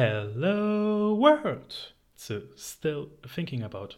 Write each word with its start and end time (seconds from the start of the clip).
Hello 0.00 1.18
World 1.18 1.92
to 2.24 2.42
Still 2.56 3.08
Thinking 3.34 3.64
About. 3.64 3.96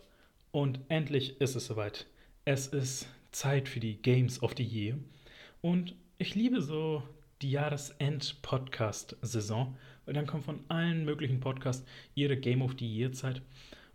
Und 0.50 0.80
endlich 0.88 1.38
ist 1.42 1.56
es 1.56 1.66
soweit. 1.66 2.06
Es 2.46 2.68
ist 2.68 3.06
Zeit 3.32 3.68
für 3.68 3.80
die 3.80 4.00
Games 4.00 4.42
of 4.42 4.54
the 4.56 4.62
Year. 4.62 4.96
Und 5.60 5.94
ich 6.16 6.34
liebe 6.34 6.62
so 6.62 7.02
die 7.42 7.50
Jahresend-Podcast-Saison, 7.50 9.76
weil 10.06 10.14
dann 10.14 10.26
kommt 10.26 10.46
von 10.46 10.60
allen 10.68 11.04
möglichen 11.04 11.40
Podcasts 11.40 11.84
ihre 12.14 12.38
Game 12.38 12.62
of 12.62 12.76
the 12.78 12.86
Year-Zeit. 12.86 13.42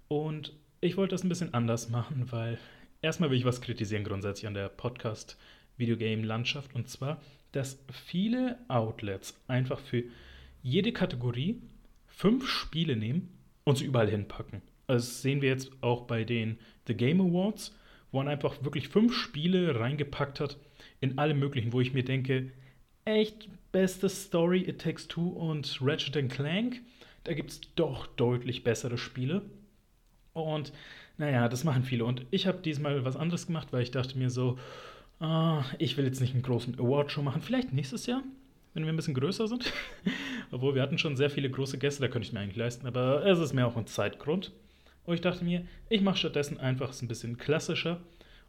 Und 0.08 0.54
ich 0.82 0.98
wollte 0.98 1.16
das 1.16 1.24
ein 1.24 1.30
bisschen 1.30 1.56
anders 1.56 1.90
machen, 1.90 2.32
weil 2.32 2.60
erstmal 3.02 3.32
will 3.32 3.40
ich 3.40 3.46
was 3.46 3.62
kritisieren 3.62 4.04
grundsätzlich 4.04 4.46
an 4.46 4.54
der 4.54 4.70
Podcast-Videogame-Landschaft. 4.70 6.76
Und 6.76 6.88
zwar, 6.88 7.20
dass 7.52 7.84
viele 7.90 8.60
Outlets 8.68 9.36
einfach 9.48 9.80
für 9.80 10.04
jede 10.62 10.94
Kategorie 10.94 11.64
fünf 12.16 12.48
Spiele 12.48 12.96
nehmen 12.96 13.30
und 13.66 13.78
sie 13.78 13.86
überall 13.86 14.10
hinpacken. 14.10 14.62
Also 14.88 15.06
das 15.06 15.22
sehen 15.22 15.42
wir 15.42 15.50
jetzt 15.50 15.72
auch 15.82 16.04
bei 16.04 16.24
den 16.24 16.58
The 16.88 16.96
Game 16.96 17.20
Awards, 17.20 17.76
wo 18.12 18.20
man 18.20 18.28
einfach 18.28 18.64
wirklich 18.64 18.88
fünf 18.88 19.14
Spiele 19.14 19.80
reingepackt 19.80 20.40
hat 20.40 20.58
in 21.02 21.18
alle 21.18 21.34
möglichen, 21.34 21.74
wo 21.74 21.82
ich 21.82 21.94
mir 21.94 22.06
denke, 22.06 22.52
echt 23.04 23.50
beste 23.72 24.08
Story 24.08 24.62
It 24.62 24.80
Takes 24.80 25.08
Two 25.08 25.28
und 25.28 25.80
Ratchet 25.82 26.30
Clank. 26.30 26.82
Da 27.26 27.34
gibt 27.34 27.52
es 27.52 27.62
doch 27.76 28.08
deutlich 28.08 28.64
bessere 28.64 28.98
Spiele. 28.98 29.42
Und 30.34 30.72
naja, 31.18 31.50
das 31.50 31.64
machen 31.64 31.84
viele. 31.84 32.06
Und 32.06 32.26
ich 32.32 32.48
habe 32.48 32.60
diesmal 32.60 33.04
was 33.04 33.18
anderes 33.18 33.48
gemacht, 33.48 33.70
weil 33.72 33.84
ich 33.84 33.92
dachte 33.92 34.18
mir 34.18 34.30
so, 34.30 34.58
ah, 35.20 35.66
ich 35.80 35.98
will 35.98 36.06
jetzt 36.06 36.22
nicht 36.22 36.34
einen 36.34 36.44
großen 36.44 36.80
Award-Show 36.80 37.22
machen. 37.24 37.42
Vielleicht 37.42 37.74
nächstes 37.74 38.06
Jahr 38.06 38.24
wenn 38.76 38.84
wir 38.86 38.94
ein 38.94 38.98
bisschen 38.98 39.16
größer 39.16 39.48
sind. 39.48 39.74
Obwohl 40.52 40.76
wir 40.76 40.84
hatten 40.84 41.00
schon 41.00 41.16
sehr 41.16 41.32
viele 41.32 41.50
große 41.50 41.80
Gäste, 41.80 42.02
da 42.02 42.08
könnte 42.08 42.28
ich 42.28 42.34
mir 42.34 42.42
eigentlich 42.42 42.58
leisten, 42.58 42.86
aber 42.86 43.26
es 43.26 43.40
ist 43.40 43.54
mir 43.54 43.66
auch 43.66 43.78
ein 43.78 43.88
Zeitgrund. 43.88 44.52
Und 45.06 45.16
ich 45.16 45.22
dachte 45.22 45.44
mir, 45.44 45.66
ich 45.90 46.02
mache 46.02 46.18
stattdessen 46.18 46.60
einfach 46.60 46.90
es 46.90 47.02
ein 47.02 47.08
bisschen 47.08 47.38
klassischer. 47.38 48.02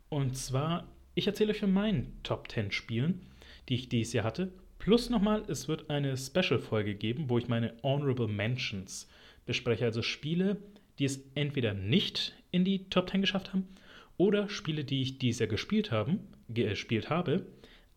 Und 0.09 0.37
zwar, 0.37 0.89
ich 1.15 1.27
erzähle 1.27 1.53
euch 1.53 1.61
von 1.61 1.73
meinen 1.73 2.19
Top 2.23 2.51
10 2.51 2.73
Spielen, 2.73 3.27
die 3.69 3.75
ich 3.75 3.89
dieses 3.89 4.13
Jahr 4.13 4.25
hatte. 4.25 4.53
Plus 4.79 5.11
nochmal, 5.11 5.43
es 5.49 5.69
wird 5.69 5.91
eine 5.91 6.17
Special-Folge 6.17 6.95
geben, 6.95 7.29
wo 7.29 7.39
ich 7.39 7.49
meine 7.49 7.75
Honorable 7.83 8.29
Mentions 8.29 9.09
bespreche. 9.47 9.85
Also 9.85 10.03
Spiele, 10.03 10.57
die 10.99 11.05
es 11.05 11.21
entweder 11.35 11.73
nicht 11.73 12.35
in 12.51 12.65
die 12.65 12.89
Top 12.89 13.11
10 13.11 13.21
geschafft 13.21 13.53
haben 13.53 13.69
oder 14.17 14.49
Spiele, 14.49 14.85
die 14.85 15.03
ich 15.03 15.19
dieses 15.19 15.41
Jahr 15.41 15.49
gespielt, 15.49 15.91
haben, 15.91 16.21
gespielt 16.49 17.11
habe, 17.11 17.47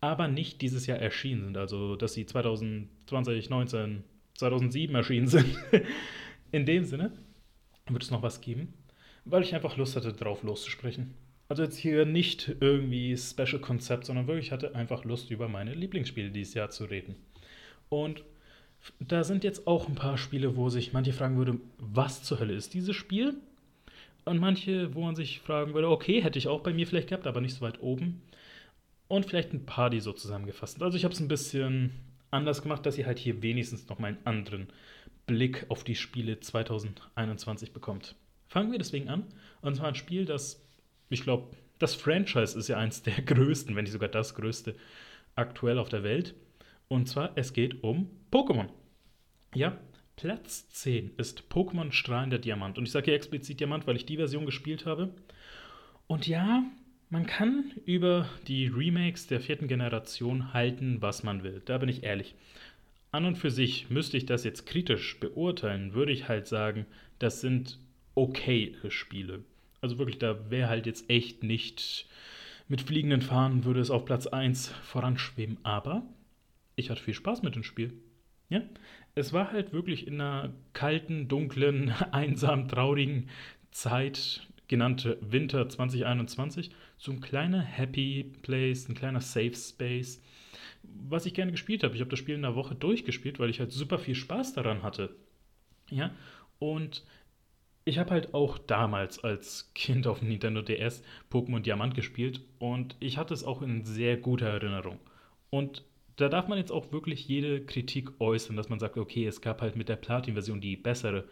aber 0.00 0.28
nicht 0.28 0.62
dieses 0.62 0.86
Jahr 0.86 0.98
erschienen 0.98 1.44
sind. 1.44 1.56
Also, 1.56 1.96
dass 1.96 2.14
sie 2.14 2.26
2020, 2.26 3.50
19, 3.50 4.04
2007 4.34 4.94
erschienen 4.94 5.26
sind. 5.26 5.46
In 6.52 6.66
dem 6.66 6.84
Sinne 6.84 7.12
wird 7.88 8.02
es 8.02 8.10
noch 8.10 8.22
was 8.22 8.40
geben, 8.40 8.74
weil 9.24 9.42
ich 9.42 9.54
einfach 9.54 9.76
Lust 9.76 9.96
hatte, 9.96 10.12
drauf 10.12 10.42
loszusprechen. 10.42 11.14
Also 11.48 11.64
jetzt 11.64 11.76
hier 11.76 12.06
nicht 12.06 12.56
irgendwie 12.60 13.16
Special 13.16 13.60
Konzept, 13.60 14.06
sondern 14.06 14.28
wirklich 14.28 14.52
hatte 14.52 14.74
einfach 14.74 15.04
Lust, 15.04 15.30
über 15.30 15.48
meine 15.48 15.74
Lieblingsspiele 15.74 16.30
dieses 16.30 16.54
Jahr 16.54 16.70
zu 16.70 16.84
reden. 16.84 17.16
Und 17.88 18.22
da 19.00 19.24
sind 19.24 19.44
jetzt 19.44 19.66
auch 19.66 19.88
ein 19.88 19.96
paar 19.96 20.16
Spiele, 20.16 20.56
wo 20.56 20.68
sich 20.68 20.92
manche 20.92 21.12
fragen 21.12 21.36
würde, 21.36 21.58
was 21.78 22.22
zur 22.22 22.38
Hölle 22.38 22.54
ist 22.54 22.72
dieses 22.72 22.94
Spiel? 22.94 23.34
Und 24.24 24.38
manche, 24.38 24.94
wo 24.94 25.02
man 25.02 25.16
sich 25.16 25.40
fragen 25.40 25.74
würde, 25.74 25.88
okay, 25.88 26.22
hätte 26.22 26.38
ich 26.38 26.46
auch 26.46 26.60
bei 26.60 26.72
mir 26.72 26.86
vielleicht 26.86 27.08
gehabt, 27.08 27.26
aber 27.26 27.40
nicht 27.40 27.54
so 27.54 27.62
weit 27.62 27.82
oben 27.82 28.22
und 29.10 29.26
vielleicht 29.26 29.52
ein 29.52 29.66
paar, 29.66 29.90
die 29.90 29.98
so 29.98 30.12
zusammengefasst 30.12 30.80
Also 30.80 30.96
ich 30.96 31.02
habe 31.02 31.12
es 31.12 31.18
ein 31.18 31.26
bisschen 31.26 31.90
anders 32.30 32.62
gemacht, 32.62 32.86
dass 32.86 32.96
ihr 32.96 33.06
halt 33.06 33.18
hier 33.18 33.42
wenigstens 33.42 33.88
noch 33.88 33.98
mal 33.98 34.06
einen 34.06 34.24
anderen 34.24 34.68
Blick 35.26 35.66
auf 35.68 35.82
die 35.82 35.96
Spiele 35.96 36.38
2021 36.38 37.72
bekommt. 37.72 38.14
Fangen 38.46 38.70
wir 38.70 38.78
deswegen 38.78 39.08
an. 39.08 39.24
Und 39.62 39.74
zwar 39.74 39.88
ein 39.88 39.96
Spiel, 39.96 40.26
das, 40.26 40.64
ich 41.08 41.24
glaube, 41.24 41.56
das 41.80 41.96
Franchise 41.96 42.56
ist 42.56 42.68
ja 42.68 42.78
eins 42.78 43.02
der 43.02 43.14
größten, 43.22 43.74
wenn 43.74 43.82
nicht 43.82 43.92
sogar 43.92 44.08
das 44.08 44.36
größte 44.36 44.76
aktuell 45.34 45.78
auf 45.78 45.88
der 45.88 46.04
Welt. 46.04 46.36
Und 46.86 47.08
zwar, 47.08 47.32
es 47.34 47.52
geht 47.52 47.82
um 47.82 48.08
Pokémon. 48.30 48.68
Ja, 49.56 49.76
Platz 50.14 50.68
10 50.68 51.14
ist 51.16 51.42
Pokémon 51.50 51.90
Strahlender 51.90 52.38
Diamant. 52.38 52.78
Und 52.78 52.84
ich 52.84 52.92
sage 52.92 53.06
hier 53.06 53.14
explizit 53.14 53.58
Diamant, 53.58 53.88
weil 53.88 53.96
ich 53.96 54.06
die 54.06 54.18
Version 54.18 54.46
gespielt 54.46 54.86
habe. 54.86 55.12
Und 56.06 56.28
ja, 56.28 56.62
man 57.10 57.26
kann 57.26 57.72
über 57.84 58.28
die 58.46 58.68
Remakes 58.68 59.26
der 59.26 59.40
vierten 59.40 59.68
Generation 59.68 60.54
halten, 60.54 61.02
was 61.02 61.22
man 61.22 61.42
will. 61.42 61.60
Da 61.64 61.78
bin 61.78 61.88
ich 61.88 62.04
ehrlich. 62.04 62.34
An 63.12 63.24
und 63.24 63.36
für 63.36 63.50
sich 63.50 63.90
müsste 63.90 64.16
ich 64.16 64.26
das 64.26 64.44
jetzt 64.44 64.66
kritisch 64.66 65.18
beurteilen, 65.18 65.94
würde 65.94 66.12
ich 66.12 66.28
halt 66.28 66.46
sagen, 66.46 66.86
das 67.18 67.40
sind 67.40 67.80
okay 68.14 68.76
Spiele. 68.88 69.44
Also 69.80 69.98
wirklich, 69.98 70.18
da 70.18 70.50
wäre 70.50 70.68
halt 70.68 70.86
jetzt 70.86 71.10
echt 71.10 71.42
nicht 71.42 72.06
mit 72.68 72.82
fliegenden 72.82 73.20
Fahnen 73.20 73.64
würde 73.64 73.80
es 73.80 73.90
auf 73.90 74.04
Platz 74.04 74.28
1 74.28 74.68
voranschweben. 74.68 75.58
Aber 75.64 76.04
ich 76.76 76.88
hatte 76.88 77.02
viel 77.02 77.14
Spaß 77.14 77.42
mit 77.42 77.56
dem 77.56 77.64
Spiel. 77.64 77.92
Ja? 78.48 78.62
Es 79.16 79.32
war 79.32 79.50
halt 79.50 79.72
wirklich 79.72 80.06
in 80.06 80.20
einer 80.20 80.52
kalten, 80.72 81.26
dunklen, 81.26 81.90
einsam, 82.12 82.68
traurigen 82.68 83.28
Zeit 83.72 84.46
genannte 84.70 85.18
Winter 85.20 85.68
2021 85.68 86.70
so 86.96 87.10
ein 87.10 87.20
kleiner 87.20 87.60
Happy 87.60 88.32
Place, 88.42 88.88
ein 88.88 88.94
kleiner 88.94 89.20
Safe 89.20 89.52
Space, 89.52 90.22
was 90.84 91.26
ich 91.26 91.34
gerne 91.34 91.50
gespielt 91.50 91.82
habe. 91.82 91.96
Ich 91.96 92.00
habe 92.00 92.10
das 92.10 92.20
Spiel 92.20 92.36
in 92.36 92.42
der 92.42 92.54
Woche 92.54 92.76
durchgespielt, 92.76 93.40
weil 93.40 93.50
ich 93.50 93.58
halt 93.58 93.72
super 93.72 93.98
viel 93.98 94.14
Spaß 94.14 94.52
daran 94.52 94.84
hatte. 94.84 95.16
Ja, 95.90 96.14
und 96.60 97.04
ich 97.84 97.98
habe 97.98 98.12
halt 98.12 98.32
auch 98.32 98.58
damals 98.58 99.24
als 99.24 99.72
Kind 99.74 100.06
auf 100.06 100.20
dem 100.20 100.28
Nintendo 100.28 100.62
DS 100.62 101.02
Pokémon 101.32 101.58
Diamant 101.58 101.96
gespielt 101.96 102.40
und 102.60 102.94
ich 103.00 103.18
hatte 103.18 103.34
es 103.34 103.42
auch 103.42 103.62
in 103.62 103.84
sehr 103.84 104.18
guter 104.18 104.46
Erinnerung. 104.46 105.00
Und 105.50 105.84
da 106.14 106.28
darf 106.28 106.46
man 106.46 106.58
jetzt 106.58 106.70
auch 106.70 106.92
wirklich 106.92 107.26
jede 107.26 107.66
Kritik 107.66 108.20
äußern, 108.20 108.54
dass 108.54 108.68
man 108.68 108.78
sagt, 108.78 108.96
okay, 108.98 109.26
es 109.26 109.40
gab 109.40 109.62
halt 109.62 109.74
mit 109.74 109.88
der 109.88 109.96
Platin-Version 109.96 110.60
die 110.60 110.76
bessere 110.76 111.24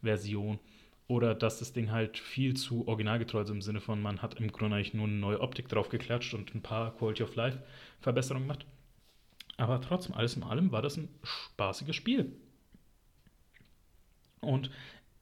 Version 0.00 0.58
oder 1.08 1.34
dass 1.34 1.58
das 1.58 1.72
Ding 1.72 1.90
halt 1.90 2.18
viel 2.18 2.54
zu 2.54 2.88
originalgetreu 2.88 3.42
ist 3.42 3.50
im 3.50 3.62
Sinne 3.62 3.80
von, 3.80 4.02
man 4.02 4.22
hat 4.22 4.40
im 4.40 4.50
Grunde 4.50 4.76
eigentlich 4.76 4.94
nur 4.94 5.06
eine 5.06 5.16
neue 5.16 5.40
Optik 5.40 5.68
drauf 5.68 5.88
geklatscht 5.88 6.34
und 6.34 6.54
ein 6.54 6.62
paar 6.62 6.96
Quality 6.96 7.22
of 7.22 7.36
Life 7.36 7.62
Verbesserungen 8.00 8.48
gemacht. 8.48 8.66
Aber 9.56 9.80
trotzdem, 9.80 10.14
alles 10.14 10.36
in 10.36 10.42
allem 10.42 10.72
war 10.72 10.82
das 10.82 10.96
ein 10.96 11.08
spaßiges 11.22 11.96
Spiel. 11.96 12.32
Und 14.40 14.70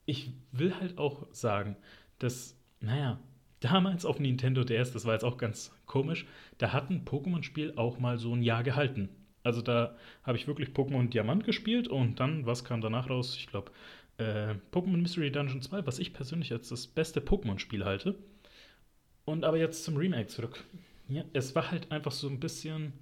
ich 0.07 0.33
will 0.53 0.75
halt 0.75 0.99
auch 0.99 1.27
sagen, 1.33 1.77
dass, 2.19 2.59
naja, 2.81 3.21
damals 3.61 4.05
auf 4.05 4.19
Nintendo 4.19 4.65
DS, 4.65 4.93
das 4.93 5.05
war 5.05 5.15
jetzt 5.15 5.25
auch 5.25 5.39
ganz 5.39 5.73
komisch, 5.87 6.27
da 6.59 6.73
hat 6.73 6.91
ein 6.91 7.05
Pokémon-Spiel 7.05 7.75
auch 7.77 7.99
mal 7.99 8.19
so 8.19 8.35
ein 8.35 8.43
Jahr 8.43 8.63
gehalten. 8.63 9.09
Also 9.43 9.61
da 9.61 9.97
habe 10.23 10.39
ich 10.39 10.47
wirklich 10.47 10.71
Pokémon 10.71 11.09
Diamant 11.09 11.45
gespielt 11.45 11.87
und 11.87 12.19
dann, 12.19 12.47
was 12.47 12.65
kam 12.65 12.81
danach 12.81 13.11
raus? 13.11 13.37
Ich 13.37 13.47
glaube, 13.47 13.71
äh, 14.19 14.55
Pokémon 14.73 14.99
Mystery 14.99 15.31
Dungeon 15.31 15.63
2, 15.63 15.87
was 15.87 15.99
ich 15.99 16.13
persönlich 16.13 16.53
als 16.53 16.69
das 16.69 16.87
beste 16.87 17.21
Pokémon-Spiel 17.21 17.85
halte. 17.85 18.17
Und 19.25 19.45
aber 19.45 19.59
jetzt 19.59 19.85
zum 19.85 19.97
Remake 19.97 20.29
zurück. 20.29 20.65
Ja, 21.09 21.25
es 21.33 21.55
war 21.55 21.71
halt 21.71 21.91
einfach 21.91 22.13
so 22.13 22.29
ein 22.29 22.41
bisschen 22.41 22.93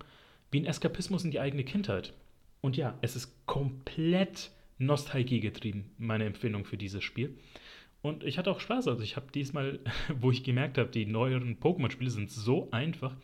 wie 0.50 0.60
ein 0.60 0.66
Eskapismus 0.66 1.24
in 1.24 1.30
die 1.30 1.40
eigene 1.40 1.64
Kindheit. 1.64 2.12
Und 2.60 2.76
ja, 2.76 2.96
es 3.00 3.16
ist 3.16 3.46
komplett 3.46 4.50
Nostalgie 4.78 5.40
getrieben, 5.40 5.90
meine 5.98 6.24
Empfindung 6.24 6.64
für 6.64 6.76
dieses 6.76 7.02
Spiel. 7.02 7.36
Und 8.02 8.24
ich 8.24 8.36
hatte 8.36 8.50
auch 8.50 8.60
Spaß. 8.60 8.88
Also 8.88 9.02
ich 9.02 9.16
habe 9.16 9.30
diesmal, 9.32 9.78
wo 10.20 10.30
ich 10.30 10.44
gemerkt 10.44 10.78
habe, 10.78 10.90
die 10.90 11.06
neueren 11.06 11.58
Pokémon-Spiele 11.58 12.10
sind 12.10 12.30
so 12.30 12.68
einfach. 12.70 13.14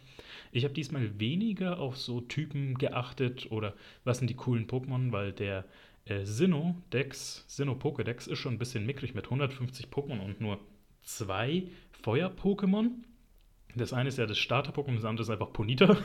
Ich 0.53 0.65
habe 0.65 0.75
diesmal 0.75 1.19
weniger 1.21 1.79
auf 1.79 1.97
so 1.99 2.21
Typen 2.21 2.79
geachtet 2.79 3.51
oder 3.51 3.75
was 4.05 4.19
sind 4.19 4.31
die 4.31 4.37
coolen 4.37 4.67
Pokémon, 4.67 5.13
weil 5.13 5.33
der 5.33 5.65
äh, 6.09 6.25
Sinnoh-Dex, 6.25 7.45
Sinnoh-Pokédex 7.49 8.29
ist 8.29 8.39
schon 8.39 8.55
ein 8.55 8.59
bisschen 8.59 8.87
mickrig 8.87 9.15
mit 9.15 9.25
150 9.25 9.87
Pokémon 9.87 10.21
und 10.21 10.41
nur 10.41 10.59
zwei 11.03 11.69
Feuer-Pokémon. 12.03 12.91
Das 13.75 13.93
eine 13.93 14.09
ist 14.09 14.19
ja 14.19 14.27
das 14.27 14.39
Starter-Pokémon, 14.39 14.97
das 14.97 15.05
andere 15.05 15.23
ist 15.23 15.31
einfach 15.31 15.53
Ponita. 15.53 15.97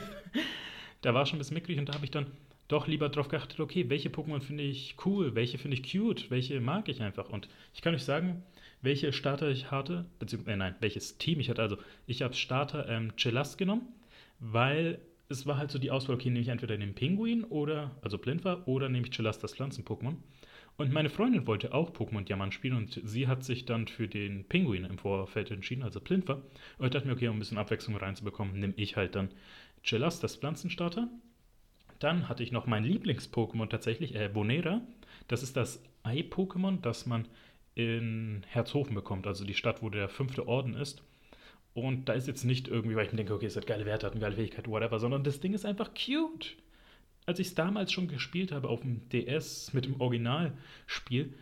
da 1.00 1.14
war 1.14 1.26
schon 1.26 1.36
ein 1.36 1.38
bisschen 1.38 1.54
mickrig 1.54 1.78
und 1.78 1.88
da 1.88 1.94
habe 1.94 2.04
ich 2.04 2.10
dann 2.10 2.26
doch 2.68 2.86
lieber 2.86 3.08
drauf 3.08 3.28
geachtet, 3.28 3.60
okay, 3.60 3.90
welche 3.90 4.08
Pokémon 4.08 4.40
finde 4.40 4.64
ich 4.64 4.96
cool, 5.04 5.34
welche 5.34 5.58
finde 5.58 5.76
ich 5.76 5.90
cute, 5.90 6.30
welche 6.30 6.60
mag 6.60 6.88
ich 6.88 7.02
einfach. 7.02 7.28
Und 7.28 7.48
ich 7.74 7.82
kann 7.82 7.94
euch 7.94 8.04
sagen, 8.04 8.42
welche 8.80 9.12
Starter 9.12 9.50
ich 9.50 9.70
hatte, 9.70 10.06
beziehungsweise, 10.18 10.54
äh, 10.54 10.56
nein, 10.56 10.74
welches 10.80 11.18
Team 11.18 11.40
ich 11.40 11.50
hatte. 11.50 11.62
Also, 11.62 11.78
ich 12.06 12.22
habe 12.22 12.34
Starter 12.34 12.88
ähm, 12.88 13.16
Chelast 13.16 13.58
genommen, 13.58 13.88
weil 14.40 15.00
es 15.28 15.46
war 15.46 15.56
halt 15.56 15.70
so 15.70 15.78
die 15.78 15.90
Auswahl, 15.90 16.16
okay, 16.16 16.30
nehme 16.30 16.42
ich 16.42 16.48
entweder 16.48 16.76
den 16.76 16.94
Pinguin 16.94 17.44
oder, 17.44 17.92
also 18.02 18.18
Blindwar, 18.18 18.66
oder 18.68 18.88
nehme 18.88 19.06
ich 19.06 19.12
Chelas, 19.12 19.38
das 19.38 19.54
Pflanzen-Pokémon. 19.54 20.16
Und 20.76 20.92
meine 20.92 21.08
Freundin 21.08 21.46
wollte 21.46 21.72
auch 21.72 21.92
Pokémon 21.92 22.24
Diamant 22.24 22.52
spielen 22.52 22.76
und 22.76 23.00
sie 23.04 23.28
hat 23.28 23.44
sich 23.44 23.64
dann 23.64 23.86
für 23.86 24.08
den 24.08 24.44
Pinguin 24.44 24.84
im 24.84 24.98
Vorfeld 24.98 25.50
entschieden, 25.50 25.84
also 25.84 26.00
Plintwa. 26.00 26.42
Und 26.78 26.86
ich 26.86 26.90
dachte 26.90 27.06
mir, 27.06 27.14
okay, 27.14 27.28
um 27.28 27.36
ein 27.36 27.38
bisschen 27.38 27.58
Abwechslung 27.58 27.96
reinzubekommen, 27.96 28.58
nehme 28.58 28.74
ich 28.76 28.96
halt 28.96 29.14
dann 29.14 29.30
Chelas, 29.82 30.18
das 30.18 30.36
Pflanzenstarter. 30.36 31.08
Dann 32.00 32.28
hatte 32.28 32.42
ich 32.42 32.50
noch 32.50 32.66
mein 32.66 32.84
Lieblings-Pokémon 32.84 33.68
tatsächlich, 33.68 34.16
äh, 34.16 34.28
Bonera. 34.28 34.82
Das 35.28 35.42
ist 35.42 35.56
das 35.56 35.82
Ei-Pokémon, 36.02 36.80
das 36.80 37.06
man 37.06 37.28
in 37.76 38.44
Herzhofen 38.48 38.94
bekommt, 38.94 39.26
also 39.26 39.44
die 39.44 39.54
Stadt, 39.54 39.82
wo 39.82 39.90
der 39.90 40.08
fünfte 40.08 40.48
Orden 40.48 40.74
ist. 40.74 41.02
Und 41.74 42.08
da 42.08 42.12
ist 42.12 42.28
jetzt 42.28 42.44
nicht 42.44 42.68
irgendwie, 42.68 42.94
weil 42.94 43.04
ich 43.04 43.12
mir 43.12 43.18
denke, 43.18 43.34
okay, 43.34 43.46
es 43.46 43.56
hat 43.56 43.66
geile 43.66 43.84
Werte, 43.84 44.06
hat 44.06 44.12
eine 44.12 44.20
geile 44.20 44.36
Fähigkeit, 44.36 44.68
whatever, 44.68 45.00
sondern 45.00 45.24
das 45.24 45.40
Ding 45.40 45.54
ist 45.54 45.66
einfach 45.66 45.90
cute. 45.92 46.56
Als 47.26 47.38
ich 47.40 47.48
es 47.48 47.54
damals 47.54 47.90
schon 47.90 48.06
gespielt 48.06 48.52
habe 48.52 48.68
auf 48.68 48.82
dem 48.82 49.08
DS 49.08 49.72
mit 49.72 49.86
dem 49.86 50.00
Originalspiel, 50.00 51.34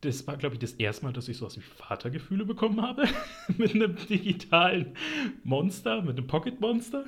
das 0.00 0.26
war, 0.26 0.36
glaube 0.36 0.54
ich, 0.54 0.58
das 0.60 0.72
erste 0.72 1.04
Mal, 1.04 1.12
dass 1.12 1.28
ich 1.28 1.36
sowas 1.36 1.56
wie 1.56 1.62
Vatergefühle 1.62 2.44
bekommen 2.44 2.80
habe. 2.80 3.06
mit 3.58 3.74
einem 3.74 3.96
digitalen 4.08 4.94
Monster, 5.42 6.02
mit 6.02 6.16
einem 6.16 6.26
Pocket-Monster. 6.26 7.04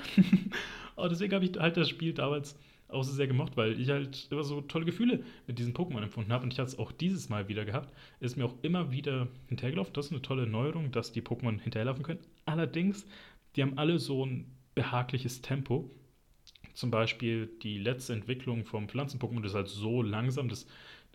Und 0.97 1.11
deswegen 1.11 1.35
habe 1.35 1.45
ich 1.45 1.59
halt 1.59 1.77
das 1.77 1.89
Spiel 1.89 2.13
damals 2.13 2.59
auch 2.89 3.03
so 3.03 3.13
sehr 3.13 3.27
gemocht, 3.27 3.57
weil 3.57 3.81
ich 3.81 3.91
halt 3.91 4.29
immer 4.31 4.45
so 4.45 4.61
tolle 4.61 4.85
Gefühle 4.85 5.25
mit 5.47 5.59
diesen 5.59 5.75
Pokémon 5.75 6.03
empfunden 6.03 6.33
habe. 6.33 6.45
Und 6.45 6.53
ich 6.53 6.59
hatte 6.59 6.71
es 6.71 6.79
auch 6.79 6.93
dieses 6.93 7.29
Mal 7.29 7.49
wieder 7.49 7.65
gehabt. 7.65 7.93
Ist 8.21 8.37
mir 8.37 8.45
auch 8.45 8.55
immer 8.63 8.91
wieder 8.91 9.29
hinterhergelaufen. 9.49 9.93
Das 9.95 10.07
ist 10.07 10.13
eine 10.13 10.23
tolle 10.23 10.47
Neuerung, 10.47 10.93
dass 10.93 11.13
die 11.13 11.23
Pokémon 11.23 11.61
hinterherlaufen 11.61 12.05
können. 12.05 12.21
Allerdings, 12.47 13.07
die 13.55 13.63
haben 13.63 13.77
alle 13.77 13.99
so 13.99 14.25
ein 14.25 14.57
behagliches 14.75 15.43
Tempo. 15.43 15.91
Zum 16.75 16.91
Beispiel 16.91 17.51
die 17.63 17.79
letzte 17.79 18.13
Entwicklung 18.13 18.65
vom 18.65 18.89
Pflanzen-Pokémon 18.89 19.45
ist 19.45 19.55
halt 19.55 19.69
so 19.69 20.03
langsam, 20.03 20.49
das 20.49 20.67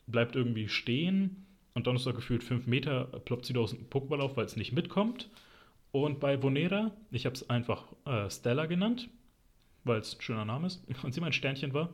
bleibt 0.08 0.36
irgendwie 0.36 0.68
stehen 0.68 1.46
und 1.74 1.88
dann 1.88 1.96
ist 1.96 2.06
er 2.06 2.14
gefühlt 2.14 2.44
5 2.44 2.68
Meter, 2.68 3.06
ploppt 3.26 3.46
sie 3.46 3.54
da 3.54 3.62
aus 3.62 3.72
dem 3.72 3.90
Pokéball 3.90 4.20
auf, 4.20 4.36
weil 4.38 4.46
es 4.46 4.56
nicht 4.56 4.74
mitkommt. 4.74 5.30
Und 5.92 6.20
bei 6.20 6.42
Vonera, 6.42 6.92
ich 7.12 7.26
habe 7.26 7.36
es 7.36 7.50
einfach 7.50 7.86
äh, 8.06 8.30
Stella 8.30 8.66
genannt, 8.66 9.10
weil 9.84 10.00
es 10.00 10.16
ein 10.16 10.22
schöner 10.22 10.46
Name 10.46 10.68
ist 10.68 10.84
und 11.04 11.14
sie 11.14 11.22
mein 11.22 11.34
Sternchen 11.34 11.74
war. 11.74 11.90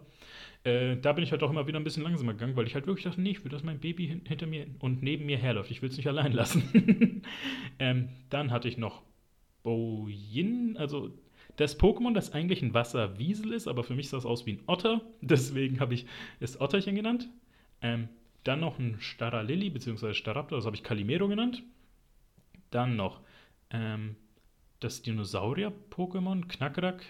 Äh, 0.63 0.98
da 0.98 1.13
bin 1.13 1.24
ich 1.24 1.31
halt 1.31 1.44
auch 1.44 1.50
immer 1.50 1.68
wieder 1.68 1.80
ein 1.80 1.83
bisschen 1.83 2.04
langsamer 2.04 2.33
gegangen, 2.33 2.56
weil 2.56 2.68
ich 2.68 2.75
halt 2.75 2.88
wirklich 2.88 3.04
dachte, 3.04 3.22
nee, 3.22 3.31
ich 3.31 3.44
will, 3.44 3.51
dass 3.51 3.63
mein 3.63 3.80
Baby 3.80 4.07
hin 4.07 4.22
hinter 4.25 4.48
mir 4.48 4.68
und 4.80 5.04
neben 5.04 5.25
mir 5.25 5.38
herläuft. 5.38 5.72
Ich 5.72 5.81
will 5.81 5.90
es 5.90 5.98
nicht 5.98 6.07
allein 6.07 6.31
lassen. 6.31 7.22
ähm, 7.80 8.10
dann 8.30 8.51
hatte 8.51 8.68
ich 8.68 8.78
noch 8.78 9.04
Boyin, 9.68 10.78
also 10.78 11.12
das 11.58 11.78
Pokémon, 11.78 12.14
das 12.14 12.31
eigentlich 12.31 12.62
ein 12.62 12.74
Wasserwiesel 12.74 13.52
ist, 13.52 13.68
aber 13.68 13.84
für 13.84 13.96
mich 13.96 14.08
sah 14.08 14.18
es 14.18 14.25
aus 14.25 14.46
wie 14.46 14.54
ein 14.54 14.64
Otter. 14.66 15.02
Deswegen 15.22 15.81
habe 15.81 15.94
ich 15.94 16.06
es 16.40 16.62
Otterchen 16.62 16.96
genannt. 16.96 17.28
Ähm, 17.81 18.08
dann 18.46 18.62
noch 18.62 18.80
ein 18.80 18.96
Staralilli, 19.02 19.69
beziehungsweise 19.69 20.14
Staraptor, 20.14 20.58
das 20.58 20.66
habe 20.66 20.78
ich 20.78 20.84
Calimero 20.84 21.28
genannt. 21.28 21.64
Dann 22.72 22.96
noch 22.96 23.19
ähm, 23.69 24.16
das 24.80 25.02
Dinosaurier-Pokémon, 25.02 26.48
Knackrack. 26.48 27.04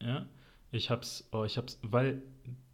Ja, 0.00 0.26
ich 0.70 0.88
hab's, 0.88 1.28
oh, 1.32 1.42
ich 1.42 1.58
hab's, 1.58 1.80
weil 1.82 2.22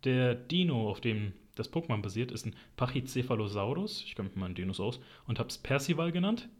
der 0.05 0.35
Dino, 0.35 0.91
auf 0.91 1.01
dem 1.01 1.33
das 1.55 1.73
Pokémon 1.73 2.03
basiert, 2.03 2.31
ist 2.31 2.45
ein 2.45 2.55
Pachycephalosaurus. 2.77 4.05
Ich 4.05 4.15
kenne 4.15 4.29
mich 4.29 4.37
mal 4.37 4.47
an 4.47 4.55
Dinos 4.55 4.81
aus. 4.81 5.01
Und 5.27 5.39
hab's 5.39 5.57
Percival 5.57 6.13
genannt. 6.13 6.51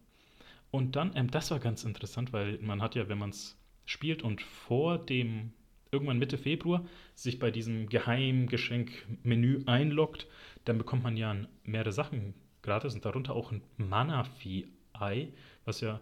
Und 0.71 0.97
dann, 0.97 1.13
ähm, 1.15 1.31
das 1.31 1.51
war 1.51 1.59
ganz 1.59 1.85
interessant, 1.85 2.33
weil 2.33 2.59
man 2.59 2.83
hat 2.83 2.95
ja, 2.95 3.09
wenn 3.09 3.19
man 3.19 3.31
es 3.31 3.59
spielt 3.87 4.23
und 4.23 4.43
vor 4.43 4.99
dem, 4.99 5.53
irgendwann 5.91 6.19
Mitte 6.19 6.37
Februar, 6.37 6.85
sich 7.15 7.39
bei 7.39 7.51
diesem 7.51 7.89
Geheimgeschenk-Menü 7.89 9.65
einloggt, 9.67 10.27
dann 10.65 10.79
bekommt 10.79 11.03
man 11.03 11.17
ja 11.17 11.35
mehrere 11.65 11.93
Sachen 11.93 12.35
gratis 12.63 12.95
und 12.95 13.05
darunter 13.05 13.35
auch 13.35 13.51
ein 13.51 13.63
Manaphy-Ei, 13.79 15.33
was 15.65 15.81
ja, 15.81 16.01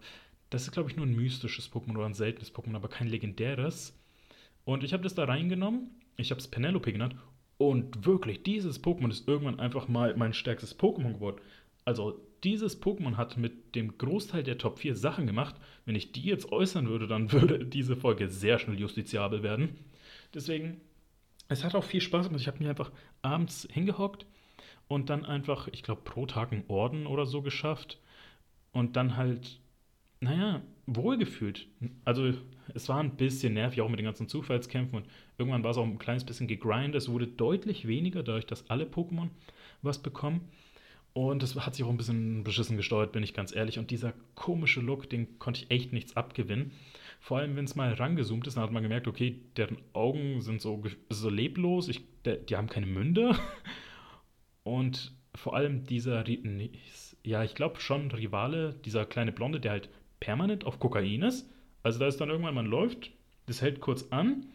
das 0.49 0.63
ist 0.63 0.71
glaube 0.71 0.89
ich 0.89 0.97
nur 0.97 1.05
ein 1.05 1.15
mystisches 1.15 1.71
Pokémon 1.71 1.95
oder 1.95 2.05
ein 2.05 2.13
seltenes 2.13 2.53
Pokémon, 2.53 2.75
aber 2.75 2.89
kein 2.89 3.07
legendäres. 3.07 3.97
Und 4.65 4.83
ich 4.83 4.91
habe 4.91 5.03
das 5.03 5.15
da 5.15 5.23
reingenommen, 5.23 5.91
ich 6.17 6.31
habe 6.31 6.41
es 6.41 6.47
Penelope 6.49 6.91
genannt 6.91 7.15
und 7.57 8.05
wirklich, 8.05 8.43
dieses 8.43 8.83
Pokémon 8.83 9.09
ist 9.09 9.27
irgendwann 9.27 9.59
einfach 9.59 9.87
mal 9.87 10.15
mein 10.17 10.33
stärkstes 10.33 10.77
Pokémon 10.77 11.13
geworden. 11.13 11.41
Also 11.85 12.19
dieses 12.43 12.81
Pokémon 12.81 13.17
hat 13.17 13.37
mit 13.37 13.75
dem 13.75 13.97
Großteil 13.97 14.43
der 14.43 14.57
Top 14.57 14.79
4 14.79 14.95
Sachen 14.95 15.27
gemacht. 15.27 15.55
Wenn 15.85 15.95
ich 15.95 16.11
die 16.11 16.21
jetzt 16.21 16.51
äußern 16.51 16.87
würde, 16.87 17.07
dann 17.07 17.31
würde 17.31 17.65
diese 17.65 17.95
Folge 17.95 18.29
sehr 18.29 18.59
schnell 18.59 18.79
justiziabel 18.79 19.43
werden. 19.43 19.77
Deswegen, 20.33 20.81
es 21.47 21.63
hat 21.63 21.75
auch 21.75 21.83
viel 21.83 22.01
Spaß 22.01 22.27
gemacht. 22.27 22.41
Ich 22.41 22.47
habe 22.47 22.59
mich 22.59 22.67
einfach 22.67 22.91
abends 23.21 23.67
hingehockt 23.71 24.25
und 24.87 25.09
dann 25.09 25.25
einfach, 25.25 25.67
ich 25.71 25.83
glaube, 25.83 26.01
pro 26.03 26.25
Tag 26.25 26.51
einen 26.51 26.65
Orden 26.67 27.07
oder 27.07 27.25
so 27.25 27.41
geschafft 27.41 27.99
und 28.71 28.95
dann 28.95 29.17
halt, 29.17 29.59
naja, 30.19 30.61
wohlgefühlt. 30.85 31.67
Also 32.05 32.33
es 32.73 32.89
war 32.89 32.99
ein 32.99 33.17
bisschen 33.17 33.53
nervig, 33.53 33.81
auch 33.81 33.89
mit 33.89 33.99
den 33.99 34.05
ganzen 34.05 34.27
Zufallskämpfen 34.27 34.99
und 34.99 35.07
irgendwann 35.37 35.63
war 35.63 35.71
es 35.71 35.77
auch 35.77 35.83
ein 35.83 35.99
kleines 35.99 36.23
bisschen 36.23 36.47
gegrindet. 36.47 36.95
Es 36.95 37.09
wurde 37.09 37.27
deutlich 37.27 37.87
weniger, 37.87 38.23
dadurch, 38.23 38.45
dass 38.45 38.69
alle 38.69 38.85
Pokémon 38.85 39.29
was 39.81 40.01
bekommen. 40.01 40.49
Und 41.17 41.41
es 41.41 41.55
hat 41.55 41.73
sich 41.73 41.83
auch 41.83 41.89
ein 41.89 41.97
bisschen 41.97 42.43
beschissen 42.43 42.77
gesteuert, 42.77 43.11
bin 43.11 43.23
ich 43.23 43.33
ganz 43.33 43.55
ehrlich. 43.55 43.79
Und 43.79 43.89
dieser 43.89 44.13
komische 44.35 44.81
Look, 44.81 45.09
den 45.09 45.39
konnte 45.39 45.63
ich 45.63 45.71
echt 45.71 45.91
nichts 45.91 46.15
abgewinnen. 46.15 46.73
Vor 47.19 47.39
allem, 47.39 47.55
wenn 47.55 47.65
es 47.65 47.75
mal 47.75 47.91
rangezoomt 47.91 48.45
ist, 48.45 48.55
dann 48.55 48.63
hat 48.63 48.71
man 48.71 48.83
gemerkt, 48.83 49.07
okay, 49.07 49.41
deren 49.55 49.79
Augen 49.93 50.41
sind 50.41 50.61
so, 50.61 50.83
so 51.09 51.31
leblos, 51.31 51.87
ich, 51.87 52.03
der, 52.23 52.35
die 52.35 52.55
haben 52.55 52.69
keine 52.69 52.85
Münder. 52.85 53.35
Und 54.63 55.11
vor 55.33 55.55
allem 55.55 55.85
dieser, 55.85 56.23
ja, 57.23 57.43
ich 57.43 57.55
glaube 57.55 57.79
schon 57.79 58.11
Rivale, 58.11 58.75
dieser 58.85 59.07
kleine 59.07 59.31
Blonde, 59.31 59.59
der 59.59 59.71
halt 59.71 59.89
permanent 60.19 60.65
auf 60.65 60.79
Kokain 60.79 61.23
ist. 61.23 61.49
Also 61.81 61.97
da 61.97 62.05
ist 62.05 62.21
dann 62.21 62.29
irgendwann, 62.29 62.53
man 62.53 62.67
läuft, 62.67 63.09
das 63.47 63.63
hält 63.63 63.79
kurz 63.79 64.05
an 64.11 64.45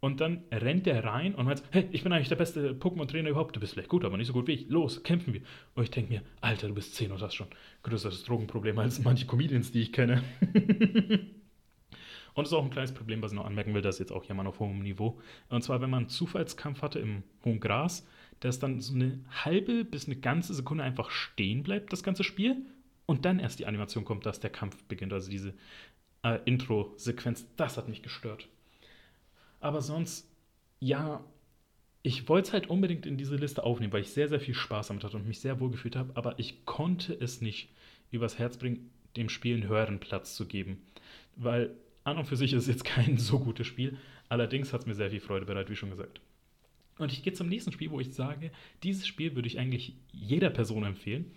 und 0.00 0.20
dann 0.20 0.44
rennt 0.52 0.86
der 0.86 1.04
rein 1.04 1.34
und 1.34 1.46
meint, 1.46 1.62
hey, 1.70 1.88
ich 1.90 2.02
bin 2.04 2.12
eigentlich 2.12 2.28
der 2.28 2.36
beste 2.36 2.72
Pokémon-Trainer 2.72 3.30
überhaupt. 3.30 3.56
Du 3.56 3.60
bist 3.60 3.72
vielleicht 3.72 3.88
gut, 3.88 4.04
aber 4.04 4.16
nicht 4.16 4.28
so 4.28 4.32
gut 4.32 4.46
wie 4.46 4.52
ich. 4.52 4.68
Los, 4.68 5.02
kämpfen 5.02 5.34
wir. 5.34 5.40
Und 5.74 5.82
ich 5.82 5.90
denke 5.90 6.12
mir, 6.12 6.22
Alter, 6.40 6.68
du 6.68 6.74
bist 6.74 6.94
10 6.94 7.10
und 7.10 7.20
hast 7.20 7.34
schon 7.34 7.48
größeres 7.82 8.24
Drogenproblem 8.24 8.78
als 8.78 9.02
manche 9.02 9.26
Comedians, 9.26 9.72
die 9.72 9.82
ich 9.82 9.92
kenne. 9.92 10.22
und 12.34 12.42
es 12.44 12.48
ist 12.48 12.52
auch 12.52 12.64
ein 12.64 12.70
kleines 12.70 12.92
Problem, 12.92 13.22
was 13.22 13.32
ich 13.32 13.36
noch 13.36 13.46
anmerken 13.46 13.74
will, 13.74 13.82
das 13.82 13.96
ist 13.96 14.00
jetzt 14.00 14.12
auch 14.12 14.24
jemand 14.24 14.48
auf 14.48 14.60
hohem 14.60 14.82
Niveau. 14.82 15.18
Und 15.48 15.62
zwar, 15.62 15.80
wenn 15.80 15.90
man 15.90 16.04
einen 16.04 16.08
Zufallskampf 16.08 16.82
hatte 16.82 17.00
im 17.00 17.24
hohen 17.44 17.58
Gras, 17.58 18.06
dass 18.38 18.60
dann 18.60 18.80
so 18.80 18.94
eine 18.94 19.18
halbe 19.44 19.84
bis 19.84 20.06
eine 20.06 20.16
ganze 20.16 20.54
Sekunde 20.54 20.84
einfach 20.84 21.10
stehen 21.10 21.64
bleibt, 21.64 21.92
das 21.92 22.04
ganze 22.04 22.22
Spiel, 22.22 22.64
und 23.06 23.24
dann 23.24 23.38
erst 23.40 23.58
die 23.58 23.66
Animation 23.66 24.04
kommt, 24.04 24.26
dass 24.26 24.38
der 24.38 24.50
Kampf 24.50 24.84
beginnt. 24.84 25.14
Also 25.14 25.30
diese 25.30 25.54
äh, 26.22 26.38
Intro-Sequenz, 26.44 27.46
das 27.56 27.78
hat 27.78 27.88
mich 27.88 28.02
gestört. 28.02 28.48
Aber 29.60 29.80
sonst, 29.80 30.30
ja, 30.80 31.24
ich 32.02 32.28
wollte 32.28 32.48
es 32.48 32.52
halt 32.52 32.70
unbedingt 32.70 33.06
in 33.06 33.16
diese 33.16 33.36
Liste 33.36 33.64
aufnehmen, 33.64 33.92
weil 33.92 34.02
ich 34.02 34.10
sehr, 34.10 34.28
sehr 34.28 34.40
viel 34.40 34.54
Spaß 34.54 34.88
damit 34.88 35.04
hatte 35.04 35.16
und 35.16 35.26
mich 35.26 35.40
sehr 35.40 35.60
wohl 35.60 35.70
gefühlt 35.70 35.96
habe, 35.96 36.16
aber 36.16 36.38
ich 36.38 36.64
konnte 36.64 37.12
es 37.12 37.40
nicht 37.40 37.70
übers 38.10 38.38
Herz 38.38 38.56
bringen, 38.56 38.90
dem 39.16 39.28
Spiel 39.28 39.56
einen 39.56 39.68
höheren 39.68 39.98
Platz 39.98 40.34
zu 40.34 40.46
geben. 40.46 40.82
Weil 41.36 41.74
an 42.04 42.18
und 42.18 42.26
für 42.26 42.36
sich 42.36 42.52
ist 42.52 42.62
es 42.62 42.68
jetzt 42.68 42.84
kein 42.84 43.18
so 43.18 43.38
gutes 43.38 43.66
Spiel, 43.66 43.98
allerdings 44.28 44.72
hat 44.72 44.82
es 44.82 44.86
mir 44.86 44.94
sehr 44.94 45.10
viel 45.10 45.20
Freude 45.20 45.46
bereitet, 45.46 45.70
wie 45.70 45.76
schon 45.76 45.90
gesagt. 45.90 46.20
Und 46.98 47.12
ich 47.12 47.22
gehe 47.22 47.32
zum 47.32 47.48
nächsten 47.48 47.72
Spiel, 47.72 47.90
wo 47.90 48.00
ich 48.00 48.12
sage, 48.12 48.50
dieses 48.82 49.06
Spiel 49.06 49.34
würde 49.34 49.48
ich 49.48 49.58
eigentlich 49.58 49.94
jeder 50.12 50.50
Person 50.50 50.84
empfehlen. 50.84 51.30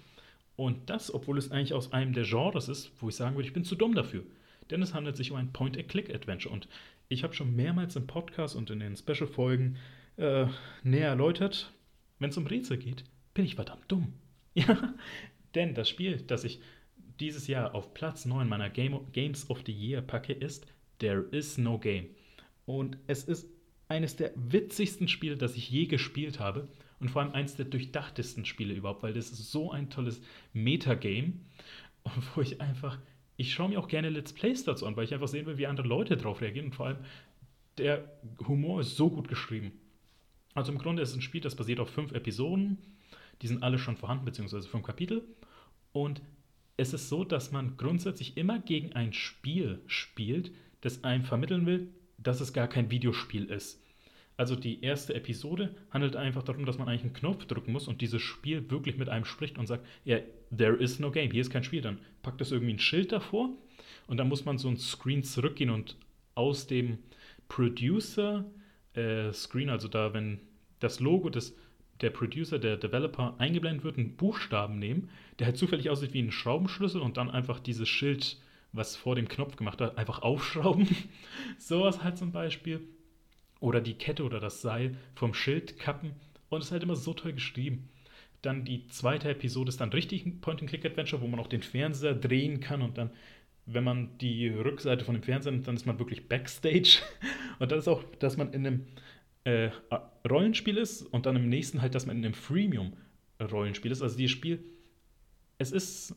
Und 0.55 0.89
das, 0.89 1.13
obwohl 1.13 1.37
es 1.37 1.51
eigentlich 1.51 1.73
aus 1.73 1.93
einem 1.93 2.13
der 2.13 2.23
Genres 2.23 2.67
ist, 2.67 2.91
wo 2.99 3.09
ich 3.09 3.15
sagen 3.15 3.35
würde, 3.35 3.47
ich 3.47 3.53
bin 3.53 3.63
zu 3.63 3.75
dumm 3.75 3.95
dafür. 3.95 4.23
Denn 4.69 4.81
es 4.81 4.93
handelt 4.93 5.17
sich 5.17 5.31
um 5.31 5.37
ein 5.37 5.53
Point-and-Click-Adventure. 5.53 6.53
Und 6.53 6.67
ich 7.11 7.23
habe 7.23 7.33
schon 7.33 7.55
mehrmals 7.55 7.95
im 7.95 8.07
Podcast 8.07 8.55
und 8.55 8.69
in 8.69 8.79
den 8.79 8.95
Special-Folgen 8.95 9.77
äh, 10.17 10.45
näher 10.83 11.09
erläutert, 11.09 11.73
wenn 12.19 12.29
es 12.29 12.37
um 12.37 12.47
Rätsel 12.47 12.77
geht, 12.77 13.03
bin 13.33 13.45
ich 13.45 13.55
verdammt 13.55 13.83
dumm. 13.87 14.13
Ja, 14.53 14.95
denn 15.55 15.75
das 15.75 15.87
Spiel, 15.87 16.17
das 16.27 16.43
ich 16.43 16.59
dieses 17.21 17.47
Jahr 17.47 17.73
auf 17.73 17.93
Platz 17.93 18.25
9 18.25 18.49
meiner 18.49 18.69
Game 18.69 18.99
Games 19.13 19.49
of 19.49 19.61
the 19.65 19.71
Year 19.71 20.01
packe, 20.01 20.33
ist 20.33 20.67
There 20.99 21.21
is 21.31 21.57
no 21.57 21.79
game. 21.79 22.07
Und 22.65 22.97
es 23.07 23.23
ist 23.23 23.47
eines 23.87 24.17
der 24.17 24.33
witzigsten 24.35 25.07
Spiele, 25.07 25.37
das 25.37 25.55
ich 25.55 25.69
je 25.69 25.85
gespielt 25.85 26.41
habe. 26.41 26.67
Und 26.99 27.09
vor 27.09 27.21
allem 27.21 27.31
eines 27.31 27.55
der 27.55 27.65
durchdachtesten 27.65 28.43
Spiele 28.43 28.73
überhaupt, 28.73 29.03
weil 29.03 29.13
das 29.13 29.31
ist 29.31 29.51
so 29.51 29.71
ein 29.71 29.89
tolles 29.89 30.21
Metagame, 30.51 31.33
wo 32.35 32.41
ich 32.41 32.59
einfach, 32.59 32.99
ich 33.41 33.53
schaue 33.53 33.69
mir 33.69 33.79
auch 33.79 33.87
gerne 33.87 34.09
Let's 34.09 34.33
Plays 34.33 34.63
dazu 34.63 34.85
an, 34.85 34.95
weil 34.95 35.03
ich 35.03 35.13
einfach 35.15 35.27
sehen 35.27 35.47
will, 35.47 35.57
wie 35.57 35.65
andere 35.65 35.87
Leute 35.87 36.15
darauf 36.15 36.41
reagieren. 36.41 36.67
Und 36.67 36.75
vor 36.75 36.85
allem, 36.85 36.99
der 37.79 38.07
Humor 38.47 38.81
ist 38.81 38.95
so 38.95 39.09
gut 39.09 39.27
geschrieben. 39.27 39.71
Also 40.53 40.71
im 40.71 40.77
Grunde 40.77 41.01
ist 41.01 41.09
es 41.09 41.15
ein 41.15 41.23
Spiel, 41.23 41.41
das 41.41 41.55
basiert 41.55 41.79
auf 41.79 41.89
fünf 41.89 42.11
Episoden. 42.11 42.77
Die 43.41 43.47
sind 43.47 43.63
alle 43.63 43.79
schon 43.79 43.97
vorhanden, 43.97 44.25
beziehungsweise 44.25 44.69
fünf 44.69 44.85
Kapitel. 44.85 45.23
Und 45.91 46.21
es 46.77 46.93
ist 46.93 47.09
so, 47.09 47.23
dass 47.23 47.51
man 47.51 47.77
grundsätzlich 47.77 48.37
immer 48.37 48.59
gegen 48.59 48.93
ein 48.93 49.11
Spiel 49.11 49.81
spielt, 49.87 50.51
das 50.81 51.03
einem 51.03 51.23
vermitteln 51.23 51.65
will, 51.65 51.87
dass 52.19 52.41
es 52.41 52.53
gar 52.53 52.67
kein 52.67 52.91
Videospiel 52.91 53.45
ist. 53.45 53.81
Also 54.37 54.55
die 54.55 54.83
erste 54.83 55.15
Episode 55.15 55.75
handelt 55.89 56.15
einfach 56.15 56.43
darum, 56.43 56.65
dass 56.65 56.77
man 56.77 56.87
eigentlich 56.87 57.03
einen 57.03 57.13
Knopf 57.13 57.45
drücken 57.45 57.71
muss 57.71 57.87
und 57.87 58.01
dieses 58.01 58.21
Spiel 58.21 58.69
wirklich 58.69 58.97
mit 58.97 59.09
einem 59.09 59.25
spricht 59.25 59.57
und 59.57 59.65
sagt, 59.65 59.85
ja, 60.05 60.19
there 60.55 60.75
is 60.75 60.99
no 60.99 61.11
game, 61.11 61.31
hier 61.31 61.41
ist 61.41 61.49
kein 61.49 61.63
Spiel. 61.63 61.81
Dann 61.81 61.99
packt 62.21 62.41
es 62.41 62.51
irgendwie 62.51 62.73
ein 62.73 62.79
Schild 62.79 63.11
davor 63.11 63.49
und 64.07 64.17
dann 64.17 64.29
muss 64.29 64.45
man 64.45 64.57
so 64.57 64.67
ein 64.69 64.77
Screen 64.77 65.23
zurückgehen 65.23 65.69
und 65.69 65.97
aus 66.35 66.67
dem 66.67 66.97
Producer 67.47 68.45
äh, 68.93 69.31
Screen, 69.33 69.69
also 69.69 69.87
da, 69.87 70.13
wenn 70.13 70.39
das 70.79 70.99
Logo 70.99 71.29
des 71.29 71.55
der 72.01 72.09
Producer, 72.09 72.59
der 72.59 72.77
Developer 72.77 73.35
eingeblendet 73.37 73.83
wird, 73.83 73.97
einen 73.97 74.15
Buchstaben 74.15 74.79
nehmen, 74.79 75.09
der 75.39 75.47
halt 75.47 75.57
zufällig 75.57 75.89
aussieht 75.89 76.13
wie 76.13 76.21
ein 76.21 76.31
Schraubenschlüssel 76.31 77.01
und 77.01 77.17
dann 77.17 77.29
einfach 77.29 77.59
dieses 77.59 77.87
Schild, 77.87 78.37
was 78.73 78.95
vor 78.95 79.15
dem 79.15 79.27
Knopf 79.27 79.55
gemacht 79.55 79.81
hat, 79.81 79.97
einfach 79.97 80.21
aufschrauben. 80.23 80.87
Sowas 81.57 82.03
halt 82.03 82.17
zum 82.17 82.31
Beispiel. 82.31 82.81
Oder 83.59 83.79
die 83.79 83.93
Kette 83.93 84.23
oder 84.23 84.39
das 84.39 84.61
Seil 84.61 84.97
vom 85.13 85.33
Schild 85.33 85.77
kappen. 85.77 86.13
Und 86.49 86.59
es 86.59 86.67
ist 86.67 86.71
halt 86.71 86.83
immer 86.83 86.95
so 86.95 87.13
toll 87.13 87.33
geschrieben. 87.33 87.89
Dann 88.41 88.65
die 88.65 88.87
zweite 88.87 89.29
Episode 89.29 89.69
ist 89.69 89.81
dann 89.81 89.89
richtig 89.89 90.25
ein 90.25 90.41
Point-and-Click-Adventure, 90.41 91.21
wo 91.21 91.27
man 91.27 91.39
auch 91.39 91.47
den 91.47 91.61
Fernseher 91.61 92.15
drehen 92.15 92.59
kann 92.59 92.81
und 92.81 92.97
dann, 92.97 93.11
wenn 93.65 93.83
man 93.83 94.17
die 94.17 94.47
Rückseite 94.47 95.05
von 95.05 95.13
dem 95.13 95.23
Fernseher 95.23 95.51
nimmt, 95.51 95.67
dann 95.67 95.75
ist 95.75 95.85
man 95.85 95.99
wirklich 95.99 96.27
Backstage. 96.27 96.99
Und 97.59 97.71
dann 97.71 97.77
ist 97.77 97.87
auch, 97.87 98.03
dass 98.17 98.37
man 98.37 98.53
in 98.53 98.65
einem 98.65 98.87
äh, 99.43 99.69
Rollenspiel 100.27 100.77
ist 100.77 101.01
und 101.01 101.25
dann 101.25 101.35
im 101.35 101.49
nächsten 101.49 101.81
halt, 101.81 101.95
dass 101.95 102.05
man 102.05 102.17
in 102.17 102.25
einem 102.25 102.33
Freemium-Rollenspiel 102.33 103.91
ist. 103.91 104.01
Also 104.01 104.17
dieses 104.17 104.31
Spiel, 104.31 104.63
es 105.57 105.71
ist, 105.71 106.15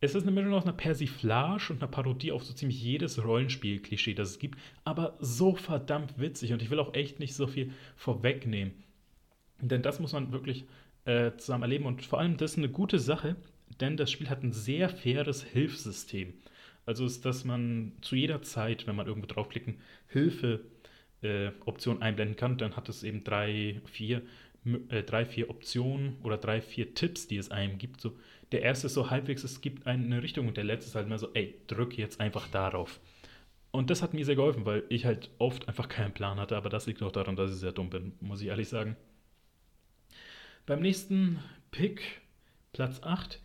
es 0.00 0.14
ist 0.14 0.22
eine 0.22 0.32
Mischung 0.32 0.54
aus 0.54 0.64
einer 0.64 0.72
Persiflage 0.72 1.72
und 1.72 1.82
einer 1.82 1.90
Parodie 1.90 2.32
auf 2.32 2.44
so 2.44 2.52
ziemlich 2.52 2.82
jedes 2.82 3.22
Rollenspiel-Klischee, 3.22 4.14
das 4.14 4.30
es 4.30 4.38
gibt, 4.38 4.58
aber 4.84 5.16
so 5.20 5.54
verdammt 5.54 6.18
witzig 6.18 6.52
und 6.52 6.62
ich 6.62 6.70
will 6.70 6.78
auch 6.78 6.94
echt 6.94 7.18
nicht 7.18 7.34
so 7.34 7.46
viel 7.46 7.72
vorwegnehmen. 7.96 8.72
Denn 9.60 9.82
das 9.82 10.00
muss 10.00 10.12
man 10.12 10.32
wirklich 10.32 10.64
äh, 11.04 11.32
zusammen 11.36 11.62
erleben 11.64 11.86
und 11.86 12.04
vor 12.04 12.20
allem 12.20 12.36
das 12.36 12.52
ist 12.52 12.58
eine 12.58 12.68
gute 12.68 12.98
Sache, 12.98 13.36
denn 13.80 13.96
das 13.96 14.10
Spiel 14.10 14.28
hat 14.28 14.42
ein 14.42 14.52
sehr 14.52 14.88
faires 14.88 15.42
Hilfssystem. 15.42 16.34
Also 16.86 17.04
ist, 17.04 17.24
dass 17.24 17.44
man 17.44 17.92
zu 18.00 18.16
jeder 18.16 18.42
Zeit, 18.42 18.86
wenn 18.86 18.96
man 18.96 19.06
irgendwo 19.06 19.26
draufklicken, 19.26 19.78
Hilfe 20.08 20.60
äh, 21.22 21.50
einblenden 22.00 22.36
kann, 22.36 22.58
dann 22.58 22.76
hat 22.76 22.88
es 22.88 23.02
eben 23.02 23.24
drei, 23.24 23.80
vier, 23.84 24.22
äh, 24.88 25.02
drei, 25.02 25.24
vier 25.24 25.50
Optionen 25.50 26.16
oder 26.22 26.36
drei, 26.36 26.60
vier 26.60 26.94
Tipps, 26.94 27.28
die 27.28 27.36
es 27.36 27.50
einem 27.50 27.78
gibt. 27.78 28.00
So, 28.00 28.16
der 28.52 28.62
erste 28.62 28.86
ist 28.86 28.94
so 28.94 29.10
halbwegs, 29.10 29.44
es 29.44 29.60
gibt 29.60 29.86
eine 29.86 30.22
Richtung 30.22 30.48
und 30.48 30.56
der 30.56 30.64
letzte 30.64 30.88
ist 30.88 30.94
halt 30.94 31.08
mehr 31.08 31.18
so, 31.18 31.28
ey, 31.34 31.54
drück 31.66 31.96
jetzt 31.96 32.20
einfach 32.20 32.48
darauf. 32.48 33.00
Und 33.70 33.90
das 33.90 34.02
hat 34.02 34.14
mir 34.14 34.24
sehr 34.24 34.34
geholfen, 34.34 34.64
weil 34.64 34.82
ich 34.88 35.04
halt 35.04 35.30
oft 35.38 35.68
einfach 35.68 35.88
keinen 35.88 36.12
Plan 36.12 36.40
hatte, 36.40 36.56
aber 36.56 36.70
das 36.70 36.86
liegt 36.86 37.02
auch 37.02 37.12
daran, 37.12 37.36
dass 37.36 37.52
ich 37.52 37.58
sehr 37.58 37.72
dumm 37.72 37.90
bin, 37.90 38.12
muss 38.20 38.40
ich 38.40 38.48
ehrlich 38.48 38.68
sagen. 38.68 38.96
Beim 40.70 40.82
nächsten 40.82 41.40
Pick, 41.72 42.20
Platz 42.72 43.02
8, 43.02 43.40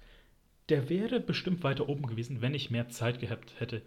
der 0.70 0.90
wäre 0.90 1.20
bestimmt 1.20 1.64
weiter 1.64 1.90
oben 1.90 2.06
gewesen, 2.06 2.44
wenn 2.44 2.54
ich 2.54 2.70
mehr 2.70 2.90
Zeit 2.90 3.20
gehabt 3.20 3.60
hätte, 3.60 3.82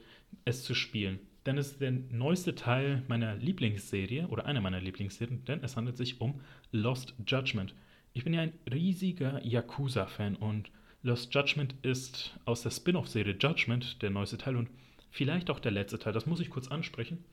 es 0.45 0.65
zu 0.65 0.75
spielen. 0.75 1.21
Denn 1.47 1.57
es 1.57 1.69
ist 1.69 1.81
der 1.81 1.93
neueste 1.93 2.57
Teil 2.57 3.05
meiner 3.07 3.37
Lieblingsserie 3.37 4.27
oder 4.27 4.47
einer 4.47 4.61
meiner 4.61 4.81
Lieblingsserien, 4.81 5.45
denn 5.45 5.63
es 5.63 5.77
handelt 5.77 5.97
sich 5.97 6.21
um 6.21 6.41
Lost 6.73 7.15
Judgment. 7.29 7.77
Ich 8.13 8.25
bin 8.25 8.35
ja 8.35 8.41
ein 8.41 8.55
riesiger 8.73 9.41
Yakuza-Fan 9.47 10.35
und 10.35 10.73
Lost 11.05 11.33
Judgment 11.33 11.77
ist 11.83 12.37
aus 12.45 12.63
der 12.63 12.71
Spin-off-Serie 12.71 13.37
Judgment 13.39 14.03
der 14.03 14.11
neueste 14.11 14.39
Teil 14.39 14.57
und 14.57 14.69
vielleicht 15.13 15.49
auch 15.49 15.61
der 15.61 15.71
letzte 15.71 16.01
Teil. 16.01 16.13
Das 16.13 16.27
muss 16.27 16.41
ich 16.41 16.51
kurz 16.51 16.67
ansprechen. 16.67 17.25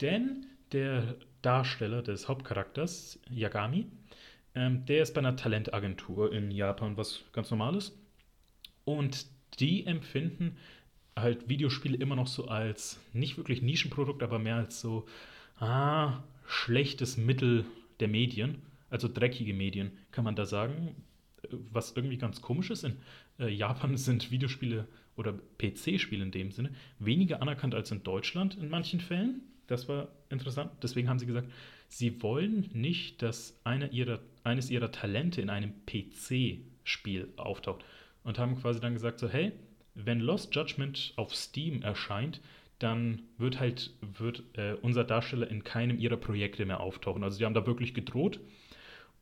Denn 0.00 0.46
der 0.72 1.14
Darsteller 1.42 2.02
des 2.02 2.26
Hauptcharakters, 2.26 3.20
Yagami, 3.30 3.86
ähm, 4.54 4.84
der 4.86 5.02
ist 5.02 5.14
bei 5.14 5.20
einer 5.20 5.36
Talentagentur 5.36 6.32
in 6.32 6.50
Japan, 6.50 6.96
was 6.96 7.24
ganz 7.32 7.50
normal 7.50 7.76
ist. 7.76 7.96
Und 8.84 9.26
die 9.60 9.86
empfinden 9.86 10.56
halt 11.16 11.48
Videospiele 11.48 11.96
immer 11.96 12.16
noch 12.16 12.26
so 12.26 12.48
als 12.48 13.00
nicht 13.12 13.36
wirklich 13.36 13.62
Nischenprodukt, 13.62 14.22
aber 14.22 14.38
mehr 14.38 14.56
als 14.56 14.80
so 14.80 15.06
ah, 15.58 16.22
schlechtes 16.46 17.16
Mittel 17.16 17.64
der 18.00 18.08
Medien, 18.08 18.62
also 18.90 19.08
dreckige 19.08 19.54
Medien, 19.54 19.92
kann 20.12 20.24
man 20.24 20.36
da 20.36 20.46
sagen. 20.46 20.94
Was 21.50 21.92
irgendwie 21.96 22.18
ganz 22.18 22.40
komisch 22.42 22.70
ist, 22.70 22.84
in 22.84 22.96
äh, 23.38 23.48
Japan 23.48 23.96
sind 23.96 24.30
Videospiele 24.30 24.86
oder 25.16 25.34
PC-Spiele 25.58 26.22
in 26.22 26.30
dem 26.30 26.52
Sinne 26.52 26.70
weniger 26.98 27.42
anerkannt 27.42 27.74
als 27.74 27.90
in 27.90 28.02
Deutschland 28.02 28.56
in 28.56 28.68
manchen 28.68 29.00
Fällen. 29.00 29.42
Das 29.66 29.88
war 29.88 30.08
interessant. 30.30 30.70
Deswegen 30.82 31.08
haben 31.08 31.18
sie 31.18 31.26
gesagt, 31.26 31.48
sie 31.88 32.22
wollen 32.22 32.68
nicht, 32.72 33.22
dass 33.22 33.58
eine 33.64 33.88
ihrer, 33.88 34.20
eines 34.44 34.70
ihrer 34.70 34.92
Talente 34.92 35.40
in 35.40 35.50
einem 35.50 35.72
PC-Spiel 35.86 37.32
auftaucht. 37.36 37.84
Und 38.22 38.38
haben 38.38 38.60
quasi 38.60 38.80
dann 38.80 38.94
gesagt, 38.94 39.18
so, 39.18 39.28
hey, 39.28 39.52
wenn 39.94 40.20
Lost 40.20 40.54
Judgment 40.54 41.12
auf 41.16 41.34
Steam 41.34 41.82
erscheint, 41.82 42.40
dann 42.78 43.22
wird 43.38 43.58
halt 43.58 43.92
wird, 44.00 44.44
äh, 44.56 44.74
unser 44.82 45.02
Darsteller 45.02 45.50
in 45.50 45.64
keinem 45.64 45.98
ihrer 45.98 46.16
Projekte 46.16 46.64
mehr 46.64 46.80
auftauchen. 46.80 47.24
Also 47.24 47.38
die 47.38 47.44
haben 47.44 47.54
da 47.54 47.66
wirklich 47.66 47.94
gedroht. 47.94 48.38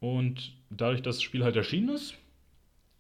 Und 0.01 0.55
dadurch, 0.69 1.03
dass 1.03 1.17
das 1.17 1.23
Spiel 1.23 1.43
halt 1.43 1.57
erschienen 1.57 1.89
ist, 1.91 2.15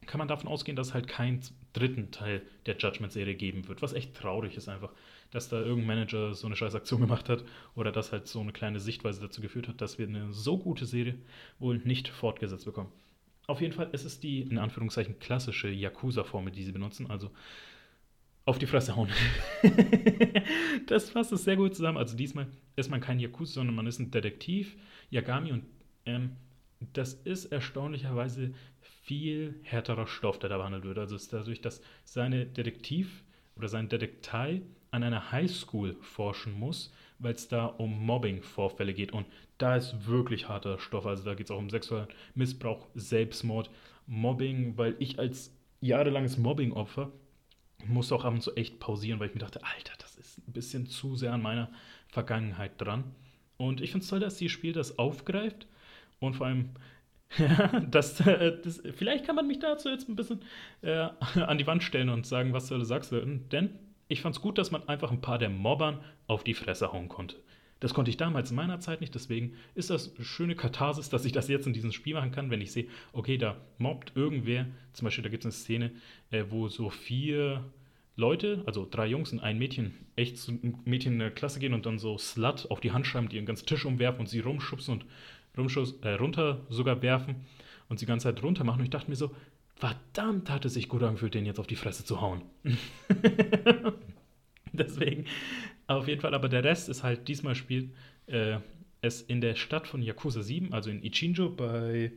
kann 0.06 0.18
man 0.18 0.28
davon 0.28 0.48
ausgehen, 0.48 0.76
dass 0.76 0.88
es 0.88 0.94
halt 0.94 1.08
keinen 1.08 1.40
dritten 1.72 2.10
Teil 2.10 2.42
der 2.64 2.76
Judgment-Serie 2.76 3.34
geben 3.34 3.68
wird. 3.68 3.82
Was 3.82 3.92
echt 3.92 4.14
traurig 4.14 4.56
ist 4.56 4.68
einfach, 4.68 4.92
dass 5.30 5.48
da 5.48 5.60
irgendein 5.60 5.86
Manager 5.86 6.34
so 6.34 6.46
eine 6.46 6.56
scheiß 6.56 6.74
Aktion 6.74 7.00
gemacht 7.00 7.28
hat 7.28 7.44
oder 7.74 7.92
dass 7.92 8.12
halt 8.12 8.26
so 8.28 8.40
eine 8.40 8.52
kleine 8.52 8.80
Sichtweise 8.80 9.20
dazu 9.20 9.40
geführt 9.40 9.68
hat, 9.68 9.80
dass 9.80 9.98
wir 9.98 10.06
eine 10.06 10.32
so 10.32 10.58
gute 10.58 10.86
Serie 10.86 11.18
wohl 11.58 11.78
nicht 11.78 12.08
fortgesetzt 12.08 12.64
bekommen. 12.64 12.90
Auf 13.46 13.60
jeden 13.60 13.72
Fall 13.72 13.88
ist 13.92 14.04
es 14.04 14.18
die, 14.18 14.40
in 14.40 14.58
Anführungszeichen, 14.58 15.18
klassische 15.20 15.68
Yakuza-Formel, 15.68 16.52
die 16.52 16.64
sie 16.64 16.72
benutzen. 16.72 17.08
Also 17.10 17.30
auf 18.44 18.58
die 18.58 18.66
Fresse 18.66 18.96
hauen. 18.96 19.10
das 20.86 21.10
fasst 21.10 21.32
es 21.32 21.44
sehr 21.44 21.56
gut 21.56 21.74
zusammen. 21.74 21.98
Also 21.98 22.16
diesmal 22.16 22.48
ist 22.76 22.90
man 22.90 23.00
kein 23.00 23.20
Yakuza, 23.20 23.54
sondern 23.54 23.76
man 23.76 23.86
ist 23.86 23.98
ein 23.98 24.10
Detektiv, 24.10 24.76
Yagami. 25.10 25.52
Und 25.52 25.64
ähm, 26.06 26.36
das 26.92 27.14
ist 27.14 27.46
erstaunlicherweise 27.46 28.52
viel 28.80 29.60
härterer 29.62 30.06
Stoff, 30.06 30.38
der 30.38 30.50
da 30.50 30.58
behandelt 30.58 30.84
wird. 30.84 30.98
Also 30.98 31.16
ist 31.16 31.32
dadurch, 31.32 31.60
dass 31.60 31.82
seine 32.04 32.46
Detektiv 32.46 33.24
oder 33.56 33.68
sein 33.68 33.88
Detektei 33.88 34.62
an 34.90 35.02
einer 35.02 35.32
Highschool 35.32 35.96
forschen 36.00 36.58
muss, 36.58 36.92
weil 37.18 37.34
es 37.34 37.48
da 37.48 37.66
um 37.66 38.04
Mobbing-Vorfälle 38.04 38.94
geht. 38.94 39.12
Und 39.12 39.26
da 39.58 39.76
ist 39.76 40.06
wirklich 40.06 40.48
harter 40.48 40.78
Stoff. 40.78 41.06
Also 41.06 41.24
da 41.24 41.34
geht 41.34 41.46
es 41.46 41.50
auch 41.50 41.58
um 41.58 41.70
sexuellen 41.70 42.08
Missbrauch, 42.34 42.86
Selbstmord, 42.94 43.70
Mobbing, 44.06 44.76
weil 44.76 44.96
ich 44.98 45.18
als 45.18 45.52
jahrelanges 45.80 46.38
Mobbing-Opfer 46.38 47.10
musste 47.84 48.14
auch 48.14 48.24
ab 48.24 48.34
und 48.34 48.42
zu 48.42 48.54
echt 48.56 48.80
pausieren, 48.80 49.20
weil 49.20 49.28
ich 49.28 49.34
mir 49.34 49.40
dachte, 49.40 49.62
Alter, 49.64 49.92
das 49.98 50.16
ist 50.16 50.38
ein 50.38 50.52
bisschen 50.52 50.86
zu 50.86 51.16
sehr 51.16 51.32
an 51.32 51.42
meiner 51.42 51.70
Vergangenheit 52.08 52.72
dran. 52.78 53.04
Und 53.56 53.80
ich 53.80 53.92
finde 53.92 54.04
es 54.04 54.10
toll, 54.10 54.20
dass 54.20 54.36
dieses 54.36 54.52
Spiel 54.52 54.72
das 54.72 54.98
aufgreift 54.98 55.66
und 56.20 56.34
vor 56.34 56.46
allem, 56.46 56.70
ja, 57.38 57.80
das, 57.80 58.20
äh, 58.20 58.58
das, 58.62 58.82
vielleicht 58.94 59.26
kann 59.26 59.36
man 59.36 59.46
mich 59.46 59.58
dazu 59.58 59.88
jetzt 59.88 60.08
ein 60.08 60.16
bisschen 60.16 60.42
äh, 60.82 61.08
an 61.34 61.58
die 61.58 61.66
Wand 61.66 61.82
stellen 61.82 62.08
und 62.08 62.26
sagen, 62.26 62.52
was 62.52 62.68
du 62.68 62.82
sagst. 62.84 63.12
Denn 63.12 63.78
ich 64.08 64.20
fand 64.20 64.36
es 64.36 64.42
gut, 64.42 64.58
dass 64.58 64.70
man 64.70 64.88
einfach 64.88 65.10
ein 65.10 65.20
paar 65.20 65.38
der 65.38 65.50
Mobbern 65.50 66.00
auf 66.26 66.44
die 66.44 66.54
Fresse 66.54 66.92
hauen 66.92 67.08
konnte. 67.08 67.36
Das 67.80 67.92
konnte 67.92 68.10
ich 68.10 68.16
damals 68.16 68.50
in 68.50 68.56
meiner 68.56 68.80
Zeit 68.80 69.02
nicht, 69.02 69.14
deswegen 69.14 69.52
ist 69.74 69.90
das 69.90 70.16
eine 70.16 70.24
schöne 70.24 70.56
Katharsis, 70.56 71.10
dass 71.10 71.26
ich 71.26 71.32
das 71.32 71.48
jetzt 71.48 71.66
in 71.66 71.74
diesem 71.74 71.92
Spiel 71.92 72.14
machen 72.14 72.32
kann, 72.32 72.50
wenn 72.50 72.62
ich 72.62 72.72
sehe, 72.72 72.88
okay, 73.12 73.36
da 73.36 73.56
mobbt 73.76 74.12
irgendwer, 74.14 74.66
zum 74.94 75.04
Beispiel, 75.04 75.24
da 75.24 75.28
gibt 75.28 75.44
es 75.44 75.46
eine 75.46 75.52
Szene, 75.52 75.90
äh, 76.30 76.44
wo 76.48 76.68
so 76.68 76.88
vier 76.88 77.64
Leute, 78.16 78.62
also 78.64 78.88
drei 78.90 79.06
Jungs 79.06 79.32
und 79.32 79.40
ein 79.40 79.58
Mädchen, 79.58 79.94
echt 80.16 80.38
zu 80.38 80.52
einem 80.52 80.78
Mädchen 80.86 81.14
in 81.14 81.18
der 81.18 81.30
Klasse 81.30 81.60
gehen 81.60 81.74
und 81.74 81.84
dann 81.84 81.98
so 81.98 82.16
Slut 82.16 82.70
auf 82.70 82.80
die 82.80 82.92
Hand 82.92 83.06
schreiben, 83.06 83.28
die 83.28 83.36
ihren 83.36 83.44
ganzen 83.44 83.66
Tisch 83.66 83.84
umwerfen 83.84 84.20
und 84.20 84.28
sie 84.28 84.40
rumschubsen 84.40 84.94
und 84.94 85.06
rumschuss, 85.58 86.00
äh, 86.00 86.14
runter 86.14 86.62
sogar 86.70 87.02
werfen 87.02 87.44
und 87.90 87.98
sie 87.98 88.06
die 88.06 88.08
ganze 88.08 88.24
Zeit 88.24 88.42
runter 88.42 88.64
machen. 88.64 88.78
Und 88.78 88.84
ich 88.84 88.90
dachte 88.90 89.10
mir 89.10 89.16
so, 89.16 89.34
verdammt 89.76 90.50
hat 90.50 90.64
es 90.64 90.74
sich 90.74 90.88
gut 90.88 91.02
angefühlt, 91.02 91.34
den 91.34 91.46
jetzt 91.46 91.60
auf 91.60 91.66
die 91.66 91.76
Fresse 91.76 92.04
zu 92.04 92.20
hauen. 92.20 92.42
Deswegen, 94.72 95.26
auf 95.86 96.08
jeden 96.08 96.20
Fall, 96.20 96.34
aber 96.34 96.48
der 96.48 96.64
Rest 96.64 96.88
ist 96.88 97.02
halt, 97.02 97.28
diesmal 97.28 97.54
spielt 97.54 97.92
äh, 98.26 98.58
es 99.00 99.22
in 99.22 99.40
der 99.40 99.54
Stadt 99.54 99.86
von 99.86 100.02
Yakuza 100.02 100.42
7, 100.42 100.72
also 100.72 100.90
in 100.90 101.02
Ichinjo 101.02 101.50
bei, 101.50 102.12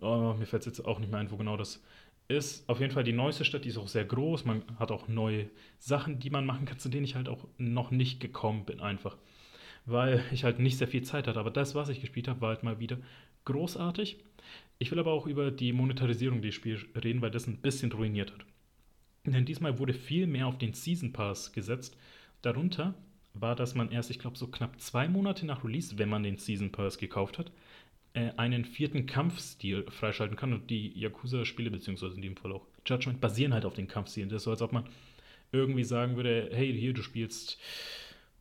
oh, 0.00 0.34
mir 0.38 0.46
fällt 0.46 0.62
es 0.62 0.66
jetzt 0.66 0.84
auch 0.84 0.98
nicht 0.98 1.10
mehr 1.10 1.20
ein, 1.20 1.30
wo 1.30 1.36
genau 1.36 1.56
das 1.56 1.82
ist. 2.28 2.68
Auf 2.68 2.80
jeden 2.80 2.92
Fall 2.92 3.04
die 3.04 3.12
neueste 3.12 3.44
Stadt, 3.44 3.64
die 3.64 3.68
ist 3.68 3.78
auch 3.78 3.88
sehr 3.88 4.04
groß, 4.04 4.44
man 4.44 4.62
hat 4.78 4.90
auch 4.90 5.08
neue 5.08 5.48
Sachen, 5.78 6.18
die 6.18 6.30
man 6.30 6.46
machen 6.46 6.64
kann, 6.64 6.78
zu 6.78 6.88
denen 6.88 7.04
ich 7.04 7.14
halt 7.14 7.28
auch 7.28 7.46
noch 7.58 7.90
nicht 7.90 8.20
gekommen 8.20 8.64
bin 8.64 8.80
einfach. 8.80 9.16
Weil 9.86 10.24
ich 10.32 10.44
halt 10.44 10.58
nicht 10.58 10.78
sehr 10.78 10.88
viel 10.88 11.02
Zeit 11.02 11.28
hatte, 11.28 11.38
aber 11.38 11.50
das, 11.50 11.74
was 11.74 11.90
ich 11.90 12.00
gespielt 12.00 12.28
habe, 12.28 12.40
war 12.40 12.48
halt 12.48 12.62
mal 12.62 12.80
wieder 12.80 12.96
großartig. 13.44 14.18
Ich 14.78 14.90
will 14.90 14.98
aber 14.98 15.12
auch 15.12 15.26
über 15.26 15.50
die 15.50 15.72
Monetarisierung 15.72 16.42
des 16.42 16.54
Spiels 16.54 16.84
reden, 17.02 17.22
weil 17.22 17.30
das 17.30 17.46
ein 17.46 17.58
bisschen 17.58 17.92
ruiniert 17.92 18.32
hat. 18.32 18.44
Denn 19.26 19.44
diesmal 19.44 19.78
wurde 19.78 19.94
viel 19.94 20.26
mehr 20.26 20.46
auf 20.46 20.58
den 20.58 20.74
Season 20.74 21.12
Pass 21.12 21.52
gesetzt. 21.52 21.96
Darunter 22.42 22.94
war, 23.32 23.56
dass 23.56 23.74
man 23.74 23.90
erst, 23.90 24.10
ich 24.10 24.18
glaube, 24.18 24.36
so 24.36 24.46
knapp 24.48 24.80
zwei 24.80 25.08
Monate 25.08 25.46
nach 25.46 25.64
Release, 25.64 25.98
wenn 25.98 26.08
man 26.08 26.22
den 26.22 26.36
Season 26.36 26.70
Pass 26.70 26.98
gekauft 26.98 27.38
hat, 27.38 27.50
äh, 28.12 28.30
einen 28.36 28.64
vierten 28.64 29.06
Kampfstil 29.06 29.86
freischalten 29.90 30.36
kann. 30.36 30.52
Und 30.52 30.70
die 30.70 30.98
Yakuza-Spiele, 30.98 31.70
beziehungsweise 31.70 32.16
in 32.16 32.22
dem 32.22 32.36
Fall 32.36 32.52
auch 32.52 32.66
Judgment, 32.86 33.20
basieren 33.20 33.54
halt 33.54 33.64
auf 33.64 33.74
den 33.74 33.88
Kampfstilen. 33.88 34.28
Das 34.28 34.38
ist 34.38 34.44
so, 34.44 34.50
als 34.50 34.62
ob 34.62 34.72
man 34.72 34.84
irgendwie 35.52 35.84
sagen 35.84 36.16
würde, 36.16 36.50
hey, 36.52 36.72
hier, 36.72 36.92
du 36.92 37.02
spielst 37.02 37.58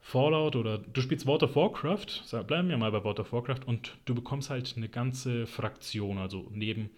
Fallout 0.05 0.57
oder 0.57 0.79
du 0.79 1.01
spielst 1.01 1.25
World 1.25 1.43
of 1.43 1.55
Warcraft, 1.55 2.43
bleiben 2.45 2.67
wir 2.67 2.77
mal 2.77 2.91
bei 2.91 3.03
World 3.05 3.21
of 3.21 3.31
Warcraft, 3.31 3.61
und 3.65 3.97
du 4.03 4.13
bekommst 4.13 4.49
halt 4.49 4.73
eine 4.75 4.89
ganze 4.89 5.47
Fraktion, 5.47 6.17
also 6.17 6.45
neben 6.51 6.89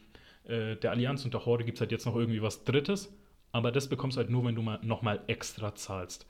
äh, 0.46 0.76
der 0.76 0.90
Allianz 0.90 1.24
und 1.24 1.34
der 1.34 1.46
Horde 1.46 1.64
gibt 1.64 1.78
es 1.78 1.82
halt 1.82 1.92
jetzt 1.92 2.08
noch 2.08 2.16
irgendwie 2.16 2.42
was 2.42 2.64
Drittes, 2.64 3.16
aber 3.52 3.72
das 3.72 3.88
bekommst 3.88 4.18
du 4.18 4.22
halt 4.22 4.32
nur, 4.32 4.44
wenn 4.44 4.56
du 4.56 4.64
mal 4.64 4.80
nochmal 4.82 5.22
extra 5.28 5.76
zahlst. 5.76 6.26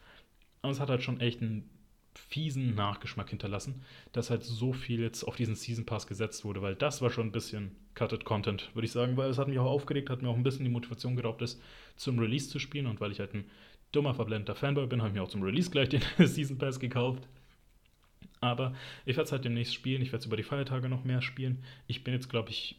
Aber 0.61 0.71
es 0.71 0.81
hat 0.81 0.89
halt 0.89 1.01
schon 1.01 1.21
echt 1.21 1.41
einen 1.41 1.69
fiesen 2.13 2.75
Nachgeschmack 2.75 3.29
hinterlassen, 3.29 3.81
dass 4.11 4.29
halt 4.29 4.43
so 4.43 4.73
viel 4.73 4.99
jetzt 4.99 5.23
auf 5.23 5.37
diesen 5.37 5.55
Season 5.55 5.85
Pass 5.85 6.07
gesetzt 6.07 6.43
wurde, 6.43 6.61
weil 6.61 6.75
das 6.75 7.01
war 7.01 7.09
schon 7.09 7.27
ein 7.27 7.31
bisschen 7.31 7.71
Cutted 7.93 8.25
Content, 8.25 8.69
würde 8.73 8.85
ich 8.85 8.91
sagen, 8.91 9.15
weil 9.15 9.29
es 9.29 9.37
hat 9.37 9.47
mich 9.47 9.59
auch 9.59 9.65
aufgeregt, 9.65 10.09
hat 10.09 10.21
mir 10.21 10.29
auch 10.29 10.35
ein 10.35 10.43
bisschen 10.43 10.65
die 10.65 10.71
Motivation 10.71 11.15
geraubt, 11.15 11.41
das 11.41 11.59
zum 11.95 12.19
Release 12.19 12.49
zu 12.49 12.59
spielen 12.59 12.87
und 12.87 12.99
weil 12.99 13.13
ich 13.13 13.21
halt 13.21 13.33
ein 13.33 13.45
dummer, 13.91 14.13
verblendender 14.13 14.55
Fanboy 14.55 14.87
bin, 14.87 15.01
habe 15.01 15.09
ich 15.09 15.15
mir 15.15 15.23
auch 15.23 15.29
zum 15.29 15.43
Release 15.43 15.69
gleich 15.69 15.89
den 15.89 16.01
Season 16.17 16.57
Pass 16.57 16.79
gekauft. 16.79 17.27
Aber 18.41 18.73
ich 19.05 19.15
werde 19.15 19.25
es 19.25 19.31
halt 19.31 19.45
demnächst 19.45 19.73
spielen. 19.73 20.01
Ich 20.01 20.09
werde 20.09 20.19
es 20.19 20.25
über 20.25 20.37
die 20.37 20.43
Feiertage 20.43 20.89
noch 20.89 21.03
mehr 21.03 21.21
spielen. 21.21 21.63
Ich 21.87 22.03
bin 22.03 22.13
jetzt, 22.13 22.29
glaube 22.29 22.49
ich, 22.49 22.75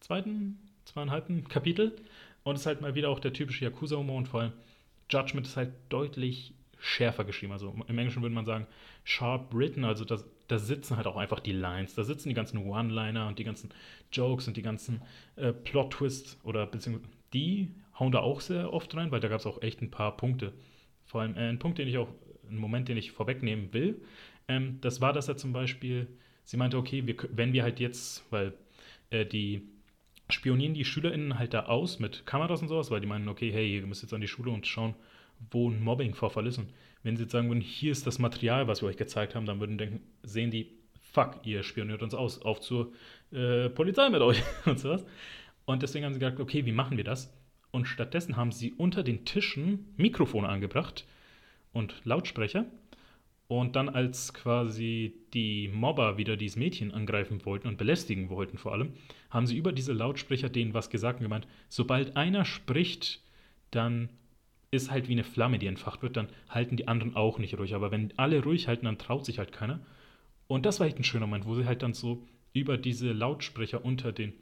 zweiten, 0.00 0.58
zweieinhalben 0.84 1.48
Kapitel. 1.48 1.96
Und 2.42 2.56
es 2.56 2.62
ist 2.62 2.66
halt 2.66 2.80
mal 2.80 2.94
wieder 2.94 3.08
auch 3.08 3.20
der 3.20 3.32
typische 3.32 3.64
Yakuza-Humor 3.64 4.16
und 4.16 4.28
vor 4.28 4.40
allem 4.40 4.52
Judgment 5.10 5.46
ist 5.46 5.56
halt 5.56 5.72
deutlich 5.88 6.52
schärfer 6.78 7.24
geschrieben. 7.24 7.52
Also 7.52 7.74
im 7.86 7.98
Englischen 7.98 8.22
würde 8.22 8.34
man 8.34 8.46
sagen 8.46 8.66
sharp 9.04 9.54
written. 9.54 9.84
Also 9.84 10.04
da, 10.04 10.18
da 10.48 10.58
sitzen 10.58 10.96
halt 10.96 11.06
auch 11.06 11.16
einfach 11.16 11.40
die 11.40 11.52
Lines. 11.52 11.94
Da 11.94 12.04
sitzen 12.04 12.28
die 12.28 12.34
ganzen 12.34 12.58
One-Liner 12.58 13.28
und 13.28 13.38
die 13.38 13.44
ganzen 13.44 13.70
Jokes 14.12 14.48
und 14.48 14.56
die 14.56 14.62
ganzen 14.62 15.02
äh, 15.36 15.52
Plot-Twists 15.52 16.38
oder 16.44 16.66
beziehungsweise 16.66 17.10
die 17.32 17.70
hauen 17.98 18.12
da 18.12 18.20
auch 18.20 18.40
sehr 18.40 18.72
oft 18.72 18.94
rein, 18.96 19.10
weil 19.10 19.20
da 19.20 19.28
gab 19.28 19.40
es 19.40 19.46
auch 19.46 19.62
echt 19.62 19.82
ein 19.82 19.90
paar 19.90 20.16
Punkte. 20.16 20.52
Vor 21.04 21.22
allem 21.22 21.36
äh, 21.36 21.48
ein 21.48 21.58
Punkt, 21.58 21.78
den 21.78 21.88
ich 21.88 21.98
auch, 21.98 22.08
ein 22.48 22.56
Moment, 22.56 22.88
den 22.88 22.96
ich 22.96 23.12
vorwegnehmen 23.12 23.72
will, 23.72 24.02
ähm, 24.48 24.78
das 24.80 25.00
war, 25.00 25.12
dass 25.12 25.28
er 25.28 25.36
zum 25.36 25.52
Beispiel, 25.52 26.08
sie 26.44 26.56
meinte, 26.56 26.78
okay, 26.78 27.06
wir, 27.06 27.16
wenn 27.30 27.52
wir 27.52 27.62
halt 27.62 27.80
jetzt, 27.80 28.24
weil 28.30 28.54
äh, 29.10 29.26
die 29.26 29.68
spionieren 30.30 30.74
die 30.74 30.84
SchülerInnen 30.84 31.38
halt 31.38 31.54
da 31.54 31.66
aus 31.66 31.98
mit 31.98 32.26
Kameras 32.26 32.60
und 32.60 32.68
sowas, 32.68 32.90
weil 32.90 33.00
die 33.00 33.06
meinen, 33.06 33.28
okay, 33.28 33.50
hey, 33.50 33.76
ihr 33.76 33.86
müsst 33.86 34.02
jetzt 34.02 34.12
an 34.12 34.20
die 34.20 34.28
Schule 34.28 34.50
und 34.50 34.66
schauen, 34.66 34.94
wo 35.50 35.70
ein 35.70 35.82
Mobbing-Vorfall 35.82 36.46
ist. 36.46 36.58
Und 36.58 36.68
wenn 37.02 37.16
sie 37.16 37.22
jetzt 37.22 37.32
sagen 37.32 37.48
würden, 37.48 37.60
hier 37.60 37.92
ist 37.92 38.06
das 38.06 38.18
Material, 38.18 38.68
was 38.68 38.82
wir 38.82 38.88
euch 38.88 38.96
gezeigt 38.96 39.34
haben, 39.34 39.46
dann 39.46 39.60
würden 39.60 39.78
denken, 39.78 40.02
sehen 40.22 40.50
die, 40.50 40.78
fuck, 41.00 41.40
ihr 41.44 41.62
spioniert 41.62 42.02
uns 42.02 42.14
aus, 42.14 42.42
auf 42.42 42.60
zur 42.60 42.92
äh, 43.32 43.70
Polizei 43.70 44.10
mit 44.10 44.20
euch 44.20 44.42
und 44.66 44.78
sowas. 44.78 45.04
Und 45.64 45.82
deswegen 45.82 46.04
haben 46.04 46.12
sie 46.12 46.20
gesagt, 46.20 46.40
okay, 46.40 46.64
wie 46.66 46.72
machen 46.72 46.96
wir 46.96 47.04
das? 47.04 47.32
Und 47.70 47.86
stattdessen 47.86 48.36
haben 48.36 48.52
sie 48.52 48.72
unter 48.72 49.02
den 49.02 49.24
Tischen 49.24 49.92
Mikrofone 49.96 50.48
angebracht 50.48 51.06
und 51.72 52.00
Lautsprecher. 52.04 52.66
Und 53.46 53.76
dann, 53.76 53.88
als 53.88 54.34
quasi 54.34 55.14
die 55.32 55.68
Mobber 55.68 56.18
wieder 56.18 56.36
dieses 56.36 56.56
Mädchen 56.56 56.92
angreifen 56.92 57.44
wollten 57.46 57.66
und 57.66 57.78
belästigen 57.78 58.28
wollten 58.28 58.58
vor 58.58 58.72
allem, 58.72 58.92
haben 59.30 59.46
sie 59.46 59.56
über 59.56 59.72
diese 59.72 59.94
Lautsprecher 59.94 60.50
denen 60.50 60.74
was 60.74 60.90
gesagt 60.90 61.20
und 61.20 61.24
gemeint, 61.24 61.46
sobald 61.68 62.16
einer 62.16 62.44
spricht, 62.44 63.22
dann 63.70 64.10
ist 64.70 64.90
halt 64.90 65.08
wie 65.08 65.12
eine 65.12 65.24
Flamme, 65.24 65.58
die 65.58 65.66
entfacht 65.66 66.02
wird, 66.02 66.16
dann 66.16 66.28
halten 66.50 66.76
die 66.76 66.88
anderen 66.88 67.16
auch 67.16 67.38
nicht 67.38 67.58
ruhig. 67.58 67.74
Aber 67.74 67.90
wenn 67.90 68.12
alle 68.18 68.42
ruhig 68.42 68.68
halten, 68.68 68.84
dann 68.84 68.98
traut 68.98 69.24
sich 69.24 69.38
halt 69.38 69.52
keiner. 69.52 69.80
Und 70.46 70.66
das 70.66 70.78
war 70.78 70.86
halt 70.86 70.98
ein 70.98 71.04
schöner 71.04 71.26
Moment, 71.26 71.46
wo 71.46 71.54
sie 71.54 71.64
halt 71.64 71.82
dann 71.82 71.94
so 71.94 72.26
über 72.52 72.76
diese 72.76 73.12
Lautsprecher 73.12 73.84
unter 73.84 74.12
den 74.12 74.34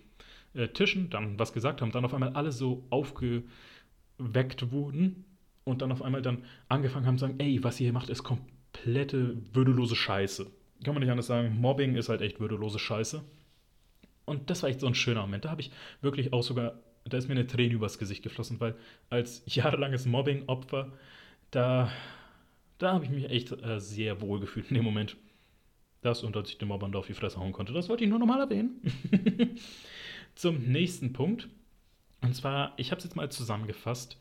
äh, 0.56 0.68
Tischen 0.68 1.10
dann 1.10 1.38
was 1.38 1.52
gesagt 1.52 1.82
haben, 1.82 1.92
dann 1.92 2.04
auf 2.04 2.14
einmal 2.14 2.32
alle 2.34 2.52
so 2.52 2.84
aufgeweckt 2.90 4.70
wurden 4.70 5.25
und 5.64 5.82
dann 5.82 5.92
auf 5.92 6.02
einmal 6.02 6.22
dann 6.22 6.44
angefangen 6.68 7.06
haben 7.06 7.18
zu 7.18 7.26
sagen, 7.26 7.38
ey, 7.38 7.62
was 7.62 7.80
ihr 7.80 7.84
hier 7.84 7.92
macht, 7.92 8.08
ist 8.08 8.22
komplette 8.22 9.36
würdelose 9.52 9.96
Scheiße. 9.96 10.46
Kann 10.84 10.94
man 10.94 11.02
nicht 11.02 11.10
anders 11.10 11.26
sagen, 11.26 11.60
Mobbing 11.60 11.96
ist 11.96 12.08
halt 12.08 12.20
echt 12.20 12.38
würdelose 12.40 12.78
Scheiße. 12.78 13.22
Und 14.25 14.50
das 14.50 14.62
war 14.62 14.70
echt 14.70 14.80
so 14.80 14.86
ein 14.86 14.94
schöner 14.94 15.22
Moment. 15.22 15.44
Da 15.44 15.50
habe 15.50 15.60
ich 15.60 15.70
wirklich 16.02 16.32
auch 16.32 16.42
sogar, 16.42 16.75
da 17.04 17.16
ist 17.16 17.28
mir 17.28 17.34
eine 17.34 17.46
Träne 17.46 17.75
übers 17.75 17.98
Gesicht 17.98 18.22
geflossen, 18.22 18.60
weil 18.60 18.75
als 19.08 19.42
jahrelanges 19.46 20.06
Mobbing-Opfer, 20.06 20.92
da, 21.50 21.90
da 22.78 22.92
habe 22.92 23.04
ich 23.04 23.10
mich 23.10 23.30
echt 23.30 23.52
äh, 23.52 23.80
sehr 23.80 24.21
wohl 24.21 24.40
gefühlt 24.40 24.69
in 24.71 24.75
dem 24.75 24.84
Moment. 24.84 25.16
Das 26.02 26.23
und 26.23 26.36
als 26.36 26.50
ich 26.50 26.58
den 26.58 26.69
Mobbern 26.69 26.92
da 26.92 27.00
auf 27.00 27.06
die 27.06 27.14
Fresse 27.14 27.38
hauen 27.38 27.52
konnte. 27.52 27.73
Das 27.73 27.88
wollte 27.88 28.04
ich 28.04 28.10
nur 28.10 28.19
nochmal 28.19 28.40
erwähnen. 28.40 28.80
zum 30.36 30.70
nächsten 30.70 31.12
Punkt. 31.12 31.49
Und 32.22 32.34
zwar, 32.34 32.75
ich 32.76 32.92
habe 32.92 32.99
es 32.99 33.04
jetzt 33.04 33.16
mal 33.16 33.30
zusammengefasst, 33.30 34.20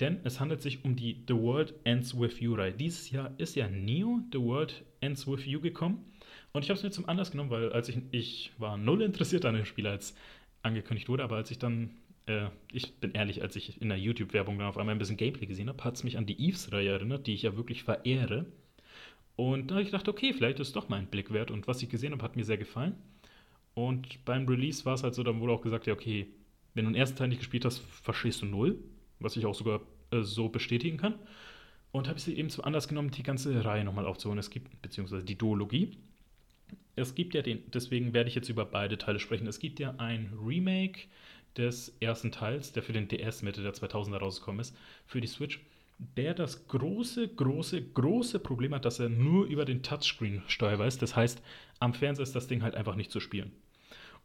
denn 0.00 0.20
es 0.24 0.40
handelt 0.40 0.62
sich 0.62 0.84
um 0.84 0.96
die 0.96 1.22
The 1.26 1.34
World 1.34 1.74
Ends 1.84 2.18
With 2.18 2.40
You 2.40 2.54
Reihe. 2.54 2.72
Dieses 2.72 3.10
Jahr 3.10 3.32
ist 3.38 3.56
ja 3.56 3.68
Neo 3.68 4.20
The 4.32 4.40
World 4.40 4.84
Ends 5.00 5.26
With 5.26 5.44
You 5.44 5.60
gekommen. 5.60 6.04
Und 6.52 6.64
ich 6.64 6.70
habe 6.70 6.78
es 6.78 6.82
mir 6.82 6.90
zum 6.90 7.08
Anlass 7.08 7.30
genommen, 7.30 7.50
weil 7.50 7.72
als 7.72 7.88
ich, 7.88 7.98
ich 8.10 8.52
war 8.58 8.76
null 8.76 9.02
interessiert 9.02 9.44
an 9.44 9.54
dem 9.54 9.64
Spiel, 9.64 9.86
als 9.86 10.14
angekündigt 10.62 11.08
wurde, 11.08 11.24
aber 11.24 11.36
als 11.36 11.50
ich 11.50 11.58
dann, 11.58 11.90
äh, 12.26 12.48
ich 12.72 12.94
bin 12.96 13.12
ehrlich, 13.12 13.42
als 13.42 13.56
ich 13.56 13.80
in 13.80 13.88
der 13.88 13.98
YouTube-Werbung 13.98 14.58
dann 14.58 14.68
auf 14.68 14.78
einmal 14.78 14.94
ein 14.94 14.98
bisschen 14.98 15.16
Gameplay 15.16 15.46
gesehen 15.46 15.68
habe, 15.68 15.82
hat 15.84 15.96
es 15.96 16.04
mich 16.04 16.18
an 16.18 16.26
die 16.26 16.40
Eves-Reihe 16.40 16.90
erinnert, 16.90 17.26
die 17.26 17.34
ich 17.34 17.42
ja 17.42 17.56
wirklich 17.56 17.82
verehre. 17.82 18.46
Und 19.36 19.70
da 19.70 19.74
habe 19.74 19.82
ich 19.82 19.88
gedacht, 19.88 20.08
okay, 20.08 20.32
vielleicht 20.32 20.60
ist 20.60 20.68
es 20.68 20.72
doch 20.72 20.88
mal 20.88 20.96
ein 20.96 21.08
Blick 21.08 21.32
wert. 21.32 21.50
Und 21.50 21.68
was 21.68 21.82
ich 21.82 21.88
gesehen 21.88 22.12
habe, 22.12 22.22
hat 22.22 22.36
mir 22.36 22.44
sehr 22.44 22.58
gefallen. 22.58 22.96
Und 23.76 24.24
beim 24.24 24.48
Release 24.48 24.86
war 24.86 24.94
es 24.94 25.02
halt 25.02 25.14
so, 25.14 25.22
dann 25.22 25.38
wurde 25.38 25.52
auch 25.52 25.60
gesagt, 25.60 25.86
ja, 25.86 25.92
okay, 25.92 26.28
wenn 26.72 26.86
du 26.86 26.92
den 26.92 26.98
ersten 26.98 27.18
Teil 27.18 27.28
nicht 27.28 27.40
gespielt 27.40 27.66
hast, 27.66 27.80
verstehst 27.80 28.40
du 28.40 28.46
null, 28.46 28.78
was 29.20 29.36
ich 29.36 29.44
auch 29.44 29.54
sogar 29.54 29.82
äh, 30.12 30.22
so 30.22 30.48
bestätigen 30.48 30.96
kann. 30.96 31.18
Und 31.92 32.08
habe 32.08 32.16
ich 32.16 32.24
sie 32.24 32.38
eben 32.38 32.48
zum 32.48 32.64
Anlass 32.64 32.88
genommen, 32.88 33.10
die 33.10 33.22
ganze 33.22 33.66
Reihe 33.66 33.84
nochmal 33.84 34.06
aufzuholen. 34.06 34.38
Es 34.38 34.48
gibt, 34.48 34.80
beziehungsweise 34.80 35.26
die 35.26 35.36
Duologie. 35.36 35.98
Es 36.94 37.14
gibt 37.14 37.34
ja 37.34 37.42
den, 37.42 37.70
deswegen 37.70 38.14
werde 38.14 38.30
ich 38.30 38.34
jetzt 38.34 38.48
über 38.48 38.64
beide 38.64 38.96
Teile 38.96 39.18
sprechen. 39.18 39.46
Es 39.46 39.58
gibt 39.58 39.78
ja 39.78 39.94
ein 39.98 40.32
Remake 40.42 41.00
des 41.58 41.94
ersten 42.00 42.32
Teils, 42.32 42.72
der 42.72 42.82
für 42.82 42.94
den 42.94 43.08
DS 43.08 43.42
Mitte 43.42 43.62
der 43.62 43.74
2000er 43.74 44.16
rausgekommen 44.16 44.60
ist, 44.60 44.74
für 45.06 45.20
die 45.20 45.26
Switch, 45.26 45.60
der 46.16 46.32
das 46.32 46.66
große, 46.66 47.28
große, 47.28 47.82
große 47.82 48.38
Problem 48.38 48.74
hat, 48.74 48.86
dass 48.86 49.00
er 49.00 49.10
nur 49.10 49.44
über 49.44 49.66
den 49.66 49.82
Touchscreen 49.82 50.42
steuerbar 50.46 50.86
ist. 50.86 51.02
Das 51.02 51.14
heißt, 51.14 51.42
am 51.78 51.92
Fernseher 51.92 52.22
ist 52.22 52.34
das 52.34 52.46
Ding 52.46 52.62
halt 52.62 52.74
einfach 52.74 52.96
nicht 52.96 53.10
zu 53.10 53.20
spielen. 53.20 53.52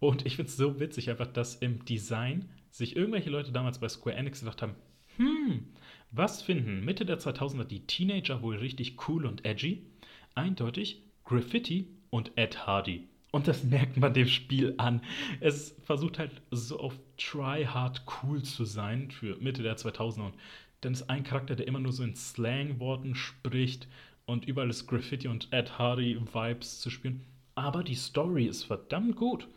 Und 0.01 0.25
ich 0.25 0.35
finde 0.35 0.49
es 0.49 0.57
so 0.57 0.79
witzig 0.79 1.11
einfach, 1.11 1.27
dass 1.27 1.55
im 1.55 1.85
Design 1.85 2.49
sich 2.71 2.95
irgendwelche 2.95 3.29
Leute 3.29 3.51
damals 3.51 3.79
bei 3.79 3.87
Square 3.87 4.15
Enix 4.15 4.39
gedacht 4.39 4.63
haben, 4.63 4.73
hm, 5.17 5.67
was 6.09 6.41
finden 6.41 6.83
Mitte 6.83 7.05
der 7.05 7.19
2000er 7.19 7.65
die 7.65 7.85
Teenager 7.85 8.41
wohl 8.41 8.57
richtig 8.57 8.97
cool 9.07 9.27
und 9.27 9.45
edgy? 9.45 9.85
Eindeutig 10.33 11.03
Graffiti 11.23 11.87
und 12.09 12.31
Ed 12.35 12.65
Hardy. 12.65 13.07
Und 13.31 13.47
das 13.47 13.63
merkt 13.63 13.97
man 13.97 14.15
dem 14.15 14.27
Spiel 14.27 14.73
an. 14.77 15.01
Es 15.39 15.75
versucht 15.83 16.17
halt 16.17 16.31
so 16.49 16.79
auf 16.79 16.99
try 17.17 17.65
hard 17.65 18.01
cool 18.23 18.41
zu 18.41 18.65
sein 18.65 19.11
für 19.11 19.37
Mitte 19.37 19.61
der 19.61 19.77
2000er. 19.77 20.25
Und 20.25 20.35
dann 20.81 20.93
ist 20.93 21.11
ein 21.11 21.23
Charakter, 21.23 21.55
der 21.55 21.67
immer 21.67 21.79
nur 21.79 21.93
so 21.93 22.03
in 22.03 22.15
Slang-Worten 22.15 23.13
spricht 23.13 23.87
und 24.25 24.45
überall 24.45 24.71
ist 24.71 24.87
Graffiti 24.87 25.27
und 25.27 25.53
Ed 25.53 25.77
Hardy-Vibes 25.77 26.79
zu 26.79 26.89
spielen. 26.89 27.21
Aber 27.53 27.83
die 27.83 27.95
Story 27.95 28.47
ist 28.47 28.63
verdammt 28.63 29.15
gut 29.15 29.47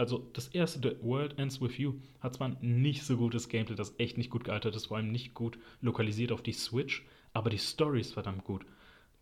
also 0.00 0.30
das 0.32 0.48
erste 0.48 0.80
The 0.80 0.96
World 1.04 1.38
Ends 1.38 1.60
With 1.60 1.76
You 1.76 2.00
hat 2.20 2.34
zwar 2.34 2.56
nicht 2.62 3.02
so 3.02 3.18
gutes 3.18 3.50
Gameplay, 3.50 3.76
das 3.76 3.94
echt 3.98 4.16
nicht 4.16 4.30
gut 4.30 4.44
gealtert 4.44 4.74
ist, 4.74 4.86
vor 4.86 4.96
allem 4.96 5.12
nicht 5.12 5.34
gut 5.34 5.58
lokalisiert 5.82 6.32
auf 6.32 6.42
die 6.42 6.54
Switch, 6.54 7.04
aber 7.34 7.50
die 7.50 7.58
Story 7.58 8.00
ist 8.00 8.14
verdammt 8.14 8.44
gut. 8.44 8.64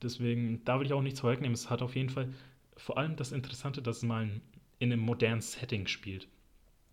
Deswegen, 0.01 0.65
da 0.65 0.79
will 0.79 0.87
ich 0.87 0.93
auch 0.93 1.03
nichts 1.03 1.19
vorwegnehmen. 1.19 1.55
Es 1.55 1.69
hat 1.69 1.83
auf 1.83 1.97
jeden 1.97 2.11
Fall 2.11 2.33
vor 2.77 2.97
allem 2.97 3.17
das 3.17 3.33
Interessante, 3.33 3.83
dass 3.83 3.97
es 3.97 4.03
mal 4.05 4.31
in 4.79 4.93
einem 4.93 5.01
modernen 5.01 5.41
Setting 5.41 5.89
spielt. 5.89 6.29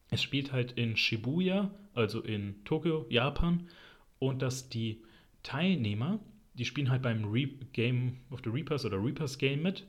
Es 0.10 0.24
spielt 0.24 0.52
halt 0.52 0.72
in 0.72 0.98
Shibuya, 0.98 1.70
also 1.94 2.22
in 2.22 2.64
Tokio, 2.66 3.06
Japan, 3.10 3.68
und 4.18 4.42
dass 4.42 4.68
die 4.68 5.04
Teilnehmer, 5.44 6.20
die 6.56 6.66
spielen 6.66 6.90
halt 6.90 7.04
beim 7.04 7.26
Re 7.26 7.50
Game 7.72 8.18
of 8.32 8.42
the 8.44 8.50
Reapers 8.50 8.84
oder 8.84 8.98
Reapers 8.98 9.38
Game 9.38 9.62
mit. 9.62 9.86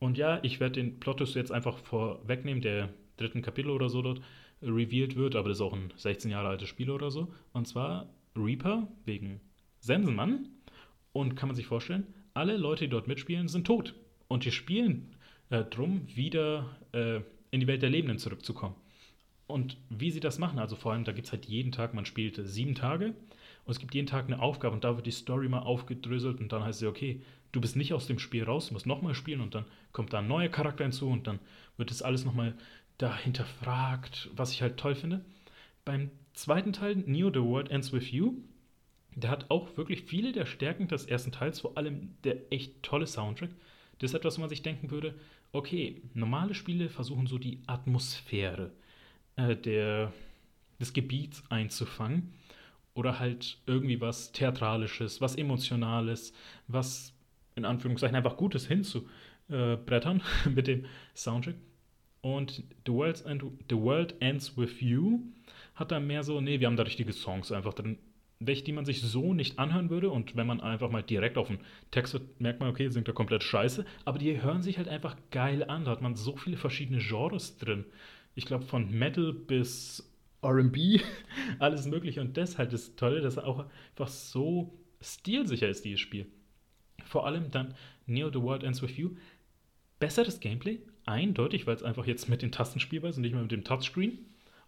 Und 0.00 0.18
ja, 0.18 0.40
ich 0.42 0.58
werde 0.58 0.80
den 0.82 0.98
Plottus 0.98 1.34
jetzt 1.34 1.52
einfach 1.52 1.78
vorwegnehmen, 1.78 2.60
der 2.60 2.88
dritten 3.16 3.42
Kapitel 3.42 3.70
oder 3.70 3.88
so 3.88 4.02
dort 4.02 4.20
revealed 4.62 5.16
wird, 5.16 5.36
aber 5.36 5.48
das 5.48 5.58
ist 5.58 5.62
auch 5.62 5.72
ein 5.72 5.92
16 5.96 6.30
Jahre 6.30 6.48
altes 6.48 6.68
Spiel 6.68 6.90
oder 6.90 7.10
so. 7.10 7.32
Und 7.52 7.66
zwar 7.66 8.08
Reaper 8.36 8.88
wegen 9.04 9.40
Sensenmann. 9.80 10.48
Und 11.12 11.34
kann 11.34 11.48
man 11.48 11.56
sich 11.56 11.66
vorstellen, 11.66 12.06
alle 12.32 12.56
Leute, 12.56 12.84
die 12.84 12.90
dort 12.90 13.06
mitspielen, 13.06 13.48
sind 13.48 13.66
tot. 13.66 13.94
Und 14.28 14.46
die 14.46 14.50
spielen 14.50 15.14
äh, 15.50 15.62
drum, 15.64 16.06
wieder 16.14 16.78
äh, 16.92 17.20
in 17.50 17.60
die 17.60 17.66
Welt 17.66 17.82
der 17.82 17.90
Lebenden 17.90 18.18
zurückzukommen. 18.18 18.74
Und 19.46 19.76
wie 19.90 20.10
sie 20.10 20.20
das 20.20 20.38
machen, 20.38 20.58
also 20.58 20.76
vor 20.76 20.92
allem, 20.92 21.04
da 21.04 21.12
gibt 21.12 21.26
es 21.26 21.32
halt 21.32 21.44
jeden 21.44 21.72
Tag, 21.72 21.92
man 21.92 22.06
spielt 22.06 22.40
sieben 22.42 22.74
Tage 22.74 23.08
und 23.64 23.70
es 23.70 23.78
gibt 23.78 23.94
jeden 23.94 24.06
Tag 24.06 24.26
eine 24.26 24.40
Aufgabe 24.40 24.74
und 24.74 24.84
da 24.84 24.96
wird 24.96 25.04
die 25.04 25.10
Story 25.10 25.48
mal 25.48 25.58
aufgedröselt 25.58 26.40
und 26.40 26.52
dann 26.52 26.64
heißt 26.64 26.80
es, 26.80 26.88
okay, 26.88 27.20
du 27.50 27.60
bist 27.60 27.76
nicht 27.76 27.92
aus 27.92 28.06
dem 28.06 28.18
Spiel 28.18 28.44
raus, 28.44 28.68
du 28.68 28.72
musst 28.72 28.86
nochmal 28.86 29.14
spielen 29.14 29.42
und 29.42 29.54
dann 29.54 29.66
kommt 29.92 30.14
da 30.14 30.20
ein 30.20 30.28
neuer 30.28 30.48
Charakter 30.48 30.84
hinzu 30.84 31.10
und 31.10 31.26
dann 31.26 31.38
wird 31.76 31.90
das 31.90 32.00
alles 32.00 32.24
nochmal 32.24 32.54
da 32.98 33.16
hinterfragt, 33.16 34.30
was 34.36 34.52
ich 34.52 34.62
halt 34.62 34.76
toll 34.76 34.94
finde. 34.94 35.24
Beim 35.84 36.10
zweiten 36.34 36.72
Teil, 36.72 36.96
Neo 36.96 37.30
The 37.30 37.40
World 37.40 37.70
Ends 37.70 37.92
With 37.92 38.10
You, 38.10 38.34
Der 39.14 39.30
hat 39.30 39.50
auch 39.50 39.76
wirklich 39.76 40.02
viele 40.04 40.32
der 40.32 40.46
Stärken 40.46 40.88
des 40.88 41.04
ersten 41.04 41.32
Teils, 41.32 41.60
vor 41.60 41.76
allem 41.76 42.14
der 42.24 42.50
echt 42.50 42.82
tolle 42.82 43.06
Soundtrack. 43.06 43.50
Das 43.98 44.10
ist 44.10 44.14
etwas, 44.14 44.36
wo 44.36 44.40
man 44.40 44.48
sich 44.48 44.62
denken 44.62 44.90
würde, 44.90 45.14
okay, 45.52 46.00
normale 46.14 46.54
Spiele 46.54 46.88
versuchen 46.88 47.26
so 47.26 47.38
die 47.38 47.60
Atmosphäre 47.66 48.72
äh, 49.36 49.54
der, 49.54 50.12
des 50.80 50.92
Gebiets 50.94 51.42
einzufangen 51.50 52.32
oder 52.94 53.18
halt 53.18 53.58
irgendwie 53.66 54.00
was 54.00 54.32
Theatralisches, 54.32 55.20
was 55.20 55.36
Emotionales, 55.36 56.32
was 56.68 57.12
in 57.54 57.64
Anführungszeichen 57.64 58.16
einfach 58.16 58.36
Gutes 58.36 58.66
hinzubrettern 58.66 60.22
mit 60.54 60.66
dem 60.66 60.86
Soundtrack. 61.14 61.56
Und 62.22 62.62
The 62.86 62.92
World, 62.92 63.26
End, 63.26 63.44
The 63.68 63.76
World 63.76 64.14
Ends 64.20 64.56
With 64.56 64.80
You 64.80 65.20
hat 65.74 65.90
da 65.90 66.00
mehr 66.00 66.22
so, 66.22 66.40
nee, 66.40 66.60
wir 66.60 66.68
haben 66.68 66.76
da 66.76 66.84
richtige 66.84 67.12
Songs 67.12 67.50
einfach 67.50 67.74
drin, 67.74 67.98
welche, 68.38 68.62
die 68.62 68.72
man 68.72 68.84
sich 68.84 69.02
so 69.02 69.34
nicht 69.34 69.58
anhören 69.58 69.90
würde. 69.90 70.10
Und 70.10 70.36
wenn 70.36 70.46
man 70.46 70.60
einfach 70.60 70.90
mal 70.90 71.02
direkt 71.02 71.36
auf 71.36 71.48
den 71.48 71.58
Text 71.90 72.14
hört, 72.14 72.40
merkt 72.40 72.60
man, 72.60 72.68
okay, 72.68 72.88
singt 72.88 73.08
da 73.08 73.12
komplett 73.12 73.42
scheiße. 73.42 73.84
Aber 74.04 74.18
die 74.18 74.40
hören 74.40 74.62
sich 74.62 74.78
halt 74.78 74.88
einfach 74.88 75.16
geil 75.30 75.64
an. 75.64 75.84
Da 75.84 75.90
hat 75.90 76.02
man 76.02 76.14
so 76.14 76.36
viele 76.36 76.56
verschiedene 76.56 77.00
Genres 77.00 77.58
drin. 77.58 77.84
Ich 78.34 78.46
glaube, 78.46 78.64
von 78.64 78.90
Metal 78.90 79.32
bis 79.32 80.08
RB, 80.44 81.00
alles 81.58 81.86
Mögliche. 81.86 82.20
Und 82.20 82.36
das 82.36 82.56
halt 82.56 82.72
das 82.72 82.94
Tolle, 82.94 83.20
dass 83.20 83.36
er 83.36 83.46
auch 83.46 83.66
einfach 83.90 84.08
so 84.08 84.78
stilsicher 85.00 85.68
ist, 85.68 85.84
dieses 85.84 86.00
Spiel. 86.00 86.26
Vor 87.04 87.26
allem 87.26 87.50
dann 87.50 87.74
Neo 88.06 88.30
The 88.30 88.40
World 88.40 88.62
Ends 88.62 88.80
With 88.80 88.96
You. 88.96 89.16
Besseres 89.98 90.40
Gameplay, 90.40 90.80
eindeutig, 91.06 91.66
weil 91.66 91.76
es 91.76 91.82
einfach 91.82 92.06
jetzt 92.06 92.28
mit 92.28 92.42
den 92.42 92.52
Tasten 92.52 92.80
spielbar 92.80 93.10
ist 93.10 93.16
und 93.16 93.22
nicht 93.22 93.32
mehr 93.32 93.42
mit 93.42 93.52
dem 93.52 93.64
Touchscreen. 93.64 94.18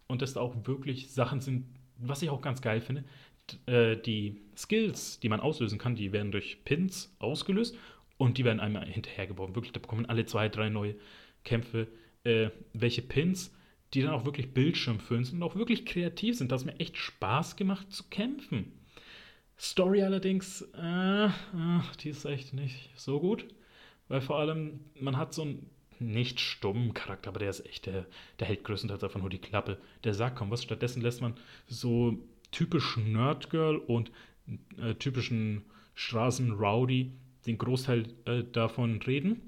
Und 0.07 0.21
dass 0.21 0.33
da 0.33 0.41
auch 0.41 0.55
wirklich 0.65 1.11
Sachen 1.11 1.41
sind, 1.41 1.65
was 1.97 2.21
ich 2.21 2.29
auch 2.29 2.41
ganz 2.41 2.61
geil 2.61 2.81
finde. 2.81 3.03
Äh, 3.65 3.97
die 3.97 4.41
Skills, 4.55 5.19
die 5.19 5.29
man 5.29 5.39
auslösen 5.39 5.79
kann, 5.79 5.95
die 5.95 6.11
werden 6.11 6.31
durch 6.31 6.63
Pins 6.63 7.15
ausgelöst 7.19 7.75
und 8.17 8.37
die 8.37 8.45
werden 8.45 8.59
einmal 8.59 8.85
hinterhergeworfen. 8.85 9.55
Wirklich, 9.55 9.73
da 9.73 9.79
bekommen 9.79 10.05
alle 10.05 10.25
zwei, 10.25 10.49
drei 10.49 10.69
neue 10.69 10.95
Kämpfe 11.43 11.87
äh, 12.23 12.49
welche 12.73 13.01
Pins 13.01 13.51
die 13.93 14.01
dann 14.01 14.11
auch 14.11 14.25
wirklich 14.25 14.53
Bildschirm 14.53 14.99
füllen 14.99 15.27
und 15.31 15.43
auch 15.43 15.55
wirklich 15.55 15.85
kreativ 15.85 16.37
sind. 16.37 16.51
Das 16.51 16.61
hat 16.61 16.73
mir 16.73 16.79
echt 16.79 16.97
Spaß 16.97 17.55
gemacht 17.55 17.91
zu 17.93 18.03
kämpfen. 18.09 18.73
Story 19.57 20.03
allerdings, 20.03 20.67
äh, 20.75 21.25
äh, 21.27 21.29
die 22.01 22.09
ist 22.09 22.25
echt 22.25 22.53
nicht 22.53 22.89
so 22.97 23.19
gut. 23.19 23.45
Weil 24.09 24.21
vor 24.21 24.37
allem, 24.37 24.81
man 24.99 25.17
hat 25.17 25.33
so 25.33 25.43
einen 25.43 25.69
nicht 25.99 26.39
stummen 26.39 26.93
Charakter, 26.93 27.29
aber 27.29 27.39
der 27.39 27.49
ist 27.49 27.65
echt, 27.65 27.85
der, 27.85 28.05
der 28.39 28.47
hält 28.47 28.63
größtenteils 28.63 29.03
einfach 29.03 29.19
nur 29.19 29.29
die 29.29 29.39
Klappe. 29.39 29.77
Der 30.03 30.13
sagt 30.13 30.37
kaum 30.37 30.51
was. 30.51 30.63
Stattdessen 30.63 31.01
lässt 31.01 31.21
man 31.21 31.35
so 31.67 32.17
typisch 32.51 32.97
Nerdgirl 32.97 33.77
und 33.77 34.11
äh, 34.77 34.95
typischen 34.95 35.63
Straßen-Rowdy 35.95 37.11
den 37.47 37.57
Großteil 37.57 38.05
äh, 38.25 38.43
davon 38.43 39.01
reden. 39.01 39.41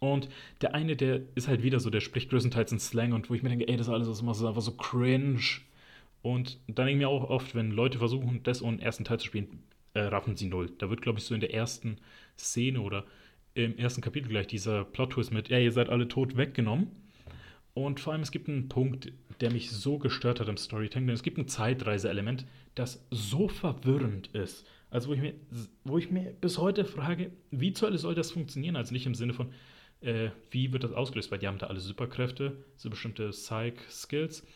Und 0.00 0.28
der 0.60 0.74
eine, 0.74 0.96
der 0.96 1.22
ist 1.34 1.48
halt 1.48 1.62
wieder 1.62 1.80
so, 1.80 1.90
der 1.90 2.00
spricht 2.00 2.30
größtenteils 2.30 2.72
in 2.72 2.78
Slang 2.78 3.12
und 3.12 3.30
wo 3.30 3.34
ich 3.34 3.42
mir 3.42 3.48
denke, 3.48 3.68
ey, 3.68 3.76
das 3.76 3.88
alles 3.88 4.08
ist 4.08 4.20
immer 4.20 4.34
so, 4.34 4.46
einfach 4.46 4.62
so 4.62 4.72
cringe. 4.72 5.40
Und 6.22 6.58
dann 6.66 6.86
denke 6.86 6.92
ich 6.92 6.98
mir 6.98 7.08
auch 7.08 7.30
oft, 7.30 7.54
wenn 7.54 7.70
Leute 7.70 7.98
versuchen, 7.98 8.42
das 8.42 8.62
und 8.62 8.80
ersten 8.80 9.04
Teil 9.04 9.20
zu 9.20 9.26
spielen, 9.26 9.62
äh, 9.94 10.00
raffen 10.00 10.36
sie 10.36 10.46
null. 10.46 10.70
Da 10.78 10.90
wird, 10.90 11.02
glaube 11.02 11.18
ich, 11.18 11.24
so 11.24 11.34
in 11.34 11.40
der 11.40 11.54
ersten 11.54 11.98
Szene 12.38 12.80
oder 12.80 13.04
im 13.54 13.78
ersten 13.78 14.00
Kapitel 14.00 14.28
gleich 14.28 14.46
dieser 14.46 14.84
Plot-Twist 14.84 15.32
mit, 15.32 15.48
ja, 15.48 15.58
ihr 15.58 15.72
seid 15.72 15.88
alle 15.88 16.08
tot 16.08 16.36
weggenommen. 16.36 16.88
Und 17.72 17.98
vor 17.98 18.12
allem, 18.12 18.22
es 18.22 18.30
gibt 18.30 18.48
einen 18.48 18.68
Punkt, 18.68 19.12
der 19.40 19.52
mich 19.52 19.70
so 19.70 19.98
gestört 19.98 20.40
hat 20.40 20.48
im 20.48 20.56
Storytelling, 20.56 21.06
denn 21.06 21.14
es 21.14 21.22
gibt 21.22 21.38
ein 21.38 21.48
Zeitreise-Element, 21.48 22.46
das 22.74 23.06
so 23.10 23.48
verwirrend 23.48 24.28
ist. 24.28 24.66
Also, 24.90 25.08
wo 25.08 25.14
ich, 25.14 25.20
mir, 25.20 25.34
wo 25.82 25.98
ich 25.98 26.10
mir 26.10 26.32
bis 26.40 26.58
heute 26.58 26.84
frage, 26.84 27.32
wie 27.50 27.72
zur 27.72 27.88
Hölle 27.88 27.98
soll 27.98 28.14
das 28.14 28.30
funktionieren? 28.30 28.76
Also 28.76 28.92
nicht 28.92 29.06
im 29.06 29.14
Sinne 29.16 29.34
von, 29.34 29.48
äh, 30.00 30.30
wie 30.52 30.72
wird 30.72 30.84
das 30.84 30.92
ausgelöst? 30.92 31.32
Weil 31.32 31.40
die 31.40 31.48
haben 31.48 31.58
da 31.58 31.66
alle 31.66 31.80
Superkräfte, 31.80 32.64
so 32.76 32.90
bestimmte 32.90 33.30
Psych-Skills. 33.30 34.46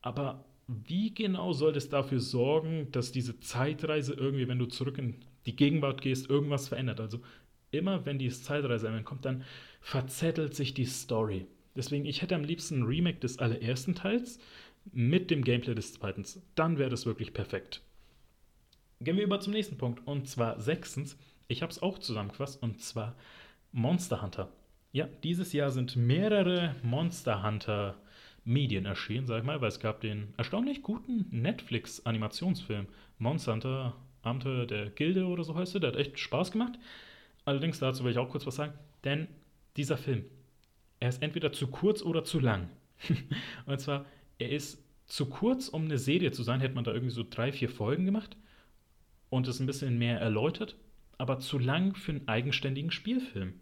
Aber 0.00 0.46
wie 0.68 1.14
genau 1.14 1.52
soll 1.52 1.72
das 1.72 1.90
dafür 1.90 2.20
sorgen, 2.20 2.88
dass 2.92 3.12
diese 3.12 3.40
Zeitreise 3.40 4.14
irgendwie, 4.14 4.48
wenn 4.48 4.58
du 4.58 4.66
zurück 4.66 4.96
in 4.96 5.16
die 5.44 5.56
Gegenwart 5.56 6.00
gehst, 6.00 6.30
irgendwas 6.30 6.68
verändert? 6.68 7.00
Also 7.00 7.20
immer, 7.70 8.06
wenn 8.06 8.18
dieses 8.18 8.42
Zeitreise 8.42 8.90
kommt, 9.04 9.24
dann 9.24 9.44
verzettelt 9.80 10.54
sich 10.54 10.74
die 10.74 10.86
Story. 10.86 11.46
Deswegen, 11.74 12.06
ich 12.06 12.22
hätte 12.22 12.34
am 12.34 12.44
liebsten 12.44 12.80
ein 12.80 12.86
Remake 12.86 13.20
des 13.20 13.38
allerersten 13.38 13.94
Teils 13.94 14.38
mit 14.92 15.30
dem 15.30 15.44
Gameplay 15.44 15.74
des 15.74 15.92
zweiten. 15.92 16.24
Dann 16.54 16.78
wäre 16.78 16.90
das 16.90 17.06
wirklich 17.06 17.32
perfekt. 17.32 17.82
Gehen 19.00 19.16
wir 19.16 19.24
über 19.24 19.40
zum 19.40 19.52
nächsten 19.52 19.78
Punkt. 19.78 20.06
Und 20.06 20.28
zwar 20.28 20.60
sechstens, 20.60 21.16
ich 21.46 21.62
habe 21.62 21.70
es 21.70 21.80
auch 21.82 21.98
zusammengefasst, 21.98 22.62
und 22.62 22.80
zwar 22.80 23.14
Monster 23.70 24.22
Hunter. 24.22 24.52
Ja, 24.92 25.08
dieses 25.22 25.52
Jahr 25.52 25.70
sind 25.70 25.96
mehrere 25.96 26.74
Monster 26.82 27.42
Hunter 27.42 27.96
Medien 28.44 28.86
erschienen, 28.86 29.26
sag 29.26 29.40
ich 29.40 29.44
mal, 29.44 29.60
weil 29.60 29.68
es 29.68 29.78
gab 29.78 30.00
den 30.00 30.32
erstaunlich 30.38 30.82
guten 30.82 31.26
Netflix-Animationsfilm 31.30 32.86
Monster 33.18 33.52
Hunter 33.52 33.96
Abenteuer 34.22 34.66
der 34.66 34.90
Gilde 34.90 35.26
oder 35.26 35.44
so 35.44 35.54
heißt 35.54 35.74
er. 35.74 35.80
Der 35.80 35.92
hat 35.92 35.98
echt 35.98 36.18
Spaß 36.18 36.50
gemacht. 36.50 36.78
Allerdings 37.48 37.78
dazu 37.78 38.04
will 38.04 38.10
ich 38.10 38.18
auch 38.18 38.28
kurz 38.28 38.44
was 38.46 38.56
sagen, 38.56 38.74
denn 39.04 39.26
dieser 39.78 39.96
Film, 39.96 40.26
er 41.00 41.08
ist 41.08 41.22
entweder 41.22 41.50
zu 41.50 41.68
kurz 41.68 42.02
oder 42.02 42.22
zu 42.22 42.40
lang. 42.40 42.68
Und 43.64 43.80
zwar, 43.80 44.04
er 44.36 44.50
ist 44.50 44.84
zu 45.06 45.24
kurz, 45.30 45.68
um 45.68 45.86
eine 45.86 45.96
Serie 45.96 46.30
zu 46.30 46.42
sein, 46.42 46.60
hätte 46.60 46.74
man 46.74 46.84
da 46.84 46.92
irgendwie 46.92 47.14
so 47.14 47.24
drei, 47.28 47.50
vier 47.50 47.70
Folgen 47.70 48.04
gemacht 48.04 48.36
und 49.30 49.48
es 49.48 49.60
ein 49.60 49.66
bisschen 49.66 49.96
mehr 49.96 50.20
erläutert, 50.20 50.76
aber 51.16 51.38
zu 51.38 51.58
lang 51.58 51.94
für 51.94 52.12
einen 52.12 52.28
eigenständigen 52.28 52.90
Spielfilm. 52.90 53.54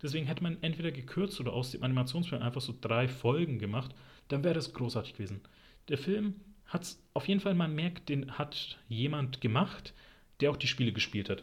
Deswegen 0.00 0.26
hätte 0.26 0.44
man 0.44 0.62
entweder 0.62 0.92
gekürzt 0.92 1.40
oder 1.40 1.54
aus 1.54 1.72
dem 1.72 1.82
Animationsfilm 1.82 2.40
einfach 2.40 2.60
so 2.60 2.72
drei 2.80 3.08
Folgen 3.08 3.58
gemacht, 3.58 3.96
dann 4.28 4.44
wäre 4.44 4.54
das 4.54 4.74
großartig 4.74 5.14
gewesen. 5.14 5.40
Der 5.88 5.98
Film 5.98 6.36
hat 6.66 6.82
es 6.82 7.02
auf 7.14 7.26
jeden 7.26 7.40
Fall, 7.40 7.54
man 7.54 7.74
merkt, 7.74 8.10
den 8.10 8.38
hat 8.38 8.78
jemand 8.88 9.40
gemacht, 9.40 9.92
der 10.38 10.52
auch 10.52 10.56
die 10.56 10.68
Spiele 10.68 10.92
gespielt 10.92 11.28
hat. 11.28 11.42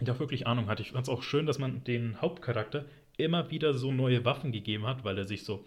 Der 0.00 0.14
auch 0.14 0.20
wirklich 0.20 0.46
Ahnung 0.46 0.68
hat. 0.68 0.80
Ich 0.80 0.92
fand 0.92 1.06
es 1.06 1.08
auch 1.08 1.22
schön, 1.22 1.46
dass 1.46 1.58
man 1.58 1.82
den 1.84 2.20
Hauptcharakter 2.20 2.84
immer 3.16 3.50
wieder 3.50 3.74
so 3.74 3.92
neue 3.92 4.24
Waffen 4.24 4.52
gegeben 4.52 4.86
hat, 4.86 5.04
weil 5.04 5.18
er 5.18 5.24
sich 5.24 5.44
so 5.44 5.64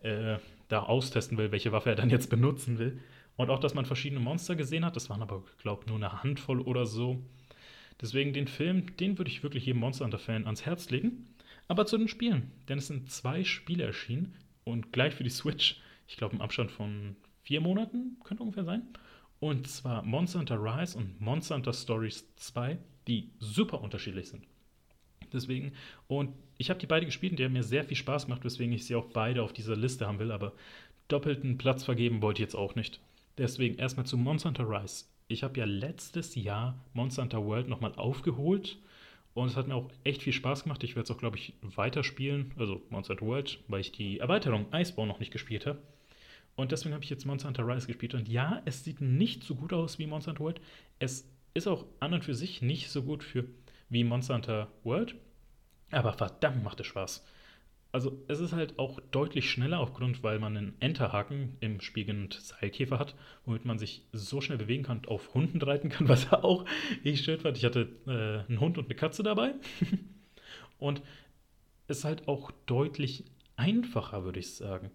äh, 0.00 0.36
da 0.68 0.82
austesten 0.84 1.36
will, 1.36 1.50
welche 1.52 1.72
Waffe 1.72 1.90
er 1.90 1.96
dann 1.96 2.10
jetzt 2.10 2.30
benutzen 2.30 2.78
will. 2.78 3.00
Und 3.36 3.50
auch, 3.50 3.58
dass 3.58 3.74
man 3.74 3.86
verschiedene 3.86 4.20
Monster 4.20 4.56
gesehen 4.56 4.84
hat. 4.84 4.94
Das 4.94 5.10
waren 5.10 5.22
aber, 5.22 5.42
glaube 5.58 5.82
ich, 5.82 5.88
nur 5.88 5.96
eine 5.96 6.22
Handvoll 6.22 6.60
oder 6.60 6.86
so. 6.86 7.22
Deswegen 8.00 8.32
den 8.32 8.46
Film, 8.46 8.96
den 8.96 9.18
würde 9.18 9.30
ich 9.30 9.42
wirklich 9.42 9.66
jedem 9.66 9.80
Monster 9.80 10.04
Hunter-Fan 10.04 10.44
ans 10.44 10.66
Herz 10.66 10.90
legen. 10.90 11.34
Aber 11.68 11.86
zu 11.86 11.96
den 11.96 12.08
Spielen, 12.08 12.50
denn 12.68 12.78
es 12.78 12.88
sind 12.88 13.10
zwei 13.10 13.44
Spiele 13.44 13.84
erschienen 13.84 14.34
und 14.64 14.92
gleich 14.92 15.14
für 15.14 15.24
die 15.24 15.30
Switch, 15.30 15.80
ich 16.06 16.16
glaube 16.16 16.34
im 16.34 16.42
Abstand 16.42 16.70
von 16.70 17.16
vier 17.42 17.60
Monaten, 17.60 18.18
könnte 18.24 18.42
ungefähr 18.42 18.64
sein. 18.64 18.82
Und 19.40 19.68
zwar 19.68 20.02
Monster 20.02 20.40
Hunter 20.40 20.62
Rise 20.62 20.98
und 20.98 21.20
Monster 21.20 21.54
Hunter 21.54 21.72
Stories 21.72 22.34
2, 22.36 22.78
die 23.06 23.30
super 23.38 23.80
unterschiedlich 23.80 24.28
sind. 24.28 24.44
Deswegen, 25.32 25.72
und 26.08 26.34
ich 26.58 26.70
habe 26.70 26.80
die 26.80 26.86
beide 26.86 27.06
gespielt 27.06 27.32
und 27.32 27.38
die 27.38 27.44
haben 27.44 27.52
mir 27.52 27.62
sehr 27.62 27.84
viel 27.84 27.96
Spaß 27.96 28.26
gemacht, 28.26 28.44
weswegen 28.44 28.72
ich 28.72 28.84
sie 28.84 28.94
auch 28.94 29.06
beide 29.06 29.42
auf 29.42 29.52
dieser 29.52 29.76
Liste 29.76 30.06
haben 30.06 30.18
will, 30.18 30.30
aber 30.30 30.52
doppelten 31.08 31.58
Platz 31.58 31.84
vergeben 31.84 32.22
wollte 32.22 32.42
ich 32.42 32.46
jetzt 32.46 32.54
auch 32.54 32.74
nicht. 32.74 33.00
Deswegen 33.38 33.76
erstmal 33.78 34.06
zu 34.06 34.16
Monster 34.16 34.50
Hunter 34.50 34.68
Rise. 34.68 35.06
Ich 35.28 35.42
habe 35.42 35.58
ja 35.58 35.64
letztes 35.64 36.34
Jahr 36.34 36.78
Monster 36.92 37.22
Hunter 37.22 37.44
World 37.44 37.68
nochmal 37.68 37.94
aufgeholt 37.94 38.78
und 39.34 39.48
es 39.48 39.56
hat 39.56 39.68
mir 39.68 39.74
auch 39.74 39.90
echt 40.04 40.22
viel 40.22 40.32
Spaß 40.32 40.64
gemacht. 40.64 40.84
Ich 40.84 40.94
werde 40.94 41.04
es 41.04 41.10
auch, 41.10 41.18
glaube 41.18 41.38
ich, 41.38 41.54
weiterspielen. 41.62 42.52
Also 42.58 42.82
Monster 42.90 43.14
Hunter 43.14 43.26
World, 43.26 43.58
weil 43.68 43.80
ich 43.80 43.92
die 43.92 44.18
Erweiterung 44.18 44.66
Iceborne 44.72 45.10
noch 45.10 45.20
nicht 45.20 45.32
gespielt 45.32 45.66
habe. 45.66 45.78
Und 46.54 46.70
deswegen 46.70 46.94
habe 46.94 47.02
ich 47.02 47.10
jetzt 47.10 47.24
Monster 47.24 47.48
Hunter 47.48 47.66
Rise 47.66 47.86
gespielt. 47.86 48.12
Und 48.14 48.28
ja, 48.28 48.60
es 48.66 48.84
sieht 48.84 49.00
nicht 49.00 49.42
so 49.42 49.54
gut 49.54 49.72
aus 49.72 49.98
wie 49.98 50.06
Monster 50.06 50.32
Hunter 50.32 50.44
World. 50.44 50.60
Es 50.98 51.26
ist 51.54 51.66
auch 51.66 51.84
an 52.00 52.14
und 52.14 52.24
für 52.24 52.34
sich 52.34 52.62
nicht 52.62 52.90
so 52.90 53.02
gut 53.02 53.22
für, 53.24 53.44
wie 53.88 54.04
Monster 54.04 54.34
Hunter 54.34 54.68
World. 54.84 55.14
Aber 55.90 56.12
verdammt 56.12 56.64
macht 56.64 56.80
es 56.80 56.86
Spaß. 56.86 57.24
Also 57.92 58.24
es 58.26 58.40
ist 58.40 58.54
halt 58.54 58.78
auch 58.78 59.00
deutlich 59.10 59.50
schneller 59.50 59.78
aufgrund, 59.78 60.22
weil 60.22 60.38
man 60.38 60.56
einen 60.56 60.74
Enterhaken 60.80 61.58
im 61.60 61.82
spiegelnd 61.82 62.32
Seilkäfer 62.32 62.98
hat, 62.98 63.14
womit 63.44 63.66
man 63.66 63.78
sich 63.78 64.02
so 64.12 64.40
schnell 64.40 64.56
bewegen 64.56 64.82
kann 64.82 64.98
und 64.98 65.08
auf 65.08 65.34
Hunden 65.34 65.60
reiten 65.60 65.90
kann, 65.90 66.08
was 66.08 66.32
auch 66.32 66.64
ich 67.04 67.22
schön 67.22 67.38
fand. 67.38 67.58
Ich 67.58 67.66
hatte 67.66 67.88
äh, 68.06 68.48
einen 68.48 68.60
Hund 68.60 68.78
und 68.78 68.86
eine 68.86 68.94
Katze 68.94 69.22
dabei. 69.22 69.54
und 70.78 71.02
es 71.86 71.98
ist 71.98 72.04
halt 72.04 72.28
auch 72.28 72.50
deutlich 72.64 73.24
einfacher, 73.56 74.24
würde 74.24 74.40
ich 74.40 74.54
sagen. 74.54 74.90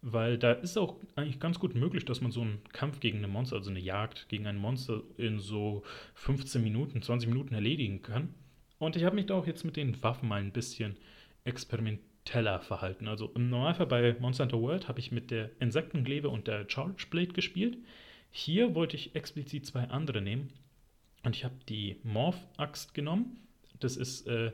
Weil 0.00 0.38
da 0.38 0.52
ist 0.52 0.78
auch 0.78 0.96
eigentlich 1.16 1.40
ganz 1.40 1.58
gut 1.58 1.74
möglich, 1.74 2.04
dass 2.04 2.20
man 2.20 2.30
so 2.30 2.42
einen 2.42 2.62
Kampf 2.72 3.00
gegen 3.00 3.24
ein 3.24 3.30
Monster, 3.30 3.56
also 3.56 3.70
eine 3.70 3.80
Jagd 3.80 4.28
gegen 4.28 4.46
ein 4.46 4.56
Monster 4.56 5.02
in 5.16 5.40
so 5.40 5.82
15 6.14 6.62
Minuten, 6.62 7.02
20 7.02 7.28
Minuten 7.28 7.54
erledigen 7.54 8.02
kann. 8.02 8.34
Und 8.78 8.94
ich 8.94 9.04
habe 9.04 9.16
mich 9.16 9.26
da 9.26 9.34
auch 9.34 9.46
jetzt 9.46 9.64
mit 9.64 9.76
den 9.76 10.00
Waffen 10.02 10.28
mal 10.28 10.40
ein 10.40 10.52
bisschen 10.52 10.96
experimentiert 11.44 12.08
Teller 12.28 12.60
verhalten. 12.60 13.08
Also 13.08 13.30
im 13.34 13.48
Normalfall 13.48 13.86
bei 13.86 14.14
Monster 14.20 14.44
Hunter 14.44 14.60
World 14.60 14.86
habe 14.86 15.00
ich 15.00 15.10
mit 15.10 15.30
der 15.30 15.50
Insektenglebe 15.60 16.28
und 16.28 16.46
der 16.46 16.68
Charge 16.68 17.06
Blade 17.08 17.32
gespielt. 17.32 17.78
Hier 18.30 18.74
wollte 18.74 18.96
ich 18.96 19.14
explizit 19.16 19.64
zwei 19.64 19.84
andere 19.84 20.20
nehmen. 20.20 20.52
Und 21.24 21.34
ich 21.34 21.46
habe 21.46 21.54
die 21.70 21.96
Morph-Axt 22.02 22.92
genommen. 22.92 23.40
Das 23.80 23.96
ist 23.96 24.26
äh, 24.26 24.52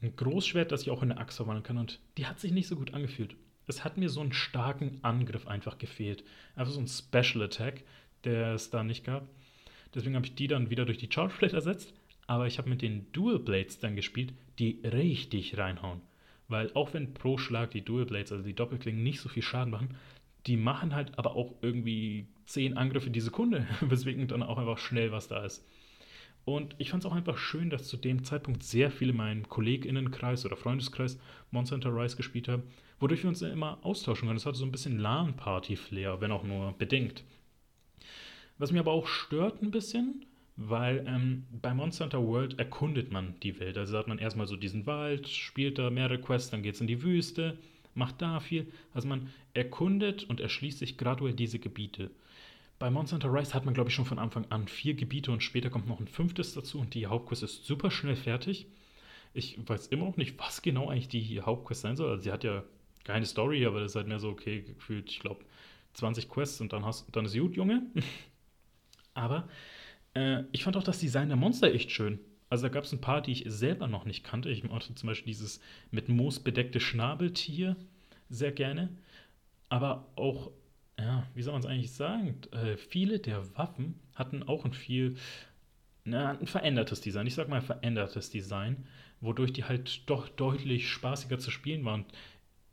ein 0.00 0.16
Großschwert, 0.16 0.72
das 0.72 0.82
ich 0.82 0.90
auch 0.90 1.02
in 1.02 1.12
eine 1.12 1.20
Axt 1.20 1.36
verwandeln 1.36 1.62
kann. 1.62 1.76
Und 1.76 2.00
die 2.16 2.24
hat 2.24 2.40
sich 2.40 2.52
nicht 2.52 2.68
so 2.68 2.76
gut 2.76 2.94
angefühlt. 2.94 3.36
Es 3.66 3.84
hat 3.84 3.96
mir 3.96 4.08
so 4.08 4.20
einen 4.20 4.32
starken 4.32 4.98
Angriff 5.02 5.46
einfach 5.46 5.78
gefehlt. 5.78 6.24
Einfach 6.56 6.72
so 6.72 6.80
ein 6.80 6.88
Special 6.88 7.44
Attack, 7.44 7.84
der 8.24 8.54
es 8.54 8.70
da 8.70 8.82
nicht 8.82 9.04
gab. 9.04 9.28
Deswegen 9.94 10.16
habe 10.16 10.26
ich 10.26 10.34
die 10.34 10.46
dann 10.46 10.70
wieder 10.70 10.84
durch 10.84 10.98
die 10.98 11.10
Charge 11.10 11.34
Blade 11.38 11.54
ersetzt. 11.54 11.94
Aber 12.26 12.46
ich 12.46 12.58
habe 12.58 12.68
mit 12.68 12.82
den 12.82 13.10
Dual 13.12 13.38
Blades 13.38 13.80
dann 13.80 13.96
gespielt, 13.96 14.32
die 14.58 14.80
richtig 14.84 15.58
reinhauen. 15.58 16.00
Weil 16.48 16.72
auch 16.74 16.94
wenn 16.94 17.14
pro 17.14 17.38
Schlag 17.38 17.70
die 17.72 17.84
Dual 17.84 18.06
Blades, 18.06 18.32
also 18.32 18.44
die 18.44 18.54
Doppelklingen, 18.54 19.02
nicht 19.02 19.20
so 19.20 19.28
viel 19.28 19.42
Schaden 19.42 19.70
machen, 19.70 19.96
die 20.46 20.56
machen 20.56 20.94
halt 20.94 21.18
aber 21.18 21.36
auch 21.36 21.54
irgendwie 21.60 22.26
10 22.46 22.76
Angriffe 22.76 23.10
die 23.10 23.20
Sekunde, 23.20 23.66
weswegen 23.80 24.26
dann 24.28 24.42
auch 24.42 24.58
einfach 24.58 24.78
schnell 24.78 25.12
was 25.12 25.28
da 25.28 25.44
ist. 25.44 25.66
Und 26.44 26.74
ich 26.78 26.90
fand 26.90 27.04
es 27.04 27.10
auch 27.10 27.14
einfach 27.14 27.36
schön, 27.36 27.70
dass 27.70 27.86
zu 27.86 27.96
dem 27.96 28.24
Zeitpunkt 28.24 28.62
sehr 28.62 28.90
viele 28.90 29.10
in 29.10 29.16
meinem 29.16 29.48
KollegInnenkreis 29.48 30.46
oder 30.46 30.56
Freundeskreis 30.56 31.20
Monster 31.50 31.74
Hunter 31.74 31.94
Rise 31.94 32.16
gespielt 32.16 32.48
haben, 32.48 32.62
wodurch 33.00 33.22
wir 33.22 33.28
uns 33.28 33.42
immer 33.42 33.78
austauschen 33.82 34.28
können. 34.28 34.36
Das 34.36 34.46
hatte 34.46 34.58
so 34.58 34.64
ein 34.64 34.72
bisschen 34.72 34.98
LAN-Party-Flair, 34.98 36.20
wenn 36.20 36.32
auch 36.32 36.44
nur 36.44 36.72
bedingt. 36.72 37.24
Was 38.58 38.72
mir 38.72 38.80
aber 38.80 38.92
auch 38.92 39.06
stört 39.06 39.62
ein 39.62 39.70
bisschen, 39.70 40.26
weil 40.56 41.04
ähm, 41.08 41.46
bei 41.62 41.72
Monster 41.72 42.04
Hunter 42.04 42.26
World 42.26 42.58
erkundet 42.58 43.10
man 43.10 43.34
die 43.40 43.58
Welt. 43.58 43.78
Also 43.78 43.96
hat 43.96 44.06
man 44.06 44.18
erstmal 44.18 44.46
so 44.46 44.56
diesen 44.56 44.86
Wald, 44.86 45.28
spielt 45.28 45.78
da 45.78 45.88
mehrere 45.88 46.20
Quests, 46.20 46.50
dann 46.50 46.62
geht 46.62 46.74
es 46.74 46.80
in 46.82 46.86
die 46.86 47.02
Wüste, 47.02 47.56
macht 47.94 48.20
da 48.20 48.38
viel. 48.40 48.70
Also 48.92 49.08
man 49.08 49.30
erkundet 49.54 50.24
und 50.24 50.40
erschließt 50.40 50.78
sich 50.78 50.98
graduell 50.98 51.32
diese 51.32 51.58
Gebiete. 51.58 52.10
Bei 52.78 52.90
Monster 52.90 53.14
Hunter 53.14 53.32
Rise 53.32 53.54
hat 53.54 53.64
man, 53.64 53.74
glaube 53.74 53.88
ich, 53.88 53.94
schon 53.94 54.04
von 54.04 54.18
Anfang 54.18 54.44
an 54.50 54.68
vier 54.68 54.94
Gebiete 54.94 55.32
und 55.32 55.42
später 55.42 55.70
kommt 55.70 55.88
noch 55.88 56.00
ein 56.00 56.08
fünftes 56.08 56.52
dazu 56.54 56.78
und 56.78 56.94
die 56.94 57.06
Hauptquest 57.06 57.42
ist 57.42 57.64
super 57.64 57.90
schnell 57.90 58.16
fertig. 58.16 58.66
Ich 59.32 59.58
weiß 59.66 59.86
immer 59.88 60.04
noch 60.06 60.16
nicht, 60.16 60.38
was 60.38 60.60
genau 60.60 60.88
eigentlich 60.88 61.08
die 61.08 61.40
Hauptquest 61.40 61.82
sein 61.82 61.96
soll. 61.96 62.10
Also 62.10 62.24
sie 62.24 62.32
hat 62.32 62.44
ja 62.44 62.64
keine 63.04 63.26
Story, 63.26 63.66
aber 63.66 63.80
das 63.80 63.92
ist 63.92 63.96
halt 63.96 64.08
mehr 64.08 64.20
so, 64.20 64.30
okay, 64.30 64.62
gefühlt, 64.62 65.10
ich 65.10 65.20
glaube, 65.20 65.44
20 65.94 66.28
Quests 66.28 66.60
und 66.60 66.72
dann, 66.72 66.84
hast, 66.84 67.06
dann 67.14 67.24
ist 67.24 67.36
gut, 67.36 67.56
Junge. 67.56 67.82
aber 69.14 69.48
äh, 70.14 70.44
ich 70.52 70.64
fand 70.64 70.76
auch 70.76 70.84
das 70.84 70.98
Design 71.00 71.28
der 71.28 71.36
Monster 71.36 71.72
echt 71.72 71.90
schön. 71.90 72.20
Also 72.48 72.64
da 72.64 72.68
gab 72.68 72.84
es 72.84 72.92
ein 72.92 73.00
paar, 73.00 73.22
die 73.22 73.32
ich 73.32 73.44
selber 73.46 73.86
noch 73.86 74.04
nicht 74.04 74.24
kannte. 74.24 74.50
Ich 74.50 74.64
mochte 74.64 74.94
zum 74.94 75.06
Beispiel 75.06 75.32
dieses 75.32 75.60
mit 75.90 76.08
Moos 76.08 76.40
bedeckte 76.40 76.80
Schnabeltier 76.80 77.76
sehr 78.28 78.52
gerne. 78.52 78.88
Aber 79.68 80.08
auch 80.16 80.50
ja, 81.00 81.26
wie 81.34 81.42
soll 81.42 81.52
man 81.52 81.62
es 81.62 81.66
eigentlich 81.66 81.92
sagen? 81.92 82.40
Äh, 82.52 82.76
viele 82.76 83.18
der 83.18 83.56
Waffen 83.56 83.98
hatten 84.14 84.42
auch 84.42 84.64
ein 84.64 84.72
viel, 84.72 85.16
na, 86.04 86.38
ein 86.38 86.46
verändertes 86.46 87.00
Design. 87.00 87.26
Ich 87.26 87.34
sag 87.34 87.48
mal 87.48 87.62
verändertes 87.62 88.30
Design, 88.30 88.86
wodurch 89.20 89.52
die 89.52 89.64
halt 89.64 90.08
doch 90.08 90.28
deutlich 90.28 90.88
spaßiger 90.88 91.38
zu 91.38 91.50
spielen 91.50 91.84
waren. 91.84 92.04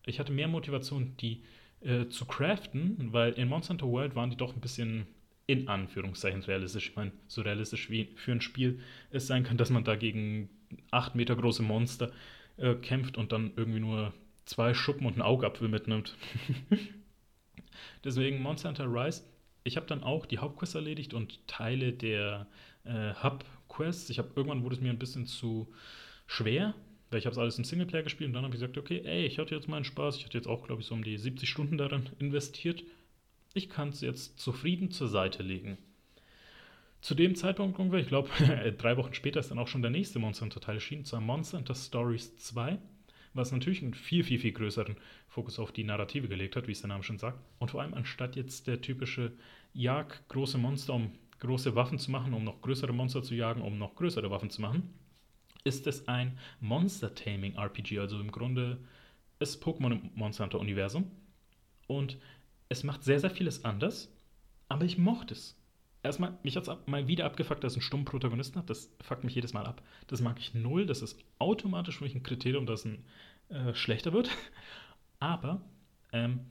Ich 0.08 0.20
hatte 0.20 0.32
mehr 0.32 0.48
Motivation, 0.48 1.16
die 1.20 1.44
äh, 1.82 2.08
zu 2.08 2.26
craften, 2.26 3.14
weil 3.14 3.34
in 3.34 3.48
Monster 3.48 3.74
Hunter 3.74 3.88
World 3.88 4.16
waren 4.16 4.30
die 4.30 4.38
doch 4.38 4.56
ein 4.56 4.62
bisschen 4.62 5.06
in 5.46 5.68
Anführungszeichen 5.68 6.42
realistisch. 6.44 6.90
Ich 6.90 6.96
meine, 6.96 7.12
so 7.28 7.42
realistisch 7.42 7.90
wie 7.90 8.10
für 8.16 8.32
ein 8.32 8.42
Spiel 8.42 8.80
es 9.12 9.28
sein 9.28 9.44
kann, 9.44 9.58
dass 9.58 9.70
man 9.70 9.84
da 9.84 9.96
gegen 9.96 10.50
8 10.92 11.16
Meter 11.16 11.36
große 11.36 11.64
Monster 11.64 12.12
äh, 12.58 12.76
kämpft 12.76 13.18
und 13.18 13.32
dann 13.32 13.52
irgendwie 13.56 13.80
nur 13.80 14.14
zwei 14.46 14.74
Schuppen 14.74 15.06
und 15.06 15.14
einen 15.14 15.22
Augapfel 15.22 15.68
mitnimmt. 15.68 16.16
Deswegen 18.04 18.42
Monster 18.42 18.70
Hunter 18.70 18.92
Rise. 18.92 19.24
Ich 19.64 19.76
habe 19.78 19.88
dann 19.88 20.04
auch 20.04 20.26
die 20.26 20.40
Hauptquest 20.40 20.76
erledigt 20.76 21.14
und 21.14 21.46
Teile 21.48 21.94
der 21.94 22.48
äh, 22.86 23.14
Hub-Quests. 23.22 24.10
Ich 24.10 24.20
habe 24.20 24.32
irgendwann 24.36 24.64
wurde 24.64 24.76
es 24.76 24.82
mir 24.82 24.90
ein 24.90 25.00
bisschen 25.00 25.26
zu 25.28 25.68
schwer, 26.26 26.74
weil 27.10 27.20
ich 27.20 27.26
habe 27.26 27.34
es 27.34 27.38
alles 27.38 27.58
im 27.58 27.64
Singleplayer 27.64 28.04
gespielt 28.04 28.30
und 28.30 28.34
dann 28.34 28.44
habe 28.44 28.54
ich 28.54 28.62
gesagt, 28.62 28.78
okay, 28.78 29.02
ey, 29.04 29.26
ich 29.26 29.40
hatte 29.40 29.56
jetzt 29.56 29.68
meinen 29.68 29.86
Spaß. 29.86 30.18
Ich 30.18 30.26
hatte 30.26 30.38
jetzt 30.38 30.48
auch, 30.48 30.66
glaube 30.66 30.82
ich, 30.82 30.88
so 30.88 30.96
um 30.96 31.04
die 31.04 31.18
70 31.18 31.50
Stunden 31.50 31.78
daran 31.78 32.10
investiert. 32.20 32.84
Ich 33.54 33.70
kann 33.70 33.90
es 33.90 34.02
jetzt 34.02 34.40
zufrieden 34.40 34.92
zur 34.92 35.08
Seite 35.08 35.44
legen. 35.44 35.78
Zu 37.02 37.16
dem 37.16 37.36
Zeitpunkt, 37.36 37.80
ich 37.96 38.08
glaube, 38.08 38.30
drei 38.78 38.98
Wochen 38.98 39.14
später 39.14 39.40
ist 39.40 39.52
dann 39.52 39.60
auch 39.60 39.68
schon 39.68 39.82
der 39.82 39.92
nächste 39.92 40.20
Monster 40.20 40.44
Hunter 40.44 40.60
Teil 40.60 40.76
erschienen, 40.76 41.06
zwar 41.06 41.22
Monster 41.22 41.58
Hunter 41.58 41.76
Stories 41.76 42.38
2 42.38 42.78
was 43.38 43.52
natürlich 43.52 43.82
einen 43.82 43.94
viel, 43.94 44.24
viel, 44.24 44.40
viel 44.40 44.52
größeren 44.52 44.98
Fokus 45.28 45.60
auf 45.60 45.72
die 45.72 45.84
Narrative 45.84 46.28
gelegt 46.28 46.56
hat, 46.56 46.68
wie 46.68 46.72
es 46.72 46.82
der 46.82 46.90
Name 46.90 47.04
schon 47.04 47.20
sagt. 47.20 47.40
Und 47.60 47.72
vor 47.72 47.82
allem 47.82 47.94
anstatt 47.94 48.36
jetzt 48.36 48.68
der 48.68 48.82
typische 48.82 49.32
Jag 49.74 50.28
große 50.28 50.58
Monster, 50.58 50.94
um 50.96 51.12
große 51.40 51.76
Waffen 51.76 52.00
zu 52.00 52.12
machen, 52.12 52.34
um 52.34 52.44
noch 52.44 52.62
größere 52.62 52.92
Monster 52.92 53.22
zu 53.22 53.36
jagen, 53.36 53.62
um 53.62 53.78
noch 53.78 53.96
größere 53.96 54.30
Waffen 54.32 54.50
zu 54.50 54.62
machen, 54.62 54.90
ist 55.68 55.86
es 55.88 56.08
ein 56.08 56.38
Monster-Taming-RPG. 56.62 58.00
Also 58.00 58.20
im 58.20 58.32
Grunde 58.32 58.78
ist 59.40 59.64
Pokémon 59.64 59.92
im 59.92 60.10
Monster 60.16 60.46
Hunter 60.46 60.60
Universum. 60.60 61.12
Und 61.88 62.18
es 62.70 62.84
macht 62.84 63.04
sehr, 63.04 63.20
sehr 63.20 63.30
vieles 63.30 63.64
anders, 63.64 64.12
aber 64.68 64.86
ich 64.86 64.98
mochte 64.98 65.34
es 65.34 65.58
erstmal, 66.04 66.38
mich 66.44 66.56
hat 66.56 66.68
es 66.68 66.76
mal 66.88 67.08
wieder 67.08 67.26
abgefuckt, 67.26 67.64
dass 67.64 67.74
es 67.74 67.78
einen 67.78 67.84
stummen 67.84 68.06
Protagonisten 68.06 68.58
hat. 68.60 68.70
Das 68.70 68.90
fuckt 69.02 69.24
mich 69.24 69.36
jedes 69.36 69.54
Mal 69.54 69.66
ab. 69.66 69.82
Das 70.08 70.22
mag 70.22 70.40
ich 70.40 70.54
null. 70.54 70.86
Das 70.86 71.02
ist 71.02 71.20
automatisch 71.40 71.98
für 71.98 72.06
mich 72.06 72.16
ein 72.16 72.24
Kriterium, 72.24 72.66
dass 72.66 72.86
es 72.86 72.98
äh, 73.50 73.74
schlechter 73.74 74.14
wird. 74.14 74.30
Aber 75.20 75.62
ähm, 76.12 76.42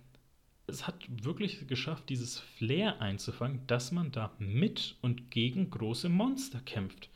es 0.66 0.86
hat 0.86 1.06
wirklich 1.08 1.66
geschafft, 1.68 2.08
dieses 2.08 2.38
Flair 2.38 3.00
einzufangen, 3.00 3.66
dass 3.66 3.92
man 3.92 4.12
da 4.12 4.32
mit 4.38 4.96
und 5.00 5.30
gegen 5.30 5.70
große 5.70 6.08
Monster 6.08 6.60
kämpft. 6.60 7.08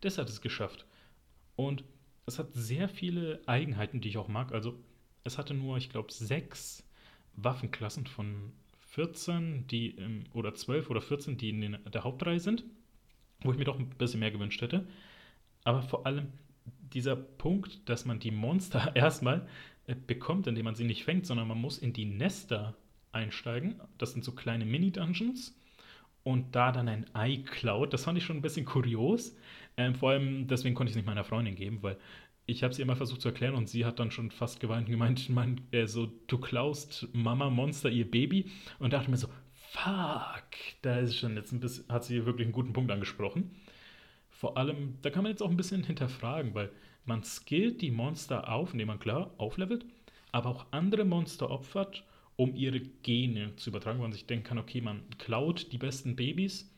Das 0.00 0.18
hat 0.18 0.28
es 0.28 0.40
geschafft. 0.40 0.84
Und 1.58 1.82
es 2.24 2.38
hat 2.38 2.52
sehr 2.52 2.88
viele 2.88 3.40
Eigenheiten, 3.46 4.00
die 4.00 4.10
ich 4.10 4.16
auch 4.16 4.28
mag. 4.28 4.52
Also 4.52 4.78
es 5.24 5.38
hatte 5.38 5.54
nur, 5.54 5.76
ich 5.76 5.90
glaube, 5.90 6.12
sechs 6.12 6.88
Waffenklassen 7.34 8.06
von 8.06 8.52
14, 8.90 9.66
die 9.66 9.88
im, 9.90 10.22
oder 10.34 10.54
12 10.54 10.88
oder 10.88 11.00
14, 11.00 11.36
die 11.36 11.50
in 11.50 11.60
den, 11.60 11.78
der 11.92 12.04
Hauptreihe 12.04 12.38
sind, 12.38 12.62
wo 13.40 13.50
ich 13.50 13.58
mir 13.58 13.64
doch 13.64 13.76
ein 13.76 13.90
bisschen 13.90 14.20
mehr 14.20 14.30
gewünscht 14.30 14.62
hätte. 14.62 14.86
Aber 15.64 15.82
vor 15.82 16.06
allem 16.06 16.28
dieser 16.92 17.16
Punkt, 17.16 17.88
dass 17.88 18.04
man 18.04 18.20
die 18.20 18.30
Monster 18.30 18.92
erstmal 18.94 19.48
äh, 19.88 19.96
bekommt, 19.96 20.46
indem 20.46 20.64
man 20.64 20.76
sie 20.76 20.84
nicht 20.84 21.02
fängt, 21.02 21.26
sondern 21.26 21.48
man 21.48 21.60
muss 21.60 21.78
in 21.78 21.92
die 21.92 22.04
Nester 22.04 22.76
einsteigen. 23.10 23.80
Das 23.98 24.12
sind 24.12 24.24
so 24.24 24.30
kleine 24.30 24.64
Mini-Dungeons. 24.64 25.58
Und 26.22 26.54
da 26.54 26.70
dann 26.70 26.88
ein 26.88 27.12
Ei 27.14 27.42
klaut, 27.44 27.92
das 27.92 28.04
fand 28.04 28.16
ich 28.16 28.24
schon 28.24 28.36
ein 28.36 28.42
bisschen 28.42 28.64
kurios. 28.64 29.34
Ähm, 29.78 29.94
vor 29.94 30.10
allem 30.10 30.48
deswegen 30.48 30.74
konnte 30.74 30.90
ich 30.90 30.92
es 30.92 30.96
nicht 30.96 31.06
meiner 31.06 31.24
Freundin 31.24 31.54
geben, 31.54 31.78
weil 31.82 31.96
ich 32.46 32.64
habe 32.64 32.74
sie 32.74 32.82
immer 32.82 32.96
versucht 32.96 33.22
zu 33.22 33.28
erklären 33.28 33.54
und 33.54 33.68
sie 33.68 33.84
hat 33.84 34.00
dann 34.00 34.10
schon 34.10 34.30
fast 34.30 34.58
geweint 34.58 34.86
und 34.86 34.92
gemeint, 34.92 35.28
man, 35.30 35.60
äh, 35.70 35.86
so, 35.86 36.06
du 36.26 36.38
klaust 36.38 37.08
Mama 37.12 37.48
Monster 37.48 37.88
ihr 37.88 38.10
Baby 38.10 38.50
und 38.80 38.92
dachte 38.92 39.10
mir 39.10 39.16
so, 39.16 39.28
fuck, 39.52 40.48
da 40.82 40.98
ist 40.98 41.16
schon 41.16 41.36
jetzt 41.36 41.52
ein 41.52 41.60
bisschen, 41.60 41.88
hat 41.88 42.04
sie 42.04 42.26
wirklich 42.26 42.46
einen 42.46 42.52
guten 42.52 42.72
Punkt 42.72 42.90
angesprochen. 42.90 43.54
Vor 44.30 44.56
allem, 44.56 44.98
da 45.02 45.10
kann 45.10 45.22
man 45.22 45.30
jetzt 45.30 45.42
auch 45.42 45.50
ein 45.50 45.56
bisschen 45.56 45.84
hinterfragen, 45.84 46.54
weil 46.54 46.70
man 47.04 47.22
skillt 47.22 47.80
die 47.80 47.90
Monster 47.90 48.52
auf, 48.52 48.72
indem 48.72 48.88
man 48.88 48.98
klar 48.98 49.32
auflevelt, 49.38 49.84
aber 50.32 50.50
auch 50.50 50.66
andere 50.72 51.04
Monster 51.04 51.50
opfert, 51.50 52.04
um 52.36 52.54
ihre 52.56 52.80
Gene 52.80 53.54
zu 53.56 53.70
übertragen, 53.70 53.98
wo 53.98 54.02
man 54.02 54.12
sich 54.12 54.26
denken 54.26 54.44
kann, 54.44 54.58
okay, 54.58 54.80
man 54.80 55.02
klaut 55.18 55.72
die 55.72 55.78
besten 55.78 56.16
Babys, 56.16 56.74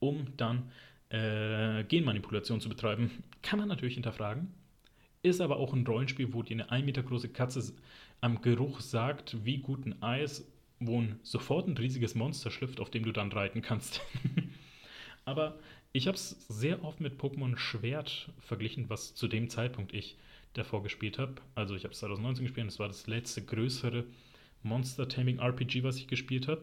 um 0.00 0.36
dann 0.36 0.70
äh, 1.10 1.84
Genmanipulation 1.84 2.60
zu 2.60 2.68
betreiben. 2.68 3.10
Kann 3.42 3.58
man 3.58 3.68
natürlich 3.68 3.94
hinterfragen, 3.94 4.52
ist 5.22 5.40
aber 5.40 5.56
auch 5.56 5.72
ein 5.72 5.86
Rollenspiel, 5.86 6.32
wo 6.32 6.42
dir 6.42 6.54
eine 6.54 6.70
1 6.70 6.86
Meter 6.86 7.02
große 7.02 7.28
Katze 7.28 7.72
am 8.20 8.40
Geruch 8.42 8.80
sagt, 8.80 9.44
wie 9.44 9.58
gut 9.58 9.86
ein 9.86 10.02
Eis, 10.02 10.50
wo 10.80 11.00
ein, 11.00 11.18
sofort 11.22 11.68
ein 11.68 11.76
riesiges 11.76 12.14
Monster 12.14 12.50
schlüpft, 12.50 12.80
auf 12.80 12.90
dem 12.90 13.04
du 13.04 13.12
dann 13.12 13.32
reiten 13.32 13.62
kannst. 13.62 14.00
aber 15.24 15.58
ich 15.92 16.06
habe 16.06 16.16
es 16.16 16.46
sehr 16.48 16.84
oft 16.84 17.00
mit 17.00 17.20
Pokémon 17.20 17.56
Schwert 17.56 18.30
verglichen, 18.40 18.90
was 18.90 19.14
zu 19.14 19.28
dem 19.28 19.48
Zeitpunkt 19.48 19.94
ich 19.94 20.16
davor 20.52 20.82
gespielt 20.82 21.18
habe. 21.18 21.36
Also 21.54 21.74
ich 21.74 21.84
habe 21.84 21.92
es 21.92 22.00
2019 22.00 22.44
gespielt, 22.44 22.66
das 22.66 22.78
war 22.78 22.88
das 22.88 23.06
letzte 23.06 23.42
größere 23.42 24.04
Monster 24.62 25.08
Taming 25.08 25.38
RPG, 25.38 25.82
was 25.82 25.96
ich 25.96 26.08
gespielt 26.08 26.48
habe. 26.48 26.62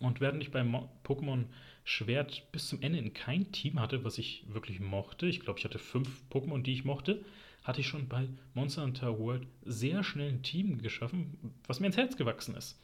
Und 0.00 0.20
während 0.20 0.42
ich 0.42 0.50
bei 0.50 0.60
Pokémon 1.04 1.44
Schwert 1.84 2.50
bis 2.52 2.68
zum 2.68 2.82
Ende 2.82 2.98
in 2.98 3.14
kein 3.14 3.50
Team 3.52 3.80
hatte, 3.80 4.04
was 4.04 4.18
ich 4.18 4.44
wirklich 4.48 4.80
mochte, 4.80 5.26
ich 5.26 5.40
glaube, 5.40 5.58
ich 5.58 5.64
hatte 5.64 5.78
fünf 5.78 6.22
Pokémon, 6.30 6.62
die 6.62 6.72
ich 6.72 6.84
mochte, 6.84 7.24
hatte 7.64 7.80
ich 7.80 7.88
schon 7.88 8.08
bei 8.08 8.28
Monster 8.54 8.82
Hunter 8.82 9.18
World 9.18 9.46
sehr 9.64 10.02
schnell 10.02 10.30
ein 10.30 10.42
Team 10.42 10.80
geschaffen, 10.80 11.52
was 11.66 11.80
mir 11.80 11.86
ins 11.86 11.96
Herz 11.96 12.16
gewachsen 12.16 12.54
ist. 12.54 12.80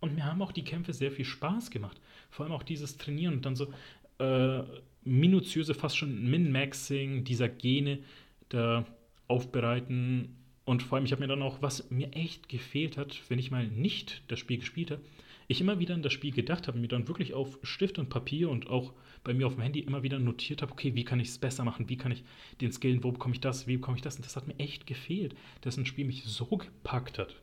Und 0.00 0.14
mir 0.14 0.24
haben 0.24 0.42
auch 0.42 0.52
die 0.52 0.64
Kämpfe 0.64 0.92
sehr 0.92 1.10
viel 1.10 1.24
Spaß 1.24 1.70
gemacht. 1.70 2.00
Vor 2.30 2.44
allem 2.44 2.54
auch 2.54 2.62
dieses 2.62 2.96
Trainieren 2.96 3.34
und 3.34 3.46
dann 3.46 3.56
so 3.56 3.72
äh, 4.18 4.62
minutiöse, 5.04 5.74
fast 5.74 5.96
schon 5.96 6.30
Min-Maxing 6.30 7.24
dieser 7.24 7.48
Gene 7.48 8.00
da 8.48 8.84
aufbereiten. 9.26 10.36
Und 10.68 10.82
vor 10.82 10.96
allem, 10.96 11.06
ich 11.06 11.12
habe 11.12 11.22
mir 11.22 11.28
dann 11.28 11.40
auch, 11.40 11.62
was 11.62 11.90
mir 11.90 12.12
echt 12.12 12.50
gefehlt 12.50 12.98
hat, 12.98 13.22
wenn 13.30 13.38
ich 13.38 13.50
mal 13.50 13.66
nicht 13.66 14.20
das 14.28 14.38
Spiel 14.38 14.58
gespielt 14.58 14.90
habe, 14.90 15.00
ich 15.46 15.62
immer 15.62 15.78
wieder 15.78 15.94
an 15.94 16.02
das 16.02 16.12
Spiel 16.12 16.30
gedacht 16.30 16.68
habe, 16.68 16.78
mir 16.78 16.88
dann 16.88 17.08
wirklich 17.08 17.32
auf 17.32 17.58
Stift 17.62 17.98
und 17.98 18.10
Papier 18.10 18.50
und 18.50 18.68
auch 18.68 18.92
bei 19.24 19.32
mir 19.32 19.46
auf 19.46 19.54
dem 19.54 19.62
Handy 19.62 19.80
immer 19.80 20.02
wieder 20.02 20.18
notiert 20.18 20.60
habe, 20.60 20.72
okay, 20.72 20.94
wie 20.94 21.04
kann 21.04 21.20
ich 21.20 21.28
es 21.28 21.38
besser 21.38 21.64
machen, 21.64 21.88
wie 21.88 21.96
kann 21.96 22.12
ich 22.12 22.22
den 22.60 22.70
skillen, 22.70 23.02
wo 23.02 23.10
bekomme 23.12 23.34
ich 23.34 23.40
das, 23.40 23.66
wie 23.66 23.78
bekomme 23.78 23.96
ich 23.96 24.02
das? 24.02 24.16
Und 24.16 24.26
das 24.26 24.36
hat 24.36 24.46
mir 24.46 24.58
echt 24.58 24.86
gefehlt, 24.86 25.34
dass 25.62 25.78
ein 25.78 25.86
Spiel 25.86 26.04
mich 26.04 26.24
so 26.24 26.44
gepackt 26.44 27.18
hat. 27.18 27.34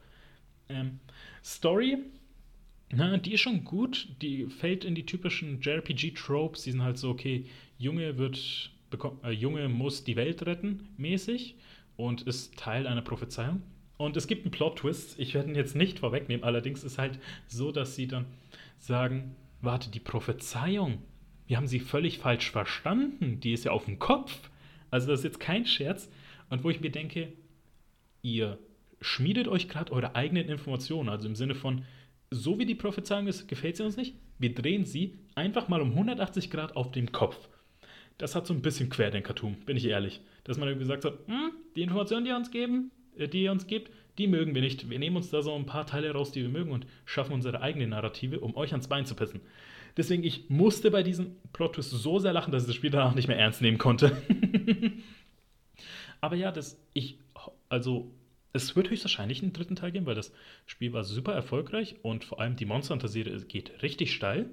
Ähm, 0.69 0.99
Story, 1.43 1.97
na, 2.91 3.17
die 3.17 3.33
ist 3.33 3.41
schon 3.41 3.63
gut, 3.63 4.07
die 4.21 4.45
fällt 4.45 4.85
in 4.85 4.93
die 4.93 5.07
typischen 5.07 5.61
JRPG-Tropes, 5.61 6.61
die 6.61 6.71
sind 6.73 6.83
halt 6.83 6.99
so, 6.99 7.09
okay, 7.09 7.45
Junge 7.79 8.19
wird, 8.19 8.69
bekommt, 8.91 9.23
äh, 9.23 9.31
Junge 9.31 9.67
muss 9.67 10.03
die 10.03 10.15
Welt 10.15 10.45
retten, 10.45 10.89
mäßig 10.97 11.55
und 11.97 12.23
ist 12.23 12.57
Teil 12.57 12.87
einer 12.87 13.01
Prophezeiung. 13.01 13.61
Und 13.97 14.17
es 14.17 14.27
gibt 14.27 14.43
einen 14.43 14.51
Plot-Twist, 14.51 15.19
ich 15.19 15.33
werde 15.33 15.49
ihn 15.49 15.55
jetzt 15.55 15.75
nicht 15.75 15.99
vorwegnehmen, 15.99 16.43
allerdings 16.43 16.83
ist 16.83 16.97
halt 16.97 17.19
so, 17.47 17.71
dass 17.71 17.95
sie 17.95 18.07
dann 18.07 18.25
sagen, 18.77 19.35
warte, 19.61 19.89
die 19.89 19.99
Prophezeiung, 19.99 21.01
wir 21.47 21.57
haben 21.57 21.67
sie 21.67 21.79
völlig 21.79 22.19
falsch 22.19 22.51
verstanden, 22.51 23.39
die 23.39 23.53
ist 23.53 23.65
ja 23.65 23.71
auf 23.71 23.85
dem 23.85 23.99
Kopf. 23.99 24.49
Also 24.91 25.07
das 25.07 25.19
ist 25.19 25.25
jetzt 25.25 25.39
kein 25.39 25.65
Scherz. 25.65 26.09
Und 26.49 26.63
wo 26.63 26.69
ich 26.69 26.81
mir 26.81 26.91
denke, 26.91 27.33
ihr 28.21 28.57
schmiedet 29.01 29.47
euch 29.47 29.69
gerade 29.69 29.91
eure 29.91 30.15
eigenen 30.15 30.49
Informationen, 30.49 31.09
also 31.09 31.27
im 31.27 31.35
Sinne 31.35 31.55
von, 31.55 31.85
so 32.31 32.59
wie 32.59 32.65
die 32.65 32.75
Prophezeiung 32.75 33.27
ist, 33.27 33.47
gefällt 33.47 33.77
sie 33.77 33.83
uns 33.83 33.97
nicht, 33.97 34.15
wir 34.39 34.53
drehen 34.53 34.85
sie 34.85 35.19
einfach 35.35 35.67
mal 35.67 35.81
um 35.81 35.91
180 35.91 36.49
Grad 36.49 36.75
auf 36.75 36.91
den 36.91 37.11
Kopf. 37.11 37.49
Das 38.17 38.35
hat 38.35 38.47
so 38.47 38.53
ein 38.53 38.61
bisschen 38.61 38.89
Querdenkertum, 38.89 39.55
bin 39.65 39.77
ich 39.77 39.85
ehrlich. 39.85 40.21
Dass 40.45 40.57
man 40.57 40.79
gesagt 40.79 41.03
hat, 41.03 41.19
hm, 41.27 41.51
die 41.75 41.81
Informationen, 41.81 42.23
die 42.23 42.31
ihr 42.31 42.37
uns 42.37 42.51
geben, 42.51 42.91
äh, 43.17 43.27
die 43.27 43.43
ihr 43.43 43.51
uns 43.51 43.67
gibt, 43.67 43.91
die 44.17 44.27
mögen 44.27 44.55
wir 44.55 44.61
nicht. 44.61 44.89
Wir 44.89 44.99
nehmen 44.99 45.17
uns 45.17 45.29
da 45.29 45.41
so 45.41 45.53
ein 45.53 45.65
paar 45.65 45.85
Teile 45.85 46.11
raus, 46.11 46.31
die 46.31 46.41
wir 46.41 46.49
mögen 46.49 46.71
und 46.71 46.87
schaffen 47.03 47.33
unsere 47.33 47.61
eigene 47.61 47.87
Narrative, 47.87 48.39
um 48.39 48.55
euch 48.55 48.71
ans 48.71 48.87
Bein 48.87 49.05
zu 49.05 49.15
pissen. 49.15 49.41
Deswegen, 49.97 50.23
ich 50.23 50.49
musste 50.49 50.91
bei 50.91 51.03
diesem 51.03 51.35
Plot-Twist 51.53 51.91
so 51.91 52.19
sehr 52.19 52.33
lachen, 52.33 52.51
dass 52.51 52.63
ich 52.63 52.67
das 52.67 52.75
Spiel 52.75 52.89
danach 52.89 53.15
nicht 53.15 53.27
mehr 53.27 53.37
ernst 53.37 53.61
nehmen 53.61 53.77
konnte. 53.77 54.15
Aber 56.21 56.35
ja, 56.35 56.51
das, 56.51 56.81
ich, 56.93 57.19
also, 57.69 58.11
es 58.51 58.75
wird 58.75 58.89
höchstwahrscheinlich 58.89 59.41
einen 59.41 59.53
dritten 59.53 59.75
Teil 59.75 59.91
geben, 59.91 60.05
weil 60.05 60.15
das 60.15 60.33
Spiel 60.65 60.93
war 60.93 61.03
super 61.03 61.33
erfolgreich 61.33 61.97
und 62.01 62.23
vor 62.23 62.39
allem 62.39 62.55
die 62.55 62.65
Monster 62.65 62.93
Hunter-Serie 62.93 63.41
geht 63.41 63.81
richtig 63.83 64.13
steil. 64.13 64.49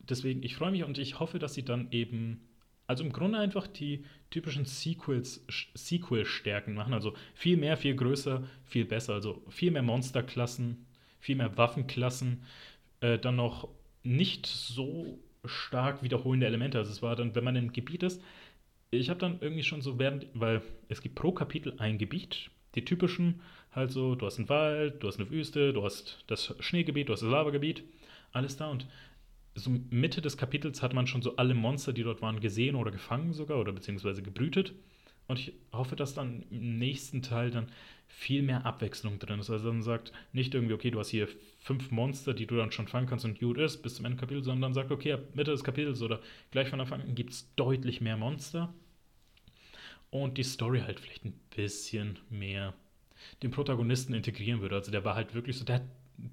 Deswegen, 0.00 0.42
ich 0.42 0.56
freue 0.56 0.72
mich 0.72 0.84
und 0.84 0.98
ich 0.98 1.20
hoffe, 1.20 1.38
dass 1.38 1.54
sie 1.54 1.64
dann 1.64 1.88
eben 1.90 2.40
also 2.90 3.04
im 3.04 3.12
Grunde 3.12 3.38
einfach 3.38 3.68
die 3.68 4.04
typischen 4.30 4.64
Sequels, 4.64 5.46
Sequel-Stärken 5.74 6.74
machen. 6.74 6.92
Also 6.92 7.14
viel 7.34 7.56
mehr, 7.56 7.76
viel 7.76 7.94
größer, 7.94 8.42
viel 8.64 8.84
besser. 8.84 9.14
Also 9.14 9.44
viel 9.48 9.70
mehr 9.70 9.82
Monsterklassen, 9.82 10.86
viel 11.20 11.36
mehr 11.36 11.56
Waffenklassen. 11.56 12.42
Äh, 13.00 13.20
dann 13.20 13.36
noch 13.36 13.68
nicht 14.02 14.46
so 14.46 15.20
stark 15.44 16.02
wiederholende 16.02 16.46
Elemente. 16.46 16.78
Also 16.78 16.90
es 16.90 17.00
war 17.00 17.14
dann, 17.14 17.36
wenn 17.36 17.44
man 17.44 17.54
im 17.54 17.72
Gebiet 17.72 18.02
ist, 18.02 18.20
ich 18.90 19.08
habe 19.08 19.20
dann 19.20 19.38
irgendwie 19.40 19.62
schon 19.62 19.82
so 19.82 20.00
während, 20.00 20.26
weil 20.34 20.60
es 20.88 21.00
gibt 21.00 21.14
pro 21.14 21.30
Kapitel 21.30 21.74
ein 21.78 21.96
Gebiet, 21.96 22.50
die 22.74 22.84
typischen, 22.84 23.40
halt 23.70 23.92
so, 23.92 24.16
du 24.16 24.26
hast 24.26 24.38
einen 24.38 24.48
Wald, 24.48 25.00
du 25.00 25.06
hast 25.06 25.20
eine 25.20 25.30
Wüste, 25.30 25.72
du 25.72 25.84
hast 25.84 26.24
das 26.26 26.56
Schneegebiet, 26.58 27.08
du 27.08 27.12
hast 27.12 27.22
das 27.22 27.30
Lavagebiet, 27.30 27.84
alles 28.32 28.56
da 28.56 28.68
und 28.68 28.88
so 29.54 29.70
Mitte 29.90 30.22
des 30.22 30.36
Kapitels 30.36 30.82
hat 30.82 30.94
man 30.94 31.06
schon 31.06 31.22
so 31.22 31.36
alle 31.36 31.54
Monster, 31.54 31.92
die 31.92 32.02
dort 32.02 32.22
waren, 32.22 32.40
gesehen 32.40 32.76
oder 32.76 32.90
gefangen 32.90 33.32
sogar 33.32 33.58
oder 33.58 33.72
beziehungsweise 33.72 34.22
gebrütet. 34.22 34.74
Und 35.26 35.38
ich 35.38 35.52
hoffe, 35.72 35.94
dass 35.94 36.14
dann 36.14 36.44
im 36.50 36.78
nächsten 36.78 37.22
Teil 37.22 37.52
dann 37.52 37.70
viel 38.08 38.42
mehr 38.42 38.66
Abwechslung 38.66 39.20
drin 39.20 39.38
ist. 39.38 39.48
Also 39.48 39.68
dann 39.68 39.82
sagt 39.82 40.12
nicht 40.32 40.54
irgendwie, 40.54 40.74
okay, 40.74 40.90
du 40.90 40.98
hast 40.98 41.10
hier 41.10 41.28
fünf 41.60 41.92
Monster, 41.92 42.34
die 42.34 42.46
du 42.46 42.56
dann 42.56 42.72
schon 42.72 42.88
fangen 42.88 43.06
kannst 43.06 43.24
und 43.24 43.38
gut 43.38 43.58
ist 43.58 43.82
bis 43.82 43.94
zum 43.94 44.06
Ende 44.06 44.16
des 44.16 44.22
Kapitels, 44.22 44.46
sondern 44.46 44.62
dann 44.62 44.74
sagt, 44.74 44.90
okay, 44.90 45.12
ab 45.12 45.20
Mitte 45.34 45.52
des 45.52 45.62
Kapitels 45.62 46.02
oder 46.02 46.20
gleich 46.50 46.68
von 46.68 46.80
Anfang 46.80 47.00
an 47.00 47.14
gibt 47.14 47.32
es 47.32 47.54
deutlich 47.54 48.00
mehr 48.00 48.16
Monster. 48.16 48.74
Und 50.10 50.38
die 50.38 50.42
Story 50.42 50.80
halt 50.80 50.98
vielleicht 50.98 51.24
ein 51.24 51.38
bisschen 51.54 52.18
mehr 52.28 52.74
den 53.42 53.52
Protagonisten 53.52 54.14
integrieren 54.14 54.60
würde. 54.60 54.74
Also 54.74 54.90
der 54.90 55.04
war 55.04 55.14
halt 55.14 55.34
wirklich 55.34 55.56
so, 55.56 55.64
der 55.64 55.76
hat 55.76 55.84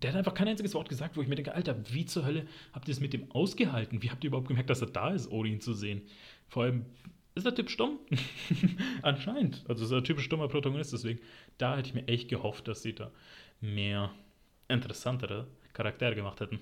der 0.02 0.12
hat 0.12 0.18
einfach 0.18 0.34
kein 0.34 0.48
einziges 0.48 0.74
Wort 0.74 0.90
gesagt, 0.90 1.18
wo 1.18 1.22
ich 1.22 1.28
mir 1.28 1.36
denke, 1.36 1.56
Alter, 1.56 1.76
wie 1.92 2.06
zur 2.06 2.26
Hölle 2.26 2.46
habt 2.74 2.88
ihr 2.88 2.92
es 2.92 3.00
mit 3.00 3.14
dem 3.14 3.32
ausgehalten? 3.32 4.04
Wie 4.04 4.10
habt 4.10 4.24
ihr 4.24 4.30
überhaupt 4.30 4.48
gemerkt, 4.48 4.70
dass 4.70 4.82
er 4.82 4.88
da 4.88 5.12
ist, 5.12 5.32
ohne 5.32 5.50
ihn 5.50 5.62
zu 5.62 5.74
sehen? 5.74 6.02
Vor 6.50 6.64
allem, 6.64 6.86
ist 7.36 7.46
der 7.46 7.56
Typ 7.56 7.70
stumm? 7.70 8.00
Anscheinend. 9.02 9.64
Also 9.68 9.86
ist 9.86 9.92
er 9.92 10.04
typisch 10.04 10.26
stummer 10.26 10.48
Protagonist, 10.48 10.94
deswegen, 10.94 11.20
da 11.58 11.78
hätte 11.78 11.90
ich 11.90 11.94
mir 11.94 12.08
echt 12.08 12.30
gehofft, 12.30 12.68
dass 12.68 12.82
sie 12.82 12.94
da 12.94 13.12
mehr 13.62 14.12
interessantere 14.68 15.48
Charaktere 15.74 16.16
gemacht 16.16 16.42
hätten. 16.42 16.60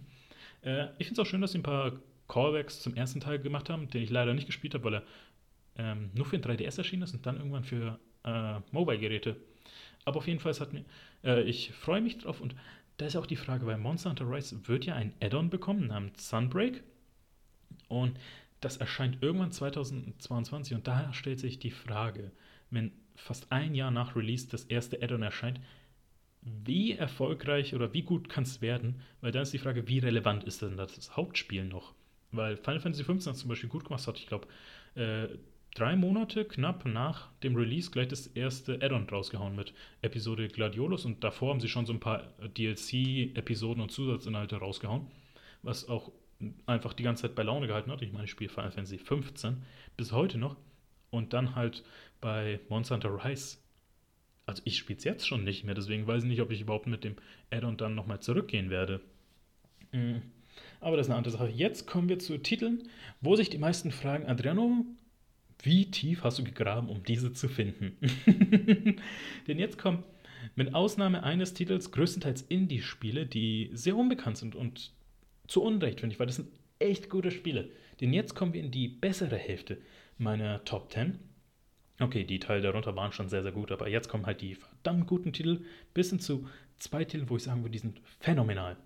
äh, 0.62 0.88
ich 0.98 1.06
finde 1.06 1.20
es 1.22 1.26
auch 1.26 1.30
schön, 1.30 1.40
dass 1.40 1.52
sie 1.52 1.58
ein 1.58 1.62
paar 1.62 1.92
Callbacks 2.26 2.80
zum 2.80 2.94
ersten 2.94 3.20
Teil 3.20 3.38
gemacht 3.38 3.70
haben, 3.70 3.88
den 3.88 4.02
ich 4.02 4.10
leider 4.10 4.34
nicht 4.34 4.46
gespielt 4.46 4.74
habe, 4.74 4.84
weil 4.84 4.94
er 4.94 5.02
ähm, 5.76 6.10
nur 6.14 6.26
für 6.26 6.36
ein 6.36 6.42
3DS 6.42 6.78
erschienen 6.78 7.04
ist 7.04 7.14
und 7.14 7.24
dann 7.24 7.36
irgendwann 7.36 7.64
für 7.64 7.98
äh, 8.24 8.60
Mobile-Geräte 8.72 9.36
aber 10.08 10.18
auf 10.18 10.26
jeden 10.26 10.40
Fall, 10.40 10.52
hat 10.58 10.72
mir, 10.72 10.84
äh, 11.24 11.42
ich 11.42 11.72
freue 11.72 12.00
mich 12.00 12.18
drauf 12.18 12.40
und 12.40 12.54
da 12.96 13.06
ist 13.06 13.16
auch 13.16 13.26
die 13.26 13.36
Frage, 13.36 13.66
weil 13.66 13.78
Monster 13.78 14.10
Hunter 14.10 14.28
Rise 14.28 14.66
wird 14.66 14.84
ja 14.84 14.94
ein 14.94 15.12
Add-on 15.20 15.50
bekommen 15.50 15.86
namens 15.86 16.28
Sunbreak 16.28 16.82
und 17.88 18.18
das 18.60 18.76
erscheint 18.76 19.22
irgendwann 19.22 19.52
2022 19.52 20.74
und 20.74 20.88
daher 20.88 21.12
stellt 21.12 21.38
sich 21.38 21.58
die 21.60 21.70
Frage, 21.70 22.32
wenn 22.70 22.92
fast 23.14 23.52
ein 23.52 23.74
Jahr 23.74 23.90
nach 23.90 24.16
Release 24.16 24.48
das 24.48 24.64
erste 24.64 25.00
Add-on 25.02 25.22
erscheint, 25.22 25.60
wie 26.42 26.92
erfolgreich 26.92 27.74
oder 27.74 27.92
wie 27.92 28.02
gut 28.02 28.28
kann 28.28 28.44
es 28.44 28.60
werden? 28.60 29.00
Weil 29.20 29.32
dann 29.32 29.42
ist 29.42 29.52
die 29.52 29.58
Frage, 29.58 29.86
wie 29.88 29.98
relevant 29.98 30.44
ist 30.44 30.62
denn 30.62 30.76
das 30.76 31.16
Hauptspiel 31.16 31.64
noch? 31.64 31.94
Weil 32.30 32.56
Final 32.56 32.80
Fantasy 32.80 33.04
XV 33.04 33.26
hat 33.26 33.36
zum 33.36 33.48
Beispiel 33.48 33.68
gut 33.68 33.84
gemacht 33.84 34.06
hat, 34.06 34.18
ich 34.18 34.26
glaube, 34.26 34.46
äh, 34.94 35.28
drei 35.78 35.94
Monate 35.94 36.44
knapp 36.44 36.84
nach 36.86 37.30
dem 37.44 37.54
Release 37.54 37.90
gleich 37.90 38.08
das 38.08 38.26
erste 38.26 38.82
Add-on 38.82 39.08
rausgehauen 39.08 39.54
mit 39.54 39.72
Episode 40.02 40.48
Gladiolus 40.48 41.04
und 41.04 41.22
davor 41.22 41.50
haben 41.50 41.60
sie 41.60 41.68
schon 41.68 41.86
so 41.86 41.92
ein 41.92 42.00
paar 42.00 42.32
DLC-Episoden 42.56 43.80
und 43.80 43.92
Zusatzinhalte 43.92 44.56
rausgehauen, 44.56 45.06
was 45.62 45.88
auch 45.88 46.10
einfach 46.66 46.94
die 46.94 47.04
ganze 47.04 47.22
Zeit 47.22 47.36
bei 47.36 47.44
Laune 47.44 47.68
gehalten 47.68 47.92
hat. 47.92 48.02
Ich 48.02 48.12
meine, 48.12 48.24
ich 48.24 48.30
spiele 48.30 48.50
Final 48.50 48.72
Fantasy 48.72 48.98
15 48.98 49.62
bis 49.96 50.10
heute 50.10 50.36
noch 50.36 50.56
und 51.10 51.32
dann 51.32 51.54
halt 51.54 51.84
bei 52.20 52.58
Monster 52.68 52.96
Hunter 52.96 53.24
Rise. 53.24 53.58
Also 54.46 54.62
ich 54.64 54.78
spiele 54.78 54.98
es 54.98 55.04
jetzt 55.04 55.28
schon 55.28 55.44
nicht 55.44 55.62
mehr, 55.62 55.74
deswegen 55.76 56.08
weiß 56.08 56.24
ich 56.24 56.28
nicht, 56.28 56.40
ob 56.40 56.50
ich 56.50 56.60
überhaupt 56.60 56.88
mit 56.88 57.04
dem 57.04 57.14
Add-on 57.50 57.76
dann 57.76 57.94
nochmal 57.94 58.18
zurückgehen 58.18 58.68
werde. 58.68 59.00
Mhm. 59.92 60.22
Aber 60.80 60.96
das 60.96 61.06
ist 61.06 61.10
eine 61.10 61.18
andere 61.18 61.32
Sache. 61.32 61.48
Jetzt 61.48 61.86
kommen 61.86 62.08
wir 62.08 62.18
zu 62.18 62.36
Titeln, 62.38 62.88
wo 63.20 63.36
sich 63.36 63.48
die 63.48 63.58
meisten 63.58 63.92
fragen, 63.92 64.26
Adriano, 64.26 64.84
wie 65.62 65.90
tief 65.90 66.22
hast 66.24 66.38
du 66.38 66.44
gegraben, 66.44 66.88
um 66.88 67.02
diese 67.02 67.32
zu 67.32 67.48
finden? 67.48 67.96
Denn 69.48 69.58
jetzt 69.58 69.78
kommen 69.78 70.04
mit 70.54 70.74
Ausnahme 70.74 71.22
eines 71.22 71.54
Titels 71.54 71.90
größtenteils 71.90 72.42
Indie-Spiele, 72.42 73.26
die 73.26 73.70
sehr 73.72 73.96
unbekannt 73.96 74.38
sind 74.38 74.54
und 74.54 74.92
zu 75.46 75.62
Unrecht, 75.62 76.00
finde 76.00 76.14
ich, 76.14 76.20
weil 76.20 76.26
das 76.26 76.36
sind 76.36 76.48
echt 76.78 77.10
gute 77.10 77.30
Spiele. 77.30 77.70
Denn 78.00 78.12
jetzt 78.12 78.34
kommen 78.34 78.52
wir 78.52 78.60
in 78.60 78.70
die 78.70 78.88
bessere 78.88 79.36
Hälfte 79.36 79.78
meiner 80.18 80.64
Top 80.64 80.92
10. 80.92 81.18
Okay, 82.00 82.22
die 82.22 82.38
Teile 82.38 82.62
darunter 82.62 82.94
waren 82.94 83.12
schon 83.12 83.28
sehr, 83.28 83.42
sehr 83.42 83.52
gut, 83.52 83.72
aber 83.72 83.88
jetzt 83.88 84.08
kommen 84.08 84.26
halt 84.26 84.40
die 84.40 84.54
verdammt 84.54 85.08
guten 85.08 85.32
Titel 85.32 85.64
bis 85.94 86.10
hin 86.10 86.20
zu 86.20 86.48
zwei 86.78 87.04
Titeln, 87.04 87.28
wo 87.28 87.36
ich 87.36 87.42
sagen 87.42 87.62
würde, 87.62 87.72
die 87.72 87.78
sind 87.78 88.00
phänomenal. 88.20 88.76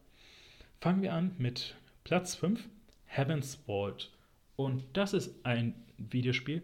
Fangen 0.81 1.03
wir 1.03 1.13
an 1.13 1.35
mit 1.37 1.75
Platz 2.05 2.35
5, 2.35 2.67
Heaven's 3.05 3.57
Vault. 3.67 4.11
Und 4.57 4.85
das 4.93 5.13
ist 5.13 5.45
ein 5.45 5.75
Videospiel, 5.99 6.63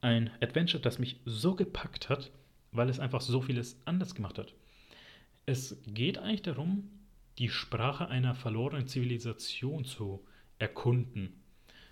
ein 0.00 0.30
Adventure, 0.40 0.82
das 0.82 0.98
mich 0.98 1.20
so 1.24 1.54
gepackt 1.54 2.08
hat, 2.08 2.30
weil 2.72 2.88
es 2.88 3.00
einfach 3.00 3.20
so 3.20 3.40
vieles 3.40 3.80
anders 3.84 4.14
gemacht 4.14 4.38
hat. 4.38 4.54
Es 5.46 5.80
geht 5.86 6.18
eigentlich 6.18 6.42
darum, 6.42 6.88
die 7.38 7.48
Sprache 7.48 8.08
einer 8.08 8.34
verlorenen 8.34 8.86
Zivilisation 8.86 9.84
zu 9.84 10.24
erkunden. 10.58 11.42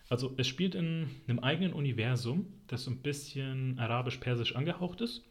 Also 0.09 0.35
es 0.37 0.49
spielt 0.49 0.75
in 0.75 1.09
einem 1.29 1.39
eigenen 1.39 1.73
Universum, 1.73 2.47
das 2.67 2.85
so 2.85 2.91
ein 2.91 2.99
bisschen 2.99 3.79
arabisch-persisch 3.79 4.57
angehaucht 4.57 5.01
ist 5.01 5.23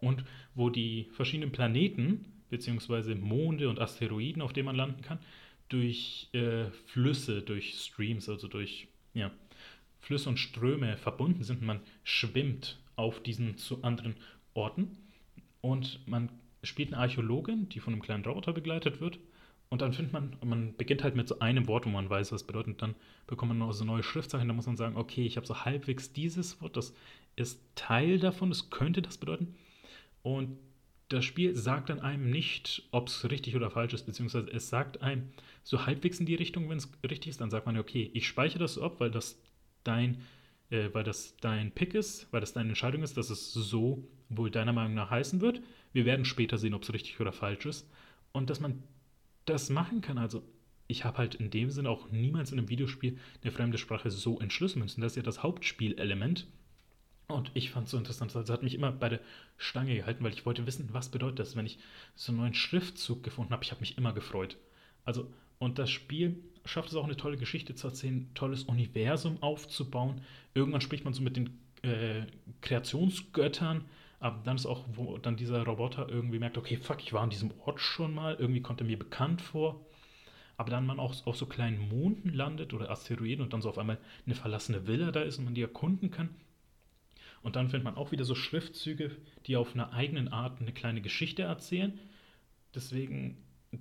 und 0.00 0.24
wo 0.54 0.68
die 0.68 1.08
verschiedenen 1.12 1.52
Planeten 1.52 2.26
bzw. 2.50 3.14
Monde 3.14 3.68
und 3.68 3.80
Asteroiden, 3.80 4.42
auf 4.42 4.52
denen 4.52 4.66
man 4.66 4.76
landen 4.76 5.02
kann, 5.02 5.18
durch 5.70 6.28
äh, 6.32 6.66
Flüsse, 6.86 7.42
durch 7.42 7.80
Streams, 7.80 8.28
also 8.28 8.46
durch 8.46 8.88
ja, 9.14 9.30
Flüsse 10.00 10.28
und 10.28 10.38
Ströme 10.38 10.96
verbunden 10.96 11.42
sind. 11.42 11.62
Man 11.62 11.80
schwimmt 12.02 12.78
auf 12.96 13.22
diesen 13.22 13.56
zu 13.56 13.82
anderen 13.82 14.16
Orten 14.52 14.96
und 15.60 16.06
man 16.06 16.28
spielt 16.62 16.92
eine 16.92 17.02
Archäologin, 17.02 17.68
die 17.68 17.80
von 17.80 17.92
einem 17.92 18.02
kleinen 18.02 18.24
Roboter 18.24 18.52
begleitet 18.52 19.00
wird. 19.00 19.18
Und 19.70 19.82
dann 19.82 19.92
findet 19.92 20.12
man, 20.12 20.36
man 20.44 20.76
beginnt 20.76 21.02
halt 21.02 21.16
mit 21.16 21.26
so 21.26 21.38
einem 21.40 21.66
Wort, 21.66 21.86
wo 21.86 21.90
man 21.90 22.08
weiß, 22.08 22.32
was 22.32 22.44
bedeutet. 22.44 22.80
Dann 22.80 22.94
bekommt 23.26 23.48
man 23.48 23.58
noch 23.58 23.72
so 23.72 23.84
neue 23.84 24.02
Schriftzeichen. 24.02 24.46
Da 24.46 24.54
muss 24.54 24.66
man 24.66 24.76
sagen, 24.76 24.96
okay, 24.96 25.24
ich 25.26 25.36
habe 25.36 25.46
so 25.46 25.64
halbwegs 25.64 26.12
dieses 26.12 26.60
Wort, 26.60 26.76
das 26.76 26.94
ist 27.36 27.60
Teil 27.74 28.18
davon, 28.18 28.50
das 28.50 28.70
könnte 28.70 29.02
das 29.02 29.18
bedeuten. 29.18 29.56
Und 30.22 30.58
das 31.08 31.24
Spiel 31.24 31.54
sagt 31.54 31.90
dann 31.90 32.00
einem 32.00 32.30
nicht, 32.30 32.88
ob 32.90 33.08
es 33.08 33.28
richtig 33.30 33.56
oder 33.56 33.70
falsch 33.70 33.94
ist, 33.94 34.06
beziehungsweise 34.06 34.50
es 34.50 34.68
sagt 34.68 35.02
einem 35.02 35.30
so 35.64 35.86
halbwegs 35.86 36.20
in 36.20 36.26
die 36.26 36.34
Richtung, 36.34 36.68
wenn 36.68 36.78
es 36.78 36.88
richtig 37.02 37.30
ist, 37.30 37.40
dann 37.40 37.50
sagt 37.50 37.66
man, 37.66 37.76
okay, 37.78 38.10
ich 38.14 38.28
speichere 38.28 38.60
das 38.60 38.74
so 38.74 38.82
ab, 38.82 39.00
weil 39.00 39.10
das 39.10 39.40
dein, 39.82 40.22
äh, 40.70 40.90
weil 40.92 41.04
das 41.04 41.36
dein 41.38 41.72
Pick 41.72 41.94
ist, 41.94 42.32
weil 42.32 42.40
das 42.40 42.52
deine 42.52 42.68
Entscheidung 42.68 43.02
ist, 43.02 43.16
dass 43.16 43.30
es 43.30 43.52
so 43.52 44.06
wohl 44.28 44.50
deiner 44.50 44.72
Meinung 44.72 44.94
nach 44.94 45.10
heißen 45.10 45.40
wird. 45.40 45.60
Wir 45.92 46.04
werden 46.04 46.24
später 46.24 46.58
sehen, 46.58 46.74
ob 46.74 46.82
es 46.82 46.92
richtig 46.92 47.18
oder 47.18 47.32
falsch 47.32 47.66
ist. 47.66 47.90
Und 48.32 48.50
dass 48.50 48.60
man 48.60 48.82
das 49.46 49.70
machen 49.70 50.00
kann, 50.00 50.18
also 50.18 50.42
ich 50.86 51.04
habe 51.04 51.18
halt 51.18 51.34
in 51.34 51.50
dem 51.50 51.70
Sinne 51.70 51.88
auch 51.88 52.10
niemals 52.10 52.52
in 52.52 52.58
einem 52.58 52.68
Videospiel 52.68 53.18
eine 53.42 53.52
fremde 53.52 53.78
Sprache 53.78 54.10
so 54.10 54.38
entschlüsseln 54.40 54.82
müssen. 54.82 55.00
Das 55.00 55.12
ist 55.12 55.16
ja 55.16 55.22
das 55.22 55.42
Hauptspielelement. 55.42 56.46
Und 57.26 57.50
ich 57.54 57.70
fand 57.70 57.86
es 57.86 57.92
so 57.92 57.96
interessant. 57.96 58.36
Also 58.36 58.52
hat 58.52 58.62
mich 58.62 58.74
immer 58.74 58.92
bei 58.92 59.08
der 59.08 59.20
Stange 59.56 59.96
gehalten, 59.96 60.22
weil 60.24 60.34
ich 60.34 60.44
wollte 60.44 60.66
wissen, 60.66 60.90
was 60.92 61.10
bedeutet 61.10 61.38
das, 61.38 61.56
wenn 61.56 61.64
ich 61.64 61.78
so 62.14 62.32
einen 62.32 62.40
neuen 62.40 62.54
Schriftzug 62.54 63.22
gefunden 63.22 63.52
habe. 63.52 63.64
Ich 63.64 63.70
habe 63.70 63.80
mich 63.80 63.96
immer 63.96 64.12
gefreut. 64.12 64.58
Also, 65.04 65.32
und 65.64 65.78
das 65.78 65.90
Spiel 65.90 66.36
schafft 66.64 66.90
es 66.90 66.94
auch 66.94 67.04
eine 67.04 67.16
tolle 67.16 67.36
Geschichte 67.36 67.74
zu 67.74 67.88
erzählen, 67.88 68.30
tolles 68.34 68.64
Universum 68.64 69.42
aufzubauen. 69.42 70.20
Irgendwann 70.54 70.80
spricht 70.80 71.04
man 71.04 71.14
so 71.14 71.22
mit 71.22 71.36
den 71.36 71.58
äh, 71.82 72.22
Kreationsgöttern, 72.62 73.84
aber 74.20 74.40
dann 74.44 74.56
ist 74.56 74.66
auch, 74.66 74.84
wo 74.94 75.18
dann 75.18 75.36
dieser 75.36 75.64
Roboter 75.64 76.08
irgendwie 76.08 76.38
merkt, 76.38 76.56
okay, 76.56 76.76
fuck, 76.76 77.02
ich 77.02 77.12
war 77.12 77.22
an 77.22 77.30
diesem 77.30 77.52
Ort 77.64 77.80
schon 77.80 78.14
mal, 78.14 78.36
irgendwie 78.38 78.62
kommt 78.62 78.80
er 78.80 78.86
mir 78.86 78.98
bekannt 78.98 79.42
vor. 79.42 79.84
Aber 80.56 80.70
dann 80.70 80.86
man 80.86 81.00
auch 81.00 81.26
auf 81.26 81.36
so 81.36 81.46
kleinen 81.46 81.88
Monden 81.88 82.32
landet 82.32 82.72
oder 82.72 82.88
Asteroiden 82.88 83.42
und 83.42 83.52
dann 83.52 83.60
so 83.60 83.68
auf 83.68 83.78
einmal 83.78 83.98
eine 84.24 84.36
verlassene 84.36 84.86
Villa 84.86 85.10
da 85.10 85.20
ist 85.20 85.38
und 85.38 85.44
man 85.44 85.54
die 85.54 85.62
erkunden 85.62 86.10
kann. 86.10 86.30
Und 87.42 87.56
dann 87.56 87.68
findet 87.68 87.84
man 87.84 87.96
auch 87.96 88.12
wieder 88.12 88.24
so 88.24 88.34
Schriftzüge, 88.34 89.10
die 89.46 89.56
auf 89.56 89.74
einer 89.74 89.92
eigenen 89.92 90.28
Art 90.28 90.60
eine 90.60 90.72
kleine 90.72 91.02
Geschichte 91.02 91.42
erzählen. 91.42 91.98
Deswegen 92.74 93.36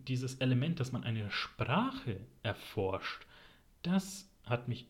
dieses 0.07 0.35
Element, 0.35 0.79
dass 0.79 0.91
man 0.91 1.03
eine 1.03 1.29
Sprache 1.31 2.19
erforscht, 2.43 3.25
das 3.81 4.29
hat 4.45 4.67
mich 4.67 4.87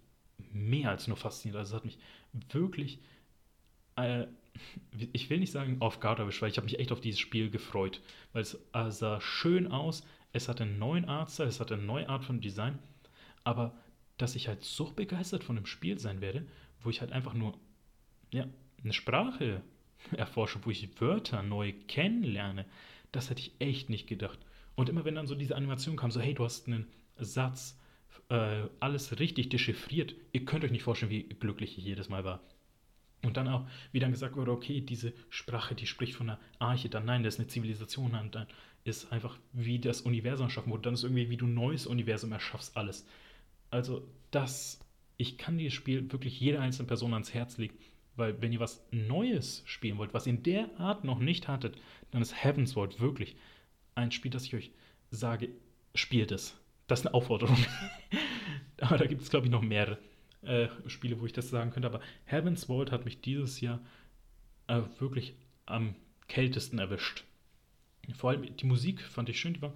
mehr 0.52 0.90
als 0.90 1.08
nur 1.08 1.18
fasziniert. 1.18 1.58
Also 1.58 1.72
es 1.72 1.76
hat 1.76 1.86
mich 1.86 1.98
wirklich, 2.52 3.00
äh, 3.96 4.26
ich 5.12 5.30
will 5.30 5.40
nicht 5.40 5.52
sagen 5.52 5.78
auf 5.80 6.00
Guard 6.00 6.20
erwischt, 6.20 6.42
weil 6.42 6.50
ich 6.50 6.58
habe 6.58 6.66
mich 6.66 6.80
echt 6.80 6.92
auf 6.92 7.02
dieses 7.02 7.20
Spiel 7.20 7.50
gefreut, 7.50 8.02
weil 8.34 8.42
es 8.44 8.56
äh, 8.74 8.92
sah 8.92 9.20
schön 9.22 9.68
aus, 9.68 10.06
es 10.32 10.48
hatte 10.48 10.64
einen 10.64 10.80
neuen 10.80 11.06
Artstyle, 11.06 11.50
es 11.50 11.60
hatte 11.60 11.76
eine 11.76 11.84
neue 11.84 12.10
Art 12.10 12.24
von 12.24 12.42
Design, 12.42 12.80
aber 13.44 13.76
dass 14.18 14.36
ich 14.36 14.48
halt 14.48 14.64
so 14.64 14.92
begeistert 14.92 15.44
von 15.44 15.56
dem 15.56 15.66
Spiel 15.66 16.00
sein 16.00 16.22
werde, 16.22 16.46
wo 16.82 16.90
ich 16.90 17.02
halt 17.02 17.12
einfach 17.12 17.34
nur 17.34 17.58
ja, 18.32 18.48
eine 18.84 18.94
Sprache 18.94 19.62
erforsche, 20.12 20.60
wo 20.64 20.70
ich 20.70 21.00
Wörter 21.00 21.44
neu 21.44 21.74
kennenlerne, 21.88 22.66
das 23.12 23.30
hätte 23.30 23.42
ich 23.42 23.54
echt 23.60 23.90
nicht 23.90 24.08
gedacht. 24.08 24.40
Und 24.76 24.90
immer 24.90 25.06
wenn 25.06 25.16
dann 25.16 25.28
so 25.28 25.36
diese 25.36 25.56
Animation 25.56 25.96
kam, 25.96 26.12
so 26.12 26.20
hey, 26.20 26.34
du 26.34 26.44
hast 26.44 26.68
einen 26.68 26.88
Satz, 27.18 27.80
äh, 28.30 28.64
alles 28.80 29.20
richtig 29.20 29.50
dechiffriert, 29.50 30.16
ihr 30.32 30.46
könnt 30.46 30.64
euch 30.64 30.72
nicht 30.72 30.84
vorstellen, 30.84 31.12
wie 31.12 31.24
glücklich 31.24 31.78
ich 31.78 31.86
jedes 31.86 32.10
Mal 32.10 32.24
war. 32.24 32.42
Und 33.24 33.38
dann 33.38 33.48
auch, 33.48 33.66
wie 33.92 34.00
dann 34.00 34.12
gesagt 34.12 34.36
wurde, 34.36 34.52
okay, 34.52 34.82
diese 34.82 35.14
Sprache, 35.30 35.76
die 35.76 35.88
spricht 35.88 36.16
von 36.16 36.30
einer 36.30 36.40
Arche, 36.60 36.90
dann 36.90 37.06
nein, 37.06 37.24
das 37.24 37.36
ist 37.36 37.40
eine 37.40 37.48
Zivilisation, 37.48 38.16
und 38.16 38.36
dann 38.36 38.48
ist 38.84 39.12
einfach, 39.14 39.38
wie 39.54 39.80
das 39.80 40.02
Universum 40.02 40.48
erschaffen 40.48 40.72
wurde, 40.72 40.84
dann 40.84 40.94
ist 40.94 41.04
irgendwie, 41.04 41.30
wie 41.30 41.38
du 41.38 41.46
ein 41.46 41.54
neues 41.54 41.88
Universum 41.88 42.34
erschaffst, 42.34 42.76
alles. 42.76 43.08
Also 43.72 44.06
das, 44.32 44.80
ich 45.16 45.38
kann 45.38 45.58
dieses 45.58 45.74
Spiel 45.74 46.12
wirklich 46.12 46.40
jeder 46.40 46.60
einzelnen 46.60 46.88
Person 46.88 47.14
ans 47.14 47.34
Herz 47.34 47.58
legen, 47.58 47.78
weil 48.18 48.42
wenn 48.42 48.52
ihr 48.52 48.60
was 48.60 48.86
Neues 48.92 49.64
spielen 49.66 49.98
wollt, 49.98 50.14
was 50.14 50.28
ihr 50.28 50.34
in 50.34 50.44
der 50.44 50.78
Art 50.80 51.06
noch 51.06 51.20
nicht 51.20 51.48
hattet, 51.48 51.78
dann 52.12 52.22
ist 52.22 52.44
Heaven's 52.44 52.76
Word 52.76 53.00
wirklich 53.00 53.38
ein 53.96 54.12
Spiel, 54.12 54.32
das 54.32 54.46
ich 54.46 54.56
euch 54.56 54.72
sage, 55.12 55.50
spielt 55.96 56.32
es. 56.32 56.58
Das 56.88 57.00
ist 57.00 57.08
eine 57.08 57.14
Aufforderung. 57.14 57.58
aber 58.82 58.98
da 58.98 59.06
gibt 59.06 59.22
es, 59.22 59.30
glaube 59.30 59.46
ich, 59.46 59.52
noch 59.52 59.62
mehrere 59.62 59.98
äh, 60.42 60.68
Spiele, 60.88 61.20
wo 61.20 61.26
ich 61.26 61.34
das 61.34 61.50
sagen 61.50 61.72
könnte. 61.72 61.88
Aber 61.88 62.02
Heaven's 62.26 62.66
Vault 62.66 62.92
hat 62.92 63.06
mich 63.06 63.22
dieses 63.22 63.62
Jahr 63.62 63.80
äh, 64.68 64.82
wirklich 65.00 65.36
am 65.66 65.96
kältesten 66.28 66.80
erwischt. 66.80 67.24
Vor 68.16 68.32
allem 68.32 68.56
die 68.56 68.66
Musik 68.66 69.02
fand 69.02 69.30
ich 69.30 69.40
schön. 69.40 69.54
Die, 69.54 69.62
war, 69.62 69.74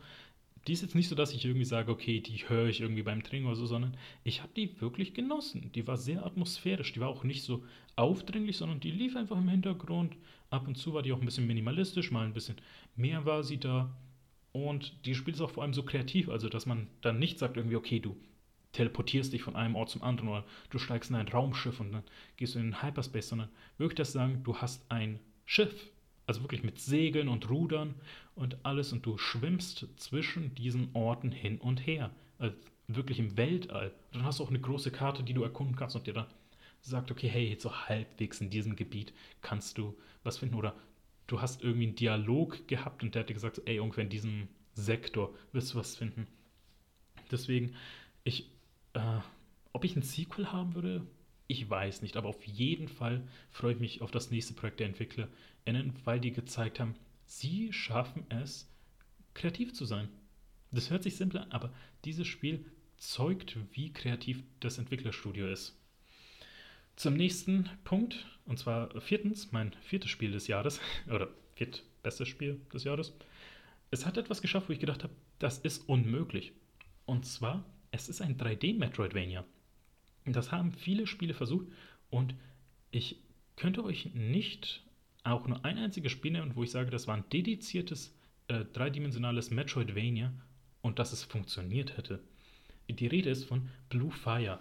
die 0.68 0.74
ist 0.74 0.82
jetzt 0.82 0.96
nicht 0.96 1.08
so, 1.08 1.16
dass 1.16 1.34
ich 1.34 1.46
irgendwie 1.46 1.66
sage, 1.66 1.92
okay, 1.92 2.20
die 2.20 2.50
höre 2.50 2.68
ich 2.68 2.82
irgendwie 2.82 3.04
beim 3.04 3.24
Training 3.24 3.48
oder 3.48 3.56
so, 3.56 3.66
sondern 3.66 3.96
ich 4.24 4.42
habe 4.42 4.52
die 4.56 4.82
wirklich 4.82 5.14
genossen. 5.14 5.72
Die 5.74 5.88
war 5.88 5.98
sehr 5.98 6.26
atmosphärisch. 6.26 6.92
Die 6.94 7.00
war 7.00 7.08
auch 7.08 7.24
nicht 7.24 7.44
so 7.44 7.64
aufdringlich, 7.96 8.58
sondern 8.58 8.80
die 8.80 8.92
lief 8.92 9.16
einfach 9.16 9.38
im 9.38 9.48
Hintergrund. 9.48 10.16
Ab 10.50 10.68
und 10.68 10.76
zu 10.76 10.94
war 10.94 11.02
die 11.02 11.14
auch 11.14 11.20
ein 11.20 11.26
bisschen 11.26 11.48
minimalistisch, 11.48 12.12
mal 12.12 12.26
ein 12.26 12.34
bisschen 12.34 12.58
mehr 12.96 13.26
war 13.26 13.44
sie 13.44 13.60
da. 13.60 13.96
Und 14.66 15.06
die 15.06 15.14
Spiel 15.14 15.36
ist 15.36 15.42
auch 15.42 15.52
vor 15.52 15.62
allem 15.62 15.76
so 15.76 15.84
kreativ, 15.84 16.30
also 16.30 16.50
dass 16.50 16.66
man 16.66 16.88
dann 17.02 17.20
nicht 17.20 17.38
sagt 17.38 17.58
irgendwie, 17.58 17.76
okay, 17.76 18.00
du 18.00 18.18
teleportierst 18.72 19.32
dich 19.32 19.44
von 19.44 19.56
einem 19.56 19.76
Ort 19.76 19.90
zum 19.90 20.02
anderen 20.02 20.30
oder 20.30 20.46
du 20.72 20.80
steigst 20.80 21.12
in 21.12 21.16
ein 21.16 21.28
Raumschiff 21.28 21.80
und 21.80 21.92
dann 21.92 22.04
gehst 22.38 22.56
du 22.56 22.60
in 22.60 22.72
den 22.72 22.82
Hyperspace, 22.82 23.30
sondern 23.30 23.50
wirklich 23.78 23.98
das 23.98 24.14
sagen, 24.14 24.42
du 24.44 24.58
hast 24.58 24.84
ein 24.90 25.20
Schiff, 25.46 25.92
also 26.26 26.42
wirklich 26.42 26.64
mit 26.64 26.80
Segeln 26.80 27.28
und 27.28 27.50
Rudern 27.52 27.94
und 28.36 28.58
alles 28.64 28.92
und 28.94 29.06
du 29.06 29.20
schwimmst 29.20 29.88
zwischen 29.96 30.56
diesen 30.56 30.90
Orten 30.94 31.32
hin 31.32 31.60
und 31.60 31.86
her, 31.86 32.10
also 32.40 32.56
wirklich 32.88 33.20
im 33.20 33.38
Weltall. 33.38 33.92
Und 34.12 34.16
dann 34.16 34.26
hast 34.26 34.40
du 34.40 34.44
auch 34.44 34.50
eine 34.50 34.60
große 34.60 34.92
Karte, 34.92 35.22
die 35.22 35.34
du 35.34 35.44
erkunden 35.44 35.76
kannst 35.76 35.96
und 35.96 36.08
dir 36.08 36.14
dann 36.14 36.28
sagt, 36.82 37.12
okay, 37.12 37.28
hey, 37.28 37.48
jetzt 37.50 37.64
so 37.64 37.74
halbwegs 37.74 38.42
in 38.42 38.50
diesem 38.50 38.76
Gebiet 38.76 39.14
kannst 39.42 39.78
du 39.78 39.96
was 40.24 40.40
finden 40.40 40.56
oder 40.56 40.76
du 41.28 41.42
hast 41.42 41.64
irgendwie 41.64 41.88
einen 41.88 41.96
Dialog 41.96 42.68
gehabt 42.68 43.04
und 43.04 43.14
der 43.14 43.22
hat 43.22 43.30
dir 43.30 43.34
gesagt, 43.34 43.62
ey, 43.66 43.80
ungefähr 43.80 44.06
in 44.06 44.10
diesem 44.10 44.48
Sektor 44.74 45.34
wirst 45.52 45.74
du 45.74 45.78
was 45.78 45.96
finden. 45.96 46.28
Deswegen, 47.32 47.76
ich, 48.24 48.50
äh, 48.94 49.20
ob 49.74 49.84
ich 49.84 49.96
ein 49.96 50.02
Sequel 50.02 50.52
haben 50.52 50.76
würde, 50.76 51.06
ich 51.48 51.70
weiß 51.70 52.02
nicht, 52.02 52.18
aber 52.18 52.30
auf 52.30 52.46
jeden 52.46 52.88
Fall 52.88 53.26
freue 53.52 53.74
ich 53.74 53.80
mich 53.80 54.02
auf 54.02 54.12
das 54.12 54.32
nächste 54.32 54.54
Projekt 54.54 54.80
der 54.80 54.88
EntwicklerInnen, 54.88 55.94
weil 56.04 56.20
die 56.20 56.32
gezeigt 56.32 56.80
haben, 56.80 56.96
sie 57.26 57.72
schaffen 57.72 58.26
es, 58.30 58.70
kreativ 59.34 59.74
zu 59.74 59.86
sein. 59.86 60.10
Das 60.72 60.90
hört 60.90 61.04
sich 61.04 61.16
simpel 61.16 61.42
an, 61.42 61.52
aber 61.52 61.74
dieses 62.04 62.28
Spiel 62.28 62.66
zeugt, 62.98 63.58
wie 63.72 63.94
kreativ 63.94 64.44
das 64.60 64.78
Entwicklerstudio 64.78 65.48
ist. 65.48 65.78
Zum 66.98 67.14
nächsten 67.14 67.70
Punkt, 67.84 68.26
und 68.46 68.58
zwar 68.58 69.00
viertens, 69.00 69.52
mein 69.52 69.72
viertes 69.84 70.10
Spiel 70.10 70.32
des 70.32 70.48
Jahres, 70.48 70.82
oder 71.08 71.30
viertbestes 71.54 72.28
Spiel 72.28 72.60
des 72.74 72.86
Jahres. 72.86 73.14
Es 73.92 74.08
hat 74.08 74.18
etwas 74.18 74.42
geschafft, 74.42 74.68
wo 74.68 74.74
ich 74.74 74.80
gedacht 74.80 75.04
habe, 75.04 75.14
das 75.38 75.60
ist 75.60 75.88
unmöglich. 75.88 76.54
Und 77.06 77.24
zwar, 77.28 77.64
es 77.92 78.10
ist 78.10 78.20
ein 78.20 78.40
3D-Metroidvania. 78.40 79.46
Das 80.26 80.52
haben 80.52 80.74
viele 80.74 81.06
Spiele 81.06 81.36
versucht 81.36 81.68
und 82.10 82.34
ich 82.90 83.18
könnte 83.58 83.84
euch 83.84 84.16
nicht 84.16 84.84
auch 85.24 85.48
nur 85.48 85.64
ein 85.66 85.78
einziges 85.78 86.12
Spiel 86.12 86.32
nennen, 86.32 86.56
wo 86.56 86.64
ich 86.64 86.72
sage, 86.72 86.90
das 86.90 87.06
war 87.06 87.16
ein 87.16 87.30
dediziertes 87.32 88.18
äh, 88.48 88.66
dreidimensionales 88.74 89.52
Metroidvania 89.52 90.34
und 90.82 90.98
dass 90.98 91.14
es 91.14 91.24
funktioniert 91.24 91.96
hätte. 91.96 92.24
Die 92.90 93.08
Rede 93.08 93.30
ist 93.30 93.46
von 93.46 93.70
Blue 93.88 94.12
Fire. 94.12 94.60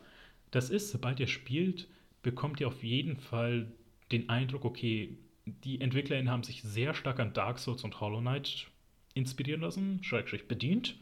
Das 0.50 0.68
ist, 0.68 0.90
sobald 0.90 1.18
ihr 1.18 1.28
spielt, 1.28 1.88
bekommt 2.26 2.58
ihr 2.58 2.66
auf 2.66 2.82
jeden 2.82 3.16
Fall 3.18 3.70
den 4.10 4.28
Eindruck, 4.28 4.64
okay, 4.64 5.16
die 5.46 5.80
EntwicklerInnen 5.80 6.28
haben 6.28 6.42
sich 6.42 6.60
sehr 6.60 6.92
stark 6.92 7.20
an 7.20 7.32
Dark 7.32 7.60
Souls 7.60 7.84
und 7.84 8.00
Hollow 8.00 8.18
Knight 8.18 8.66
inspirieren 9.14 9.60
lassen, 9.60 10.02
schrägstrich 10.02 10.48
bedient. 10.48 10.96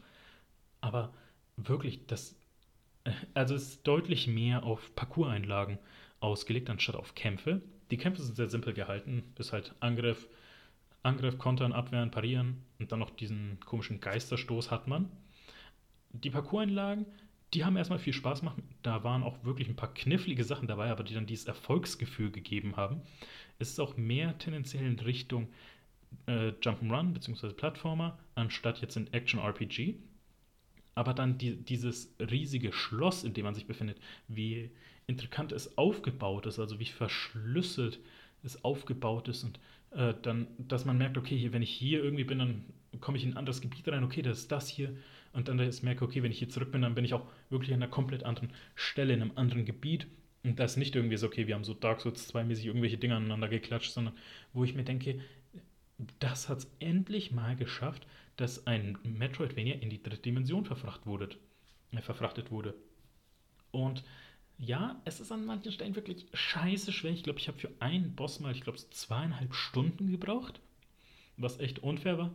Aber 0.81 1.15
wirklich, 1.57 2.05
das, 2.05 2.35
äh, 3.05 3.11
also 3.33 3.55
es 3.55 3.69
ist 3.69 3.87
deutlich 3.87 4.27
mehr 4.27 4.63
auf 4.65 4.93
Parcours-Einlagen 4.93 5.79
ausgelegt, 6.19 6.69
anstatt 6.69 6.95
auf 6.95 7.15
Kämpfe. 7.15 7.59
Die 7.89 7.97
Kämpfe 7.97 8.21
sind 8.21 8.35
sehr 8.35 8.49
simpel 8.49 8.73
gehalten, 8.73 9.23
bis 9.33 9.51
halt 9.51 9.73
Angriff, 9.79 10.27
Angriff, 11.01 11.39
Kontern, 11.39 11.73
Abwehren, 11.73 12.11
Parieren 12.11 12.63
und 12.77 12.91
dann 12.91 12.99
noch 12.99 13.09
diesen 13.09 13.59
komischen 13.61 13.99
Geisterstoß 13.99 14.69
hat 14.69 14.87
man. 14.87 15.09
Die 16.11 16.29
Parcours-Einlagen 16.29 17.07
die 17.55 17.63
haben 17.63 17.77
erstmal 17.77 17.99
viel 17.99 18.13
Spaß 18.13 18.41
gemacht. 18.41 18.57
Da 18.83 19.03
waren 19.03 19.23
auch 19.23 19.43
wirklich 19.43 19.69
ein 19.69 19.75
paar 19.75 19.93
knifflige 19.93 20.43
Sachen 20.43 20.67
dabei, 20.67 20.91
aber 20.91 21.03
die 21.03 21.13
dann 21.13 21.25
dieses 21.25 21.47
Erfolgsgefühl 21.47 22.29
gegeben 22.29 22.75
haben. 22.75 23.01
Es 23.59 23.69
ist 23.69 23.79
auch 23.79 23.95
mehr 23.95 24.37
tendenziell 24.37 24.85
in 24.85 24.99
Richtung 24.99 25.47
äh, 26.27 26.49
Jump'n'Run 26.61 27.13
bzw. 27.13 27.53
Plattformer, 27.53 28.19
anstatt 28.35 28.81
jetzt 28.81 28.97
in 28.97 29.11
Action-RPG. 29.13 29.95
Aber 30.95 31.13
dann 31.13 31.37
die, 31.37 31.55
dieses 31.55 32.13
riesige 32.19 32.73
Schloss, 32.73 33.23
in 33.23 33.33
dem 33.33 33.45
man 33.45 33.55
sich 33.55 33.67
befindet, 33.67 33.99
wie 34.27 34.71
intrikant 35.07 35.51
es 35.51 35.77
aufgebaut 35.77 36.45
ist, 36.45 36.59
also 36.59 36.79
wie 36.79 36.85
verschlüsselt 36.85 37.99
es 38.43 38.63
aufgebaut 38.63 39.27
ist 39.27 39.43
und 39.43 39.59
äh, 39.91 40.13
dann, 40.21 40.47
dass 40.57 40.85
man 40.85 40.97
merkt, 40.97 41.17
okay, 41.17 41.51
wenn 41.51 41.61
ich 41.61 41.71
hier 41.71 42.03
irgendwie 42.03 42.23
bin, 42.23 42.39
dann 42.39 42.65
komme 43.01 43.17
ich 43.17 43.23
in 43.23 43.31
ein 43.31 43.37
anderes 43.37 43.61
Gebiet 43.61 43.87
rein, 43.87 44.03
okay, 44.03 44.21
das 44.21 44.39
ist 44.39 44.51
das 44.51 44.67
hier 44.67 44.95
und 45.35 45.47
dann 45.47 45.59
ist 45.59 45.83
merke, 45.83 46.05
okay, 46.05 46.23
wenn 46.23 46.31
ich 46.31 46.39
hier 46.39 46.49
zurück 46.49 46.71
bin, 46.71 46.81
dann 46.81 46.95
bin 46.95 47.05
ich 47.05 47.13
auch 47.13 47.25
wirklich 47.49 47.73
an 47.73 47.83
einer 47.83 47.91
komplett 47.91 48.23
anderen 48.23 48.51
Stelle, 48.75 49.13
in 49.13 49.21
einem 49.21 49.31
anderen 49.35 49.65
Gebiet. 49.65 50.07
Und 50.43 50.59
das 50.59 50.71
ist 50.71 50.77
nicht 50.77 50.95
irgendwie 50.95 51.17
so, 51.17 51.27
okay, 51.27 51.47
wir 51.47 51.55
haben 51.55 51.63
so 51.63 51.73
Dark 51.73 52.01
Souls 52.01 52.33
2-mäßig 52.33 52.65
irgendwelche 52.65 52.97
Dinge 52.97 53.15
aneinander 53.15 53.49
geklatscht, 53.49 53.91
sondern 53.91 54.15
wo 54.53 54.63
ich 54.63 54.75
mir 54.75 54.83
denke, 54.83 55.19
das 56.19 56.49
hat 56.49 56.59
es 56.59 56.71
endlich 56.79 57.31
mal 57.31 57.55
geschafft, 57.55 58.05
dass 58.37 58.67
ein 58.67 58.97
Metroidvania 59.03 59.75
in 59.75 59.89
die 59.89 60.01
dritte 60.01 60.21
Dimension 60.21 60.65
verfrachtet 60.65 61.05
wurde. 61.05 61.29
Äh, 61.91 62.01
verfrachtet 62.01 62.51
wurde. 62.51 62.73
Und 63.71 64.03
ja, 64.57 65.01
es 65.05 65.19
ist 65.19 65.31
an 65.31 65.45
manchen 65.45 65.71
Stellen 65.71 65.95
wirklich 65.95 66.25
scheiße 66.33 66.91
schwer. 66.93 67.11
Ich 67.11 67.23
glaube, 67.23 67.39
ich 67.39 67.47
habe 67.47 67.57
für 67.57 67.71
einen 67.79 68.15
Boss 68.15 68.39
mal, 68.39 68.53
ich 68.53 68.61
glaube, 68.61 68.77
zweieinhalb 68.77 69.53
Stunden 69.53 70.11
gebraucht, 70.11 70.61
was 71.35 71.59
echt 71.59 71.79
unfair 71.79 72.17
war. 72.17 72.31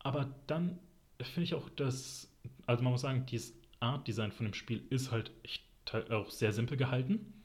Aber 0.00 0.34
dann 0.46 0.78
finde 1.22 1.44
ich 1.44 1.54
auch, 1.54 1.68
dass, 1.70 2.30
also 2.66 2.82
man 2.82 2.92
muss 2.92 3.02
sagen, 3.02 3.26
dieses 3.26 3.54
Art 3.80 4.06
Design 4.06 4.32
von 4.32 4.46
dem 4.46 4.54
Spiel 4.54 4.82
ist 4.90 5.10
halt 5.10 5.30
echt 5.42 5.62
auch 6.10 6.30
sehr 6.30 6.52
simpel 6.52 6.76
gehalten, 6.76 7.44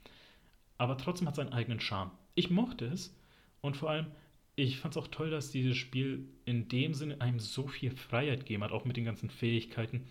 aber 0.77 0.97
trotzdem 0.97 1.27
hat 1.27 1.33
es 1.33 1.37
seinen 1.37 1.53
eigenen 1.53 1.79
Charme. 1.79 2.11
Ich 2.35 2.49
mochte 2.49 2.85
es 2.85 3.15
und 3.61 3.77
vor 3.77 3.89
allem, 3.89 4.07
ich 4.55 4.77
fand 4.77 4.95
es 4.95 5.01
auch 5.01 5.07
toll, 5.07 5.29
dass 5.29 5.51
dieses 5.51 5.77
Spiel 5.77 6.27
in 6.45 6.67
dem 6.67 6.93
Sinne 6.93 7.21
einem 7.21 7.39
so 7.39 7.67
viel 7.67 7.91
Freiheit 7.91 8.39
gegeben 8.39 8.63
hat, 8.63 8.71
auch 8.71 8.85
mit 8.85 8.97
den 8.97 9.05
ganzen 9.05 9.29
Fähigkeiten. 9.29 10.05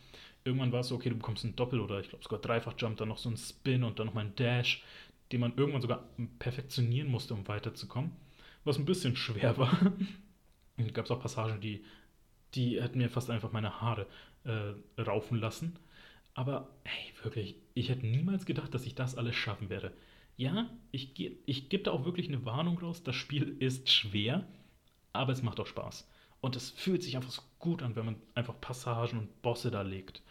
Irgendwann 0.45 0.73
war 0.73 0.81
es 0.81 0.89
so, 0.89 0.95
okay, 0.95 1.11
du 1.11 1.17
bekommst 1.17 1.45
einen 1.45 1.57
Doppel- 1.57 1.81
oder 1.81 2.01
ich 2.01 2.09
glaube 2.09 2.25
sogar 2.25 2.41
Dreifach-Jump, 2.41 2.97
dann 2.97 3.09
noch 3.09 3.19
so 3.19 3.29
einen 3.29 3.37
Spin 3.37 3.85
und 3.85 3.99
dann 3.99 4.07
noch 4.07 4.15
mal 4.15 4.23
einen 4.23 4.37
Dash, 4.37 4.83
den 5.33 5.41
man 5.41 5.57
irgendwann 5.57 5.83
sogar 5.83 6.09
perfektionieren 6.39 7.11
musste, 7.11 7.35
um 7.35 7.47
weiterzukommen. 7.49 8.13
Was 8.65 8.79
ein 8.79 8.85
bisschen 8.85 9.17
schwer 9.17 9.57
war. 9.59 9.93
Und 10.77 10.95
gab 10.95 11.07
es 11.07 11.11
auch 11.11 11.21
Passagen, 11.21 11.61
die, 11.61 11.85
die 12.55 12.81
hätten 12.83 12.99
mir 12.99 13.11
fast 13.11 13.31
einfach 13.31 13.53
meine 13.53 13.81
Haare 13.81 14.07
äh, 14.45 15.01
raufen 15.01 15.39
lassen. 15.39 15.79
Aber 16.35 16.69
hey, 16.85 17.13
wirklich, 17.23 17.57
ich 17.75 17.89
hätte 17.89 18.07
niemals 18.07 18.47
gedacht, 18.47 18.73
dass 18.75 18.87
ich 18.87 18.95
das 18.95 19.17
alles 19.17 19.35
schaffen 19.35 19.71
werde. 19.71 19.93
Ja, 20.37 20.71
ich, 20.93 21.19
ich 21.47 21.69
gebe 21.69 21.83
da 21.83 21.91
auch 21.91 22.05
wirklich 22.05 22.29
eine 22.29 22.45
Warnung 22.45 22.79
raus. 22.79 23.03
Das 23.03 23.17
Spiel 23.17 23.57
ist 23.59 23.91
schwer, 23.91 24.47
aber 25.13 25.33
es 25.33 25.43
macht 25.43 25.59
auch 25.59 25.67
Spaß. 25.67 26.09
Und 26.41 26.55
es 26.55 26.71
fühlt 26.71 27.03
sich 27.03 27.17
einfach 27.17 27.33
so 27.33 27.43
gut 27.59 27.83
an, 27.83 27.97
wenn 27.97 28.07
man 28.07 28.17
einfach 28.35 28.61
Passagen 28.61 29.19
und 29.19 29.43
Bosse 29.43 29.73
da 29.73 29.83
legt. 29.83 30.23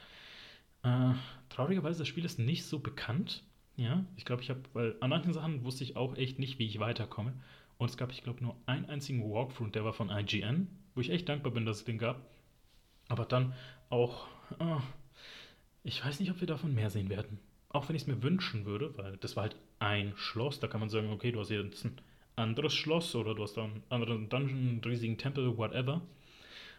Äh, 0.84 1.14
traurigerweise, 1.50 2.00
das 2.00 2.08
Spiel 2.08 2.24
ist 2.24 2.40
nicht 2.40 2.66
so 2.66 2.80
bekannt. 2.80 3.44
Ja, 3.76 4.06
ich 4.16 4.26
glaube, 4.26 4.42
ich 4.42 4.50
habe, 4.50 4.62
weil 4.74 4.96
an 5.02 5.10
manchen 5.10 5.34
Sachen 5.34 5.64
wusste 5.66 5.84
ich 5.84 5.98
auch 5.98 6.16
echt 6.16 6.40
nicht, 6.40 6.58
wie 6.58 6.66
ich 6.66 6.80
weiterkomme. 6.80 7.34
Und 7.78 7.90
es 7.90 7.98
gab, 7.98 8.12
ich 8.12 8.24
glaube, 8.24 8.44
nur 8.44 8.56
einen 8.66 8.86
einzigen 8.86 9.22
Walkthrough, 9.30 9.72
der 9.72 9.84
war 9.84 9.94
von 9.94 10.10
IGN, 10.10 10.68
wo 10.98 11.02
ich 11.02 11.12
echt 11.12 11.30
dankbar 11.30 11.54
bin, 11.54 11.66
dass 11.66 11.78
es 11.78 11.86
den 11.86 12.00
gab. 12.00 12.28
Aber 13.08 13.26
dann 13.26 13.54
auch, 13.90 14.28
oh, 14.60 14.82
ich 15.84 16.04
weiß 16.04 16.20
nicht, 16.20 16.32
ob 16.32 16.42
wir 16.42 16.48
davon 16.48 16.74
mehr 16.74 16.90
sehen 16.90 17.10
werden. 17.10 17.40
Auch 17.70 17.88
wenn 17.88 17.96
ich 17.96 18.02
es 18.02 18.08
mir 18.08 18.24
wünschen 18.24 18.66
würde, 18.66 18.98
weil 18.98 19.16
das 19.18 19.36
war 19.36 19.44
halt 19.44 19.56
ein 19.78 20.14
Schloss, 20.18 20.60
da 20.60 20.68
kann 20.68 20.80
man 20.80 20.90
sagen, 20.90 21.12
okay, 21.12 21.32
du 21.32 21.40
hast 21.40 21.52
jetzt 21.52 21.86
ein 21.86 22.02
anderes 22.36 22.74
Schloss 22.74 23.14
oder 23.14 23.36
du 23.36 23.44
hast 23.44 23.54
da 23.58 23.66
einen 23.66 23.84
anderen 23.90 24.28
Dungeon, 24.28 24.58
einen 24.58 24.82
riesigen 24.84 25.20
Tempel, 25.20 25.56
whatever. 25.56 26.02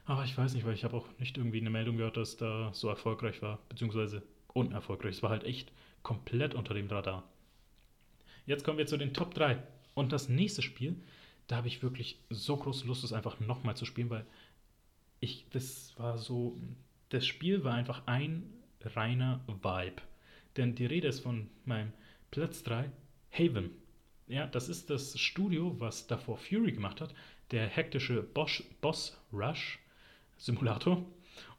Aber 0.04 0.24
ich 0.24 0.36
weiß 0.36 0.54
nicht, 0.54 0.66
weil 0.66 0.74
ich 0.74 0.82
habe 0.82 0.96
auch 0.96 1.06
nicht 1.18 1.36
irgendwie 1.36 1.60
eine 1.60 1.70
Meldung 1.70 1.96
gehört, 1.96 2.16
dass 2.16 2.36
da 2.36 2.72
so 2.74 2.88
erfolgreich 2.88 3.40
war, 3.40 3.60
beziehungsweise 3.68 4.22
unerfolgreich. 4.52 5.16
Es 5.16 5.22
war 5.22 5.30
halt 5.30 5.44
echt 5.44 5.70
komplett 6.02 6.54
unter 6.54 6.74
dem 6.74 6.88
Radar. 6.88 7.22
Jetzt 8.46 8.64
kommen 8.64 8.78
wir 8.78 8.86
zu 8.86 8.96
den 8.96 9.14
Top 9.14 9.34
3. 9.34 9.62
Und 9.94 10.12
das 10.12 10.28
nächste 10.28 10.62
Spiel, 10.62 10.96
da 11.48 11.56
habe 11.56 11.68
ich 11.68 11.82
wirklich 11.82 12.20
so 12.30 12.56
große 12.56 12.86
Lust, 12.86 13.02
es 13.02 13.12
einfach 13.12 13.40
nochmal 13.40 13.76
zu 13.76 13.84
spielen, 13.84 14.10
weil 14.10 14.24
ich, 15.20 15.46
das 15.50 15.98
war 15.98 16.16
so, 16.18 16.56
das 17.08 17.26
Spiel 17.26 17.64
war 17.64 17.74
einfach 17.74 18.06
ein 18.06 18.44
reiner 18.82 19.40
Vibe. 19.46 20.02
Denn 20.56 20.74
die 20.74 20.86
Rede 20.86 21.08
ist 21.08 21.20
von 21.20 21.48
meinem 21.64 21.92
Platz 22.30 22.62
3, 22.62 22.90
Haven. 23.32 23.70
Ja, 24.28 24.46
das 24.46 24.68
ist 24.68 24.90
das 24.90 25.18
Studio, 25.18 25.74
was 25.80 26.06
davor 26.06 26.36
Fury 26.36 26.72
gemacht 26.72 27.00
hat, 27.00 27.14
der 27.50 27.66
hektische 27.66 28.22
Bosch, 28.22 28.62
Boss 28.80 29.16
Rush 29.32 29.78
Simulator. 30.36 31.04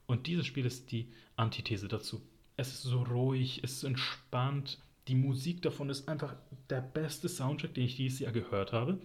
Und 0.06 0.28
dieses 0.28 0.46
Spiel 0.46 0.66
ist 0.66 0.92
die 0.92 1.12
Antithese 1.36 1.88
dazu. 1.88 2.22
Es 2.58 2.70
ist 2.74 2.84
so 2.84 3.02
ruhig, 3.04 3.62
es 3.64 3.78
ist 3.78 3.84
entspannt, 3.84 4.78
die 5.08 5.16
Musik 5.16 5.64
davon 5.64 5.90
ist 5.90 6.08
einfach 6.08 6.36
der 6.70 6.82
beste 6.82 7.28
Soundtrack, 7.28 7.74
den 7.74 7.86
ich 7.86 7.96
dieses 7.96 8.20
Jahr 8.20 8.32
gehört 8.32 8.72
habe. 8.72 9.00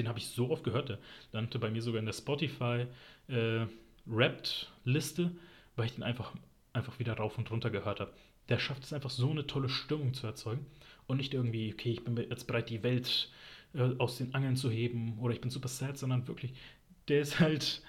Den 0.00 0.08
habe 0.08 0.18
ich 0.18 0.28
so 0.28 0.48
oft 0.48 0.64
gehört. 0.64 0.88
Der 0.88 0.98
landete 1.32 1.58
bei 1.58 1.70
mir 1.70 1.82
sogar 1.82 1.98
in 1.98 2.06
der 2.06 2.14
Spotify 2.14 2.86
äh, 3.28 3.66
Wrapped-Liste, 4.06 5.30
weil 5.76 5.84
ich 5.84 5.92
den 5.92 6.02
einfach, 6.02 6.32
einfach 6.72 6.98
wieder 6.98 7.12
rauf 7.12 7.36
und 7.36 7.50
runter 7.50 7.68
gehört 7.68 8.00
habe. 8.00 8.14
Der 8.48 8.58
schafft 8.58 8.84
es 8.84 8.94
einfach 8.94 9.10
so 9.10 9.30
eine 9.30 9.46
tolle 9.46 9.68
Stimmung 9.68 10.14
zu 10.14 10.26
erzeugen 10.26 10.64
und 11.06 11.18
nicht 11.18 11.34
irgendwie, 11.34 11.70
okay, 11.74 11.90
ich 11.90 12.02
bin 12.02 12.16
jetzt 12.16 12.46
bereit, 12.46 12.70
die 12.70 12.82
Welt 12.82 13.30
äh, 13.74 13.90
aus 13.98 14.16
den 14.16 14.34
Angeln 14.34 14.56
zu 14.56 14.70
heben 14.70 15.18
oder 15.18 15.34
ich 15.34 15.42
bin 15.42 15.50
super 15.50 15.68
sad, 15.68 15.98
sondern 15.98 16.26
wirklich, 16.26 16.54
der 17.08 17.20
ist 17.20 17.38
halt, 17.38 17.82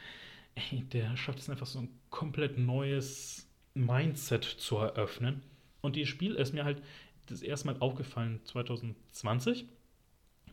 ey, 0.56 0.82
der 0.92 1.16
schafft 1.16 1.40
es 1.40 1.50
einfach 1.50 1.66
so 1.66 1.80
ein 1.80 1.90
komplett 2.10 2.58
neues 2.58 3.48
Mindset 3.74 4.44
zu 4.44 4.76
eröffnen. 4.76 5.44
Und 5.80 5.96
dieses 5.96 6.10
Spiel 6.10 6.36
ist 6.36 6.54
mir 6.54 6.66
halt 6.66 6.84
das 7.28 7.42
erste 7.42 7.68
Mal 7.68 7.78
aufgefallen 7.80 8.42
2020. 8.44 9.66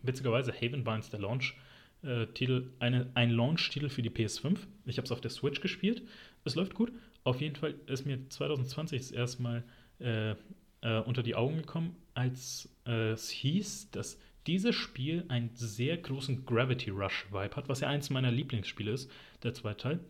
Witzigerweise, 0.03 0.53
Haven 0.53 0.87
war 0.87 0.95
eins 0.95 1.11
der 1.11 1.21
Launch-Titel, 1.21 2.71
eine, 2.79 3.11
ein 3.15 3.31
Launch-Titel 3.31 3.89
für 3.89 4.03
die 4.03 4.11
PS5. 4.11 4.59
Ich 4.87 4.99
habe 4.99 5.07
es 5.07 5.13
auf 5.13 5.21
der 5.21 5.31
Switch 5.31 5.61
gespielt. 5.61 6.03
Es 6.45 6.55
läuft 6.55 6.75
gut. 6.75 6.93
Auf 7.25 7.41
jeden 7.41 7.57
Fall 7.57 7.75
ist 7.87 8.07
mir 8.07 8.19
2020 8.29 9.01
das 9.01 9.11
erste 9.11 9.43
Mal 9.43 9.65
äh, 10.01 10.35
äh, 10.81 11.01
unter 11.01 11.23
die 11.23 11.35
Augen 11.35 11.59
gekommen, 11.59 11.97
als 12.15 12.69
äh, 12.87 13.11
es 13.11 13.31
hieß, 13.31 13.91
dass 13.91 14.19
dieses 14.47 14.75
Spiel 14.75 15.25
einen 15.29 15.51
sehr 15.55 15.99
großen 15.99 16.47
Gravity 16.47 16.91
Rush-Vibe 16.91 17.57
hat, 17.57 17.69
was 17.69 17.81
ja 17.81 17.89
eins 17.89 18.11
meiner 18.11 18.31
Lieblingsspiele 18.31 18.93
ist, 18.93 19.11
der 19.43 19.53
zweite 19.53 19.83
Teil. 19.83 20.01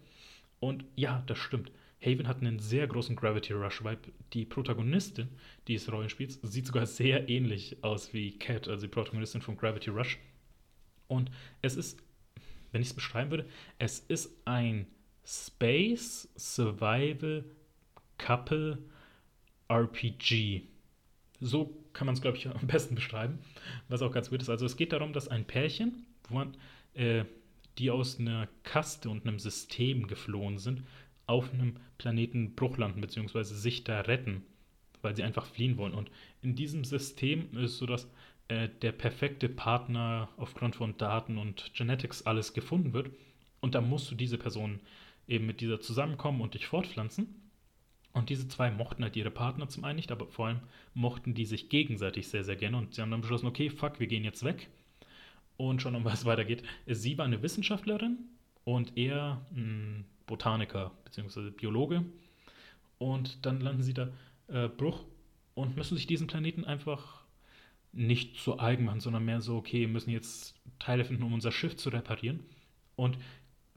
Und 0.60 0.84
ja, 0.94 1.22
das 1.26 1.38
stimmt. 1.38 1.72
Haven 2.00 2.28
hat 2.28 2.38
einen 2.38 2.60
sehr 2.60 2.86
großen 2.86 3.16
Gravity 3.16 3.52
Rush 3.52 3.82
Vibe. 3.82 4.12
Die 4.32 4.44
Protagonistin 4.44 5.28
dieses 5.66 5.90
Rollenspiels 5.92 6.38
sieht 6.42 6.66
sogar 6.66 6.86
sehr 6.86 7.28
ähnlich 7.28 7.82
aus 7.82 8.12
wie 8.12 8.38
Cat, 8.38 8.68
also 8.68 8.86
die 8.86 8.92
Protagonistin 8.92 9.42
von 9.42 9.56
Gravity 9.56 9.90
Rush. 9.90 10.18
Und 11.08 11.30
es 11.62 11.76
ist, 11.76 12.00
wenn 12.70 12.82
ich 12.82 12.88
es 12.88 12.94
beschreiben 12.94 13.30
würde, 13.30 13.48
es 13.78 14.00
ist 14.00 14.30
ein 14.44 14.86
Space 15.24 16.28
Survival 16.36 17.44
Couple 18.16 18.78
RPG. 19.68 20.62
So 21.40 21.84
kann 21.92 22.06
man 22.06 22.14
es, 22.14 22.22
glaube 22.22 22.36
ich, 22.36 22.46
am 22.48 22.66
besten 22.66 22.94
beschreiben, 22.94 23.38
was 23.88 24.02
auch 24.02 24.12
ganz 24.12 24.30
gut 24.30 24.40
ist. 24.40 24.50
Also 24.50 24.66
es 24.66 24.76
geht 24.76 24.92
darum, 24.92 25.12
dass 25.12 25.28
ein 25.28 25.44
Pärchen, 25.44 26.06
wo 26.28 26.34
man, 26.34 26.56
äh, 26.94 27.24
die 27.78 27.90
aus 27.90 28.18
einer 28.18 28.48
Kaste 28.64 29.08
und 29.08 29.26
einem 29.26 29.38
System 29.38 30.06
geflohen 30.06 30.58
sind, 30.58 30.82
auf 31.28 31.52
einem 31.52 31.76
Planeten 31.98 32.54
Bruch 32.54 32.78
landen, 32.78 33.00
beziehungsweise 33.00 33.56
sich 33.56 33.84
da 33.84 34.00
retten, 34.00 34.42
weil 35.02 35.14
sie 35.14 35.22
einfach 35.22 35.46
fliehen 35.46 35.76
wollen. 35.76 35.94
Und 35.94 36.10
in 36.42 36.56
diesem 36.56 36.84
System 36.84 37.56
ist 37.56 37.78
so, 37.78 37.86
dass 37.86 38.10
äh, 38.48 38.68
der 38.82 38.92
perfekte 38.92 39.48
Partner 39.48 40.28
aufgrund 40.36 40.76
von 40.76 40.96
Daten 40.96 41.38
und 41.38 41.70
Genetics 41.74 42.22
alles 42.22 42.54
gefunden 42.54 42.92
wird. 42.92 43.10
Und 43.60 43.74
da 43.74 43.80
musst 43.80 44.10
du 44.10 44.14
diese 44.14 44.38
Person 44.38 44.80
eben 45.28 45.46
mit 45.46 45.60
dieser 45.60 45.80
zusammenkommen 45.80 46.40
und 46.40 46.54
dich 46.54 46.66
fortpflanzen. 46.66 47.34
Und 48.14 48.30
diese 48.30 48.48
zwei 48.48 48.70
mochten 48.70 49.04
halt 49.04 49.16
ihre 49.16 49.30
Partner 49.30 49.68
zum 49.68 49.84
einen 49.84 49.96
nicht, 49.96 50.10
aber 50.10 50.26
vor 50.26 50.46
allem 50.46 50.60
mochten 50.94 51.34
die 51.34 51.44
sich 51.44 51.68
gegenseitig 51.68 52.28
sehr, 52.28 52.42
sehr 52.42 52.56
gerne. 52.56 52.78
Und 52.78 52.94
sie 52.94 53.02
haben 53.02 53.10
dann 53.10 53.20
beschlossen, 53.20 53.46
okay, 53.46 53.68
fuck, 53.68 54.00
wir 54.00 54.06
gehen 54.06 54.24
jetzt 54.24 54.44
weg. 54.44 54.68
Und 55.58 55.82
schon 55.82 55.94
um 55.94 56.04
was 56.04 56.24
weitergeht. 56.24 56.62
Sie 56.86 57.18
war 57.18 57.26
eine 57.26 57.42
Wissenschaftlerin 57.42 58.18
und 58.64 58.96
er 58.96 59.46
mh, 59.50 59.56
hm, 59.56 60.04
Botaniker 60.28 60.92
bzw. 61.04 61.50
Biologe. 61.50 62.04
Und 62.98 63.44
dann 63.44 63.60
landen 63.60 63.82
sie 63.82 63.94
da 63.94 64.08
äh, 64.46 64.68
Bruch 64.68 65.04
und 65.54 65.76
müssen 65.76 65.96
sich 65.96 66.06
diesen 66.06 66.28
Planeten 66.28 66.64
einfach 66.64 67.24
nicht 67.92 68.36
zu 68.36 68.60
eigen 68.60 68.84
machen, 68.84 69.00
sondern 69.00 69.24
mehr 69.24 69.40
so, 69.40 69.56
okay, 69.56 69.86
müssen 69.88 70.10
jetzt 70.10 70.54
Teile 70.78 71.04
finden, 71.04 71.24
um 71.24 71.32
unser 71.32 71.50
Schiff 71.50 71.76
zu 71.76 71.88
reparieren. 71.88 72.40
Und 72.94 73.18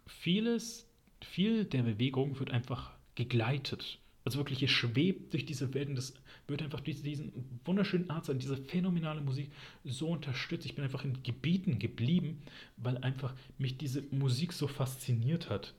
vieles, 0.06 0.88
viel 1.22 1.66
der 1.66 1.84
Bewegung 1.84 2.39
wird 2.39 2.52
einfach 2.52 2.91
gegleitet. 3.16 3.99
Also 4.24 4.38
wirklich, 4.38 4.62
es 4.62 4.70
schwebt 4.70 5.34
durch 5.34 5.45
diese 5.45 5.74
Welt 5.74 5.89
und 5.89 5.95
das 5.95 6.14
wird 6.47 6.62
einfach 6.62 6.82
durch 6.82 7.02
diesen 7.02 7.60
wunderschönen 7.66 8.10
Art 8.10 8.26
sein, 8.26 8.38
diese 8.38 8.58
phänomenale 8.58 9.22
Musik 9.22 9.52
so 9.84 10.10
unterstützt. 10.10 10.66
Ich 10.66 10.76
bin 10.76 10.84
einfach 10.84 11.04
in 11.04 11.24
Gebieten 11.24 11.80
geblieben, 11.80 12.41
weil 12.78 12.97
einfach 12.99 13.34
mich 13.58 13.78
diese 13.78 14.04
Musik 14.12 14.54
so 14.54 14.68
fasziniert 14.68 15.49
hat 15.49 15.74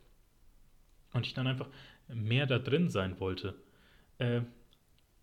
und 1.13 1.27
ich 1.27 1.35
dann 1.35 1.47
einfach 1.47 1.69
mehr 2.09 2.47
da 2.47 2.59
drin 2.59 2.89
sein 2.89 3.21
wollte. 3.21 3.55
Äh, 4.19 4.43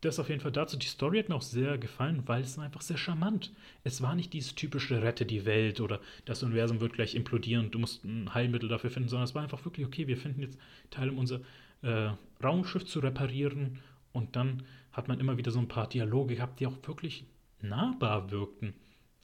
das 0.01 0.19
auf 0.19 0.29
jeden 0.29 0.39
Fall 0.39 0.51
dazu. 0.51 0.77
Die 0.77 0.87
Story 0.87 1.19
hat 1.19 1.27
mir 1.27 1.35
auch 1.35 1.41
sehr 1.41 1.77
gefallen, 1.77 2.23
weil 2.25 2.41
es 2.41 2.57
einfach 2.57 2.81
sehr 2.81 2.97
charmant. 2.97 3.51
Es 3.83 4.01
war 4.01 4.15
nicht 4.15 4.31
dieses 4.31 4.55
typische 4.55 5.01
Rette 5.01 5.25
die 5.25 5.45
Welt 5.45 5.81
oder 5.81 5.99
das 6.23 6.41
Universum 6.41 6.79
wird 6.79 6.93
gleich 6.93 7.15
implodieren 7.15 7.65
und 7.65 7.75
du 7.75 7.79
musst 7.79 8.05
ein 8.05 8.33
Heilmittel 8.33 8.69
dafür 8.69 8.91
finden, 8.91 9.09
sondern 9.09 9.25
es 9.25 9.35
war 9.35 9.43
einfach 9.43 9.65
wirklich, 9.65 9.85
okay, 9.85 10.07
wir 10.07 10.17
finden 10.17 10.41
jetzt 10.41 10.57
Teile, 10.89 11.11
um 11.11 11.17
unser 11.17 11.41
äh, 11.81 12.11
Raumschiff 12.41 12.85
zu 12.85 12.99
reparieren 12.99 13.79
und 14.13 14.35
dann 14.37 14.63
hat 14.93 15.07
man 15.09 15.19
immer 15.19 15.37
wieder 15.37 15.51
so 15.51 15.59
ein 15.59 15.67
paar 15.67 15.89
Dialoge 15.89 16.35
gehabt, 16.35 16.59
die 16.59 16.67
auch 16.67 16.77
wirklich 16.87 17.25
nahbar 17.61 18.31
wirkten. 18.31 18.73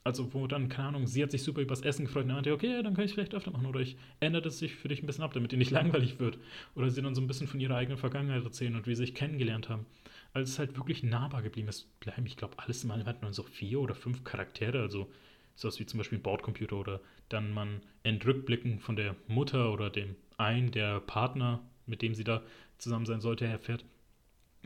Also, 0.06 0.32
wo 0.34 0.46
dann, 0.46 0.68
keine 0.68 0.88
Ahnung, 0.88 1.08
sie 1.08 1.20
hat 1.20 1.32
sich 1.32 1.42
super 1.42 1.60
übers 1.60 1.80
Essen 1.80 2.04
gefreut 2.04 2.26
und 2.26 2.32
meinte, 2.32 2.52
okay, 2.52 2.80
dann 2.80 2.94
kann 2.94 3.04
ich 3.04 3.10
es 3.10 3.14
vielleicht 3.14 3.34
öfter 3.34 3.50
machen. 3.50 3.66
Oder 3.66 3.80
ich 3.80 3.96
ändere 4.20 4.46
es 4.46 4.60
sich 4.60 4.76
für 4.76 4.86
dich 4.86 5.02
ein 5.02 5.06
bisschen 5.06 5.24
ab, 5.24 5.32
damit 5.34 5.50
dir 5.50 5.56
nicht 5.56 5.70
langweilig 5.72 6.20
wird. 6.20 6.38
Oder 6.76 6.90
sie 6.90 7.02
dann 7.02 7.16
so 7.16 7.20
ein 7.20 7.26
bisschen 7.26 7.48
von 7.48 7.58
ihrer 7.58 7.74
eigenen 7.74 7.98
Vergangenheit 7.98 8.44
erzählen 8.44 8.76
und 8.76 8.86
wie 8.86 8.94
sie 8.94 9.04
sich 9.04 9.16
kennengelernt 9.16 9.68
haben. 9.68 9.84
Also, 10.32 10.44
es 10.44 10.50
ist 10.50 10.58
halt 10.60 10.76
wirklich 10.76 11.02
nahbar 11.02 11.42
geblieben. 11.42 11.66
Es 11.66 11.82
bleiben, 11.98 12.24
ich 12.24 12.36
glaube, 12.36 12.56
alles 12.58 12.84
mal 12.84 13.04
hat 13.04 13.22
man 13.22 13.32
so 13.32 13.42
vier 13.42 13.80
oder 13.80 13.96
fünf 13.96 14.22
Charaktere. 14.22 14.80
Also, 14.80 15.10
sowas 15.56 15.80
wie 15.80 15.86
zum 15.86 15.98
Beispiel 15.98 16.18
ein 16.18 16.22
Bordcomputer 16.22 16.76
oder 16.76 17.00
dann 17.28 17.52
man 17.52 17.80
in 18.04 18.22
Rückblicken 18.22 18.78
von 18.78 18.94
der 18.94 19.16
Mutter 19.26 19.72
oder 19.72 19.90
dem 19.90 20.14
einen 20.36 20.70
der 20.70 21.00
Partner, 21.00 21.64
mit 21.86 22.00
dem 22.00 22.14
sie 22.14 22.22
da 22.22 22.44
zusammen 22.78 23.06
sein 23.06 23.20
sollte, 23.20 23.44
erfährt. 23.44 23.84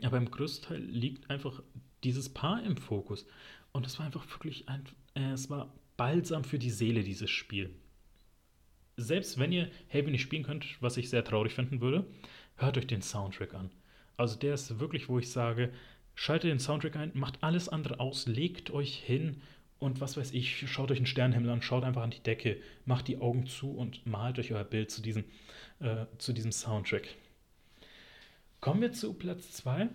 Aber 0.03 0.17
im 0.17 0.29
größten 0.29 0.67
Teil 0.67 0.81
liegt 0.81 1.31
einfach 1.31 1.63
dieses 2.03 2.29
Paar 2.29 2.63
im 2.63 2.77
Fokus. 2.77 3.25
Und 3.71 3.85
es 3.85 3.97
war 3.97 4.05
einfach 4.05 4.29
wirklich 4.29 4.67
ein, 4.67 4.83
es 5.13 5.49
war 5.49 5.73
balsam 5.97 6.43
für 6.43 6.59
die 6.59 6.69
Seele, 6.69 7.03
dieses 7.03 7.29
Spiel. 7.29 7.73
Selbst 8.97 9.39
wenn 9.39 9.51
ihr 9.51 9.69
Haven 9.89 10.11
nicht 10.11 10.21
spielen 10.21 10.43
könnt, 10.43 10.81
was 10.81 10.97
ich 10.97 11.09
sehr 11.09 11.23
traurig 11.23 11.53
finden 11.53 11.81
würde, 11.81 12.05
hört 12.55 12.77
euch 12.77 12.87
den 12.87 13.01
Soundtrack 13.01 13.53
an. 13.53 13.71
Also 14.17 14.37
der 14.37 14.53
ist 14.53 14.79
wirklich, 14.79 15.09
wo 15.09 15.19
ich 15.19 15.31
sage, 15.31 15.71
schaltet 16.15 16.51
den 16.51 16.59
Soundtrack 16.59 16.95
ein, 16.95 17.11
macht 17.13 17.41
alles 17.41 17.69
andere 17.69 17.99
aus, 17.99 18.27
legt 18.27 18.71
euch 18.71 18.95
hin 18.95 19.41
und 19.79 19.99
was 19.99 20.17
weiß 20.17 20.33
ich, 20.33 20.69
schaut 20.69 20.91
euch 20.91 20.99
den 20.99 21.07
Sternenhimmel 21.07 21.49
an, 21.49 21.61
schaut 21.61 21.83
einfach 21.83 22.03
an 22.03 22.11
die 22.11 22.21
Decke, 22.21 22.57
macht 22.85 23.07
die 23.07 23.17
Augen 23.17 23.47
zu 23.47 23.71
und 23.71 24.05
malt 24.05 24.37
euch 24.37 24.53
euer 24.53 24.63
Bild 24.63 24.91
zu 24.91 25.01
diesem, 25.01 25.23
äh, 25.79 26.05
zu 26.19 26.33
diesem 26.33 26.51
Soundtrack. 26.51 27.07
Kommen 28.59 28.81
wir 28.81 28.93
zu 28.93 29.13
Platz 29.13 29.51
2. 29.53 29.89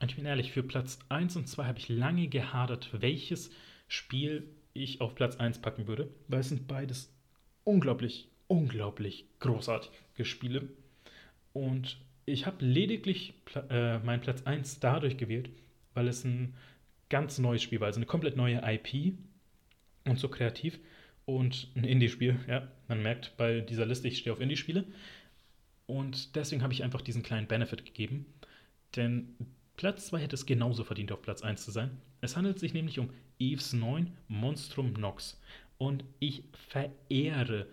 Und 0.00 0.10
ich 0.10 0.16
bin 0.16 0.26
ehrlich, 0.26 0.50
für 0.50 0.64
Platz 0.64 0.98
1 1.08 1.36
und 1.36 1.48
2 1.48 1.64
habe 1.66 1.78
ich 1.78 1.88
lange 1.88 2.26
gehadert, 2.26 2.90
welches 2.92 3.50
Spiel 3.88 4.48
ich 4.72 5.00
auf 5.00 5.14
Platz 5.14 5.36
1 5.36 5.60
packen 5.60 5.86
würde, 5.86 6.08
weil 6.28 6.40
es 6.40 6.48
sind 6.48 6.66
beides 6.66 7.12
unglaublich, 7.64 8.28
unglaublich 8.46 9.26
großartige 9.40 10.24
Spiele. 10.24 10.68
Und 11.52 11.98
ich 12.26 12.46
habe 12.46 12.64
lediglich 12.64 13.34
äh, 13.70 13.98
meinen 13.98 14.20
Platz 14.20 14.42
1 14.42 14.80
dadurch 14.80 15.16
gewählt, 15.16 15.50
weil 15.94 16.08
es 16.08 16.24
ein 16.24 16.54
ganz 17.08 17.38
neues 17.38 17.62
Spiel 17.62 17.80
war, 17.80 17.86
also 17.86 17.98
eine 17.98 18.06
komplett 18.06 18.36
neue 18.36 18.60
IP 18.64 19.14
und 20.04 20.18
so 20.18 20.28
kreativ 20.28 20.78
und 21.24 21.68
ein 21.74 21.84
Indie-Spiel. 21.84 22.38
Ja, 22.48 22.68
man 22.88 23.02
merkt 23.02 23.36
bei 23.36 23.60
dieser 23.60 23.86
Liste, 23.86 24.08
ich 24.08 24.18
stehe 24.18 24.32
auf 24.32 24.40
Indie-Spiele. 24.40 24.84
Und 25.86 26.34
deswegen 26.34 26.62
habe 26.62 26.72
ich 26.72 26.82
einfach 26.82 27.00
diesen 27.00 27.22
kleinen 27.22 27.46
Benefit 27.46 27.84
gegeben. 27.84 28.26
Denn 28.96 29.36
Platz 29.76 30.06
2 30.08 30.20
hätte 30.20 30.34
es 30.34 30.46
genauso 30.46 30.84
verdient, 30.84 31.12
auf 31.12 31.22
Platz 31.22 31.42
1 31.42 31.64
zu 31.64 31.70
sein. 31.70 31.90
Es 32.20 32.36
handelt 32.36 32.58
sich 32.58 32.74
nämlich 32.74 32.98
um 32.98 33.10
Eves 33.38 33.72
9 33.72 34.16
Monstrum 34.28 34.92
Nox. 34.94 35.40
Und 35.78 36.04
ich 36.18 36.44
verehre 36.52 37.66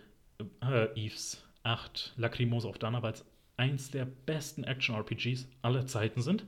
äh, 0.62 0.88
Eves 0.96 1.44
8 1.64 2.14
Lacrimosa 2.18 2.70
of 2.70 2.78
Dana, 2.78 3.02
weil 3.02 3.14
es 3.14 3.26
eins 3.58 3.92
der 3.92 4.06
besten 4.06 4.64
Action-RPGs 4.64 5.48
aller 5.62 5.86
Zeiten 5.86 6.22
sind. 6.22 6.46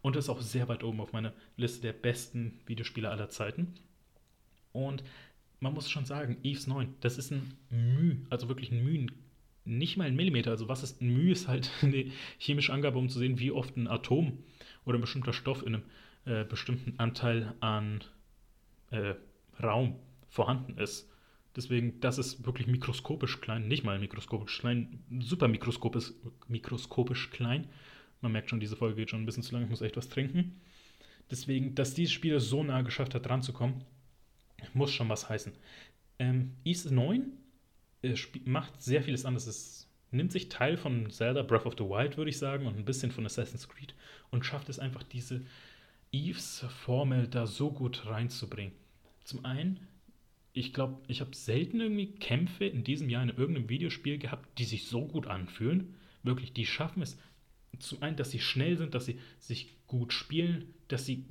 Und 0.00 0.16
ist 0.16 0.28
auch 0.28 0.40
sehr 0.40 0.68
weit 0.68 0.82
oben 0.82 1.00
auf 1.00 1.12
meiner 1.12 1.32
Liste 1.56 1.82
der 1.82 1.92
besten 1.92 2.60
Videospiele 2.66 3.08
aller 3.08 3.28
Zeiten. 3.28 3.74
Und 4.72 5.04
man 5.60 5.74
muss 5.74 5.88
schon 5.88 6.04
sagen, 6.04 6.38
Eves 6.42 6.66
9, 6.66 6.94
das 7.00 7.18
ist 7.18 7.30
ein 7.30 7.54
Müh, 7.70 8.16
also 8.30 8.48
wirklich 8.48 8.72
ein 8.72 8.82
Mühen 8.82 9.12
nicht 9.64 9.96
mal 9.96 10.06
ein 10.06 10.16
Millimeter. 10.16 10.50
Also 10.50 10.68
was 10.68 10.82
ist 10.82 11.00
ein 11.00 11.12
Mühe, 11.12 11.32
ist 11.32 11.48
halt 11.48 11.70
eine 11.82 12.10
chemische 12.38 12.72
Angabe, 12.72 12.98
um 12.98 13.08
zu 13.08 13.18
sehen, 13.18 13.38
wie 13.38 13.50
oft 13.50 13.76
ein 13.76 13.88
Atom 13.88 14.38
oder 14.84 14.98
ein 14.98 15.00
bestimmter 15.00 15.32
Stoff 15.32 15.64
in 15.64 15.76
einem 15.76 15.84
äh, 16.24 16.44
bestimmten 16.44 16.98
Anteil 16.98 17.54
an 17.60 18.02
äh, 18.92 19.14
Raum 19.62 19.96
vorhanden 20.28 20.78
ist. 20.78 21.08
Deswegen, 21.54 22.00
das 22.00 22.18
ist 22.18 22.46
wirklich 22.46 22.66
mikroskopisch 22.66 23.40
klein, 23.40 23.68
nicht 23.68 23.84
mal 23.84 23.98
mikroskopisch 23.98 24.58
klein, 24.58 25.04
super 25.20 25.48
mikroskopisch, 25.48 26.12
mikroskopisch 26.48 27.30
klein. 27.30 27.68
Man 28.22 28.32
merkt 28.32 28.48
schon, 28.48 28.60
diese 28.60 28.76
Folge 28.76 28.96
geht 28.96 29.10
schon 29.10 29.22
ein 29.22 29.26
bisschen 29.26 29.42
zu 29.42 29.52
lang, 29.52 29.64
ich 29.64 29.70
muss 29.70 29.82
echt 29.82 29.96
was 29.96 30.08
trinken. 30.08 30.60
Deswegen, 31.30 31.74
dass 31.74 31.94
dieses 31.94 32.12
Spiel 32.12 32.40
so 32.40 32.62
nah 32.62 32.82
geschafft 32.82 33.14
hat, 33.14 33.26
dran 33.26 33.42
zu 33.42 33.52
kommen, 33.52 33.84
muss 34.72 34.92
schon 34.92 35.08
was 35.08 35.28
heißen. 35.28 35.52
Ähm, 36.18 36.52
East 36.64 36.90
9 36.90 37.32
äh, 38.02 38.14
macht 38.44 38.80
sehr 38.82 39.02
vieles 39.02 39.24
anders. 39.24 39.46
Es 39.46 39.88
nimmt 40.10 40.32
sich 40.32 40.48
Teil 40.48 40.76
von 40.76 41.10
Zelda 41.10 41.42
Breath 41.42 41.66
of 41.66 41.74
the 41.76 41.84
Wild, 41.84 42.16
würde 42.16 42.30
ich 42.30 42.38
sagen, 42.38 42.66
und 42.66 42.78
ein 42.78 42.84
bisschen 42.84 43.10
von 43.10 43.26
Assassin's 43.26 43.68
Creed 43.68 43.94
und 44.30 44.46
schafft 44.46 44.68
es 44.68 44.78
einfach, 44.78 45.02
diese 45.02 45.42
Eves-Formel 46.12 47.28
da 47.28 47.46
so 47.46 47.70
gut 47.70 48.06
reinzubringen. 48.06 48.74
Zum 49.24 49.44
einen, 49.44 49.80
ich 50.52 50.72
glaube, 50.72 51.00
ich 51.08 51.20
habe 51.20 51.34
selten 51.34 51.80
irgendwie 51.80 52.12
Kämpfe 52.12 52.64
in 52.64 52.84
diesem 52.84 53.08
Jahr 53.08 53.22
in 53.22 53.30
irgendeinem 53.30 53.68
Videospiel 53.68 54.18
gehabt, 54.18 54.58
die 54.58 54.64
sich 54.64 54.86
so 54.86 55.06
gut 55.06 55.26
anfühlen. 55.26 55.94
Wirklich, 56.22 56.52
die 56.52 56.66
schaffen 56.66 57.02
es 57.02 57.18
zum 57.78 58.02
einen, 58.02 58.16
dass 58.16 58.30
sie 58.30 58.38
schnell 58.38 58.76
sind, 58.76 58.94
dass 58.94 59.06
sie 59.06 59.18
sich 59.38 59.68
gut 59.86 60.12
spielen, 60.12 60.74
dass 60.88 61.06
sie 61.06 61.24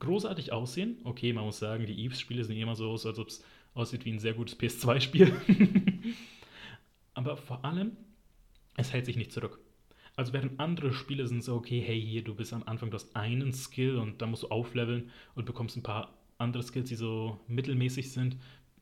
großartig 0.00 0.52
aussehen. 0.52 0.98
Okay, 1.04 1.32
man 1.32 1.44
muss 1.44 1.58
sagen, 1.58 1.86
die 1.86 2.04
Eves-Spiele 2.04 2.44
sehen 2.44 2.60
immer 2.60 2.76
so 2.76 2.90
aus, 2.90 3.06
als 3.06 3.18
ob 3.18 3.28
es 3.28 3.44
aussieht 3.74 4.04
wie 4.04 4.12
ein 4.12 4.18
sehr 4.18 4.34
gutes 4.34 4.58
PS2-Spiel. 4.58 5.32
Aber 7.14 7.36
vor 7.36 7.64
allem, 7.64 7.92
es 8.76 8.92
hält 8.92 9.06
sich 9.06 9.16
nicht 9.16 9.32
zurück. 9.32 9.60
Also 10.14 10.32
während 10.32 10.58
andere 10.58 10.92
Spiele 10.92 11.26
sind 11.26 11.44
so, 11.44 11.54
okay, 11.54 11.80
hey, 11.80 12.00
hier, 12.00 12.22
du 12.22 12.34
bist 12.34 12.52
am 12.52 12.64
Anfang, 12.64 12.90
du 12.90 12.96
hast 12.96 13.14
einen 13.14 13.52
Skill 13.52 13.96
und 13.96 14.20
dann 14.20 14.30
musst 14.30 14.42
du 14.42 14.48
aufleveln 14.48 15.10
und 15.34 15.46
bekommst 15.46 15.76
ein 15.76 15.82
paar 15.82 16.12
andere 16.38 16.62
Skills, 16.62 16.88
die 16.88 16.94
so 16.94 17.38
mittelmäßig 17.48 18.12
sind. 18.12 18.36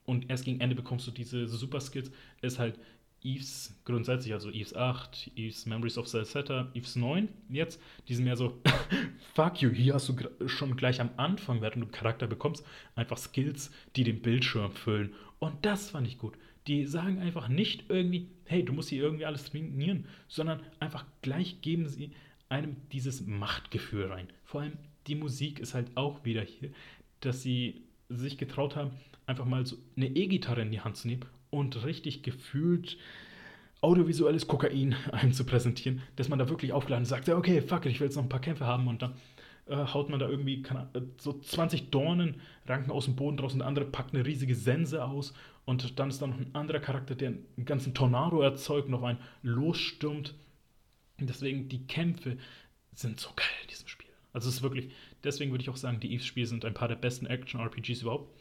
Und 0.05 0.31
erst 0.31 0.45
gegen 0.45 0.61
Ende 0.61 0.77
bekommst 0.77 1.07
du 1.07 1.11
diese 1.11 1.47
Super 1.49 1.81
Skills. 1.81 2.13
Ist 2.41 2.59
halt 2.59 2.79
Eves 3.23 3.75
grundsätzlich, 3.85 4.33
also 4.33 4.51
Eves 4.51 4.75
8, 4.75 5.33
Eves 5.37 5.67
Memories 5.67 5.99
of 5.99 6.07
Celceta, 6.07 6.71
Eves 6.75 6.97
9 6.97 7.29
jetzt, 7.49 7.83
die 8.09 8.15
sind 8.15 8.25
mehr 8.25 8.37
so, 8.37 8.61
fuck 9.35 9.61
you, 9.61 9.71
hier 9.71 9.95
hast 9.95 10.09
du 10.09 10.15
schon 10.49 10.77
gleich 10.77 11.01
am 11.01 11.11
Anfang, 11.17 11.61
während 11.61 11.77
du 11.77 11.87
einen 11.87 11.91
Charakter 11.91 12.27
bekommst, 12.27 12.65
einfach 12.95 13.19
Skills, 13.19 13.73
die 13.97 14.05
den 14.05 14.23
Bildschirm 14.23 14.71
füllen. 14.73 15.13
Und 15.39 15.65
das 15.65 15.91
fand 15.91 16.07
ich 16.07 16.19
gut. 16.19 16.35
Die 16.69 16.87
sagen 16.87 17.19
einfach 17.19 17.49
nicht 17.49 17.85
irgendwie, 17.89 18.29
hey, 18.45 18.65
du 18.65 18.73
musst 18.73 18.91
hier 18.91 19.03
irgendwie 19.03 19.25
alles 19.25 19.45
trainieren, 19.45 20.07
sondern 20.29 20.63
einfach 20.79 21.05
gleich 21.23 21.61
geben 21.63 21.89
sie 21.89 22.13
einem 22.49 22.77
dieses 22.93 23.27
Machtgefühl 23.27 24.07
rein. 24.07 24.29
Vor 24.45 24.61
allem 24.61 24.79
die 25.07 25.15
Musik 25.15 25.61
ist 25.61 25.75
halt 25.75 25.97
auch 25.97 26.25
wieder 26.25 26.43
hier, 26.43 26.71
dass 27.21 27.43
sie 27.43 27.83
sich 28.09 28.39
getraut 28.39 28.77
haben, 28.77 28.91
einfach 29.27 29.45
mal 29.45 29.67
so 29.67 29.77
eine 29.97 30.07
E-Gitarre 30.07 30.63
in 30.63 30.71
die 30.71 30.81
Hand 30.81 30.97
zu 30.97 31.09
nehmen 31.09 31.25
und 31.51 31.85
richtig 31.85 32.23
gefühlt 32.23 32.97
audiovisuelles 33.81 34.47
Kokain 34.47 34.95
einem 35.13 35.33
zu 35.33 35.45
präsentieren, 35.45 36.03
dass 36.17 36.29
man 36.29 36.39
da 36.39 36.49
wirklich 36.49 36.73
aufgeladen 36.73 37.05
sagt, 37.05 37.29
okay, 37.29 37.61
fuck 37.61 37.87
it, 37.87 37.93
ich 37.93 38.01
will 38.01 38.07
jetzt 38.07 38.17
noch 38.17 38.23
ein 38.23 38.29
paar 38.29 38.41
Kämpfe 38.41 38.67
haben 38.67 38.89
und 38.89 39.03
dann 39.03 39.15
äh, 39.67 39.77
haut 39.77 40.09
man 40.09 40.21
da 40.21 40.29
irgendwie 40.29 40.63
kann, 40.63 40.89
äh, 40.95 41.01
so 41.19 41.39
20 41.39 41.91
Dornen 41.91 42.41
ranken 42.67 42.91
aus 42.91 43.07
dem 43.07 43.17
Boden 43.17 43.37
draus 43.37 43.53
und 43.53 43.61
der 43.61 43.69
andere 43.69 43.85
packt 43.85 44.15
eine 44.15 44.25
riesige 44.25 44.55
Sense 44.55 45.05
aus 45.05 45.35
und 45.65 45.99
dann 45.99 46.09
ist 46.09 46.23
da 46.23 46.29
noch 46.29 46.39
ein 46.39 46.55
anderer 46.55 46.79
Charakter, 46.79 47.15
der 47.15 47.31
einen 47.31 47.65
ganzen 47.65 47.93
Tornado 47.93 48.41
erzeugt 48.41 48.89
und 48.89 48.95
auf 48.95 49.03
einen 49.03 49.19
losstürmt. 49.43 50.35
Deswegen, 51.19 51.69
die 51.69 51.87
Kämpfe 51.87 52.37
sind 52.95 53.19
so 53.19 53.31
geil 53.35 53.49
in 53.63 53.69
diesem 53.69 53.89
Spiel. 53.89 54.11
Also 54.33 54.49
es 54.49 54.57
ist 54.57 54.63
wirklich, 54.63 54.93
deswegen 55.25 55.51
würde 55.51 55.63
ich 55.63 55.71
auch 55.71 55.77
sagen, 55.77 56.01
die 56.01 56.13
Eves-Spiele 56.15 56.47
sind 56.47 56.65
ein 56.65 56.75
paar 56.75 56.89
der 56.89 56.97
besten 56.97 57.27
Action-RPGs 57.27 58.03
überhaupt. 58.03 58.35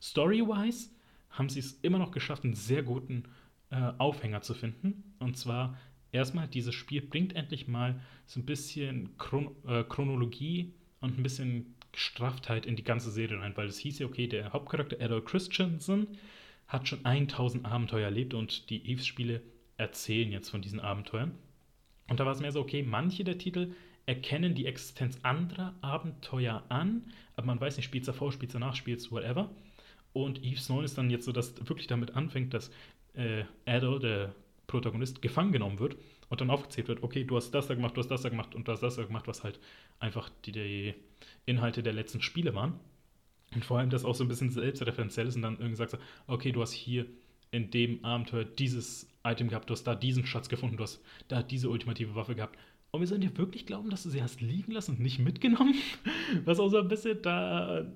Story-wise 0.00 0.90
haben 1.30 1.48
sie 1.48 1.60
es 1.60 1.72
immer 1.82 1.98
noch 1.98 2.10
geschafft, 2.10 2.44
einen 2.44 2.54
sehr 2.54 2.82
guten 2.82 3.24
äh, 3.70 3.92
Aufhänger 3.98 4.42
zu 4.42 4.54
finden. 4.54 5.14
Und 5.18 5.36
zwar 5.36 5.78
erstmal, 6.12 6.48
dieses 6.48 6.74
Spiel 6.74 7.02
bringt 7.02 7.36
endlich 7.36 7.68
mal 7.68 8.00
so 8.26 8.40
ein 8.40 8.46
bisschen 8.46 9.16
Chron 9.18 9.54
äh, 9.66 9.84
Chronologie 9.84 10.74
und 11.00 11.18
ein 11.18 11.22
bisschen 11.22 11.74
Strafftheit 11.94 12.66
in 12.66 12.76
die 12.76 12.84
ganze 12.84 13.10
Serie 13.10 13.40
rein, 13.40 13.56
weil 13.56 13.68
es 13.68 13.78
hieß 13.78 13.98
ja, 13.98 14.06
okay, 14.06 14.26
der 14.26 14.52
Hauptcharakter 14.52 15.00
Adol 15.00 15.24
Christensen 15.24 16.06
hat 16.66 16.86
schon 16.86 17.04
1000 17.04 17.64
Abenteuer 17.64 18.04
erlebt 18.04 18.34
und 18.34 18.70
die 18.70 18.90
Eves-Spiele 18.90 19.42
erzählen 19.78 20.30
jetzt 20.30 20.50
von 20.50 20.60
diesen 20.60 20.80
Abenteuern. 20.80 21.32
Und 22.08 22.20
da 22.20 22.26
war 22.26 22.32
es 22.32 22.40
mehr 22.40 22.52
so, 22.52 22.60
okay, 22.60 22.82
manche 22.82 23.24
der 23.24 23.38
Titel 23.38 23.74
erkennen 24.08 24.54
die 24.54 24.64
Existenz 24.64 25.18
anderer 25.22 25.74
Abenteuer 25.82 26.64
an, 26.70 27.04
aber 27.36 27.46
man 27.46 27.60
weiß 27.60 27.76
nicht, 27.76 27.84
spielt 27.84 28.04
es 28.04 28.06
davor, 28.06 28.32
spielt 28.32 28.48
es 28.48 28.54
danach, 28.54 28.74
spielt 28.74 29.00
es 29.00 29.12
whatever. 29.12 29.50
Und 30.14 30.42
Eves 30.42 30.70
9 30.70 30.82
ist 30.82 30.96
dann 30.96 31.10
jetzt 31.10 31.26
so, 31.26 31.32
dass 31.32 31.54
wirklich 31.68 31.88
damit 31.88 32.16
anfängt, 32.16 32.54
dass 32.54 32.70
äh, 33.12 33.44
Adol, 33.66 34.00
der 34.00 34.34
Protagonist, 34.66 35.20
gefangen 35.20 35.52
genommen 35.52 35.78
wird 35.78 35.96
und 36.30 36.40
dann 36.40 36.48
aufgezählt 36.48 36.88
wird, 36.88 37.02
okay, 37.02 37.24
du 37.24 37.36
hast 37.36 37.50
das 37.50 37.66
da 37.66 37.74
gemacht, 37.74 37.96
du 37.96 38.00
hast 38.00 38.10
das 38.10 38.22
da 38.22 38.30
gemacht 38.30 38.54
und 38.54 38.66
du 38.66 38.72
hast 38.72 38.80
das 38.80 38.96
da 38.96 39.04
gemacht, 39.04 39.28
was 39.28 39.44
halt 39.44 39.60
einfach 40.00 40.30
die, 40.46 40.52
die 40.52 40.94
Inhalte 41.44 41.82
der 41.82 41.92
letzten 41.92 42.22
Spiele 42.22 42.54
waren. 42.54 42.80
Und 43.54 43.64
vor 43.64 43.78
allem 43.78 43.90
das 43.90 44.06
auch 44.06 44.14
so 44.14 44.24
ein 44.24 44.28
bisschen 44.28 44.48
selbstreferenziell 44.48 45.26
ist 45.26 45.36
und 45.36 45.42
dann 45.42 45.58
irgendwie 45.58 45.76
sagt, 45.76 45.98
okay, 46.26 46.50
du 46.52 46.62
hast 46.62 46.72
hier 46.72 47.04
in 47.50 47.70
dem 47.70 48.02
Abenteuer 48.06 48.44
dieses 48.44 49.06
Item 49.22 49.48
gehabt, 49.48 49.68
du 49.68 49.72
hast 49.72 49.84
da 49.84 49.94
diesen 49.94 50.24
Schatz 50.24 50.48
gefunden, 50.48 50.78
du 50.78 50.84
hast 50.84 51.02
da 51.28 51.42
diese 51.42 51.68
ultimative 51.68 52.14
Waffe 52.14 52.34
gehabt. 52.34 52.58
Und 52.90 53.00
wir 53.00 53.06
sollen 53.06 53.20
dir 53.20 53.36
wirklich 53.36 53.66
glauben, 53.66 53.90
dass 53.90 54.02
du 54.02 54.10
sie 54.10 54.22
hast 54.22 54.40
liegen 54.40 54.72
lassen 54.72 54.92
und 54.92 55.00
nicht 55.00 55.18
mitgenommen? 55.18 55.74
Was 56.44 56.58
auch 56.58 56.68
so 56.68 56.78
ein 56.78 56.88
bisschen 56.88 57.20
da 57.22 57.86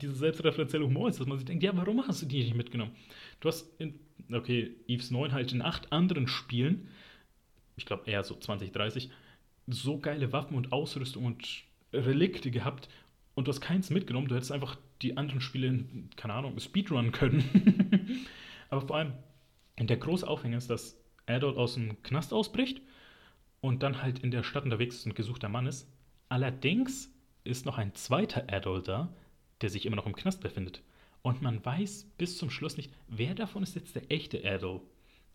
diese 0.00 0.14
selbstreferenzielle 0.14 0.86
Humor 0.86 1.08
ist, 1.08 1.20
dass 1.20 1.26
man 1.26 1.38
sich 1.38 1.46
denkt, 1.46 1.62
ja, 1.62 1.76
warum 1.76 2.06
hast 2.06 2.22
du 2.22 2.26
die 2.26 2.38
nicht 2.38 2.54
mitgenommen? 2.54 2.92
Du 3.40 3.48
hast, 3.48 3.68
in, 3.78 3.98
okay, 4.32 4.74
Eves 4.86 5.10
9 5.10 5.32
halt 5.32 5.52
in 5.52 5.62
acht 5.62 5.92
anderen 5.92 6.28
Spielen, 6.28 6.88
ich 7.76 7.84
glaube 7.84 8.10
eher 8.10 8.24
so 8.24 8.34
20, 8.34 8.72
30, 8.72 9.10
so 9.66 9.98
geile 9.98 10.32
Waffen 10.32 10.56
und 10.56 10.72
Ausrüstung 10.72 11.26
und 11.26 11.64
Relikte 11.92 12.50
gehabt 12.50 12.88
und 13.34 13.46
du 13.46 13.50
hast 13.50 13.60
keins 13.60 13.90
mitgenommen. 13.90 14.28
Du 14.28 14.34
hättest 14.34 14.52
einfach 14.52 14.78
die 15.02 15.16
anderen 15.16 15.40
Spiele, 15.40 15.84
keine 16.16 16.34
Ahnung, 16.34 16.58
speedrunnen 16.58 17.12
können. 17.12 18.26
Aber 18.70 18.80
vor 18.86 18.96
allem, 18.96 19.12
der 19.78 19.96
große 19.96 20.26
Aufhänger 20.26 20.56
ist, 20.56 20.70
dass 20.70 20.98
Adol 21.26 21.56
aus 21.58 21.74
dem 21.74 22.02
Knast 22.02 22.32
ausbricht 22.32 22.80
und 23.60 23.82
dann 23.82 24.02
halt 24.02 24.20
in 24.20 24.30
der 24.30 24.42
Stadt 24.42 24.64
unterwegs 24.64 24.96
ist 24.96 25.06
und 25.06 25.14
gesuchter 25.14 25.48
Mann 25.48 25.66
ist. 25.66 25.88
Allerdings 26.28 27.12
ist 27.44 27.66
noch 27.66 27.78
ein 27.78 27.94
zweiter 27.94 28.44
Adol 28.52 28.82
da, 28.82 29.12
der 29.60 29.70
sich 29.70 29.86
immer 29.86 29.96
noch 29.96 30.06
im 30.06 30.16
Knast 30.16 30.40
befindet. 30.40 30.82
Und 31.22 31.42
man 31.42 31.64
weiß 31.64 32.04
bis 32.18 32.38
zum 32.38 32.50
Schluss 32.50 32.76
nicht, 32.76 32.92
wer 33.08 33.34
davon 33.34 33.62
ist 33.62 33.74
jetzt 33.74 33.96
der 33.96 34.10
echte 34.10 34.44
Adol. 34.44 34.82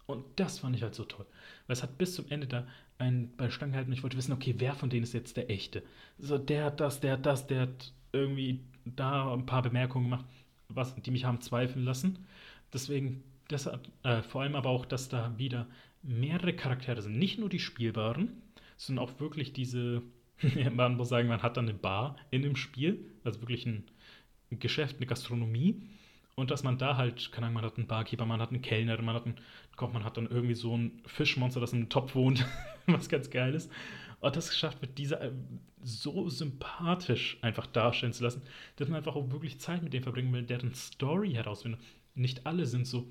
Und 0.06 0.26
das 0.36 0.60
fand 0.60 0.76
ich 0.76 0.84
halt 0.84 0.96
so 0.96 1.06
toll. 1.06 1.26
Weil 1.68 1.74
es 1.74 1.84
hat 1.84 1.98
bis 1.98 2.16
zum 2.16 2.26
Ende 2.30 2.48
da 2.48 2.68
einen 2.98 3.36
bei 3.38 3.50
Stange 3.50 3.72
gehalten 3.72 3.92
und 3.92 3.98
ich 3.98 4.04
wollte 4.04 4.18
wissen, 4.18 4.34
okay, 4.34 4.56
wer 4.58 4.76
von 4.76 4.90
denen 4.90 5.04
ist 5.04 5.14
jetzt 5.14 5.38
der 5.38 5.50
echte? 5.50 5.84
So, 6.18 6.38
der 6.38 6.66
hat 6.66 6.80
das, 6.80 7.00
der 7.00 7.14
hat 7.14 7.26
das, 7.26 7.48
der 7.48 7.62
hat 7.62 7.94
irgendwie 8.12 8.62
da 8.86 9.34
ein 9.34 9.46
paar 9.46 9.62
Bemerkungen 9.62 10.06
gemacht, 10.06 10.26
was, 10.70 10.96
die 10.96 11.12
mich 11.12 11.26
haben 11.26 11.42
zweifeln 11.42 11.86
lassen. 11.86 12.26
Deswegen, 12.74 13.24
das 13.48 13.66
hat, 13.66 13.90
äh, 14.04 14.22
vor 14.22 14.42
allem 14.42 14.56
aber 14.56 14.70
auch, 14.70 14.86
dass 14.86 15.10
da 15.10 15.38
wieder 15.38 15.68
mehrere 16.04 16.54
Charaktere 16.54 17.02
sind. 17.02 17.18
Nicht 17.18 17.39
nur 17.39 17.49
die 17.49 17.60
spielbaren, 17.60 18.41
sondern 18.78 19.06
auch 19.06 19.20
wirklich 19.20 19.54
diese, 19.54 20.02
man 20.74 20.97
muss 20.97 21.10
sagen, 21.10 21.28
man 21.28 21.43
hat 21.43 21.58
dann 21.58 21.70
eine 21.70 21.78
Bar 21.78 22.18
in 22.32 22.41
dem 22.41 22.56
Spiel, 22.56 23.06
also 23.24 23.41
wirklich 23.41 23.66
ein, 23.66 23.84
Geschäft, 24.60 24.97
eine 24.97 25.06
Gastronomie. 25.06 25.82
Und 26.36 26.52
dass 26.52 26.64
man 26.64 26.78
da 26.78 26.97
halt, 26.97 27.32
keine 27.32 27.47
Ahnung, 27.47 27.62
man 27.62 27.66
hat 27.66 27.78
einen 27.78 27.88
Barkeeper, 27.88 28.26
man 28.26 28.41
hat 28.41 28.49
einen 28.49 28.62
Kellner, 28.62 29.02
man 29.02 29.16
hat 29.16 29.26
einen 29.26 29.39
Koch, 29.78 29.93
man 29.93 30.04
hat 30.04 30.18
dann 30.18 30.28
irgendwie 30.28 30.56
so 30.56 30.76
ein 30.76 31.02
Fischmonster, 31.06 31.62
das 31.62 31.74
einem 31.74 31.88
Topf 31.88 32.16
wohnt, 32.16 32.45
was 32.88 33.08
ganz 33.08 33.30
geil 33.30 33.54
ist. 33.54 33.72
Und 34.20 34.36
das 34.36 34.49
geschafft 34.49 34.82
wird, 34.82 34.97
diese 34.97 35.20
äh, 35.20 35.32
so 35.84 36.30
sympathisch 36.30 37.38
einfach 37.41 37.66
darstellen 37.66 38.14
zu 38.14 38.24
lassen, 38.24 38.41
dass 38.76 38.88
man 38.88 38.97
einfach 38.97 39.16
auch 39.16 39.32
wirklich 39.32 39.60
Zeit 39.60 39.84
mit 39.84 39.93
dem 39.93 40.04
verbringen 40.04 40.34
will, 40.34 40.43
deren 40.43 40.74
Story 40.74 41.32
herausfindet. 41.32 41.82
Nicht 42.14 42.45
alle 42.45 42.66
sind 42.66 42.86
so, 42.86 43.08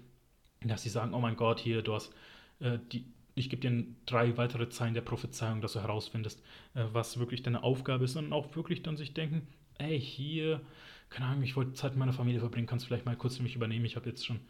dass 0.62 0.82
sie 0.82 0.88
sagen, 0.88 1.14
oh 1.14 1.20
mein 1.20 1.36
Gott, 1.36 1.58
hier, 1.58 1.82
du 1.82 1.94
hast 1.94 2.12
äh, 2.60 2.78
die, 2.92 3.04
ich 3.34 3.50
gebe 3.50 3.60
dir 3.60 3.84
drei 4.06 4.36
weitere 4.36 4.68
Zeilen 4.68 4.94
der 4.94 5.00
Prophezeiung, 5.00 5.60
dass 5.60 5.74
du 5.74 5.80
herausfindest, 5.80 6.42
äh, 6.74 6.84
was 6.92 7.18
wirklich 7.18 7.42
deine 7.42 7.62
Aufgabe 7.62 8.04
ist, 8.04 8.12
sondern 8.12 8.32
auch 8.32 8.54
wirklich 8.56 8.82
dann 8.82 8.96
sich 8.96 9.14
denken, 9.14 9.46
ey, 9.78 10.00
hier, 10.00 10.60
keine 11.08 11.26
Ahnung, 11.26 11.42
ich 11.42 11.56
wollte 11.56 11.72
Zeit 11.72 11.92
mit 11.92 12.00
meiner 12.00 12.12
Familie 12.12 12.40
verbringen, 12.40 12.66
kannst 12.66 12.84
du 12.84 12.88
vielleicht 12.88 13.06
mal 13.06 13.16
kurz 13.16 13.36
für 13.36 13.42
mich 13.42 13.56
übernehmen, 13.56 13.84
ich 13.84 13.96
habe 13.96 14.08
jetzt 14.08 14.24
schon 14.24 14.40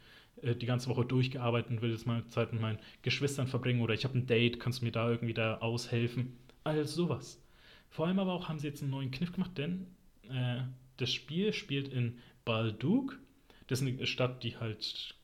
äh, 0.43 0.55
die 0.55 0.67
ganze 0.67 0.89
Woche 0.89 1.05
durchgearbeitet 1.05 1.71
und 1.71 1.83
will 1.83 1.91
jetzt 1.91 2.07
mal 2.07 2.27
Zeit 2.29 2.53
mit 2.53 2.61
meinen 2.61 2.79
Geschwistern 3.03 3.47
verbringen 3.47 3.81
oder 3.81 3.95
ich 3.95 4.05
habe 4.05 4.19
ein 4.19 4.27
Date, 4.27 4.61
kannst 4.61 4.81
du 4.81 4.85
mir 4.85 4.93
da 4.93 5.09
irgendwie 5.09 5.35
da 5.35 5.59
aushelfen? 5.59 6.37
All 6.65 6.85
sowas. 6.87 7.43
Vor 7.89 8.07
allem 8.07 8.19
aber 8.19 8.33
auch 8.33 8.49
haben 8.49 8.59
sie 8.59 8.69
jetzt 8.69 8.83
einen 8.83 8.93
neuen 8.93 9.11
Kniff 9.11 9.33
gemacht, 9.33 9.57
denn 9.59 9.87
äh, 10.29 10.63
das 10.97 11.13
Spiel 11.13 11.53
spielt 11.53 11.89
in 11.89 12.19
Baldug. 12.45 13.19
Das 13.67 13.81
ist 13.81 13.87
eine 13.87 14.07
Stadt, 14.07 14.43
die 14.43 14.57
halt, 14.57 15.15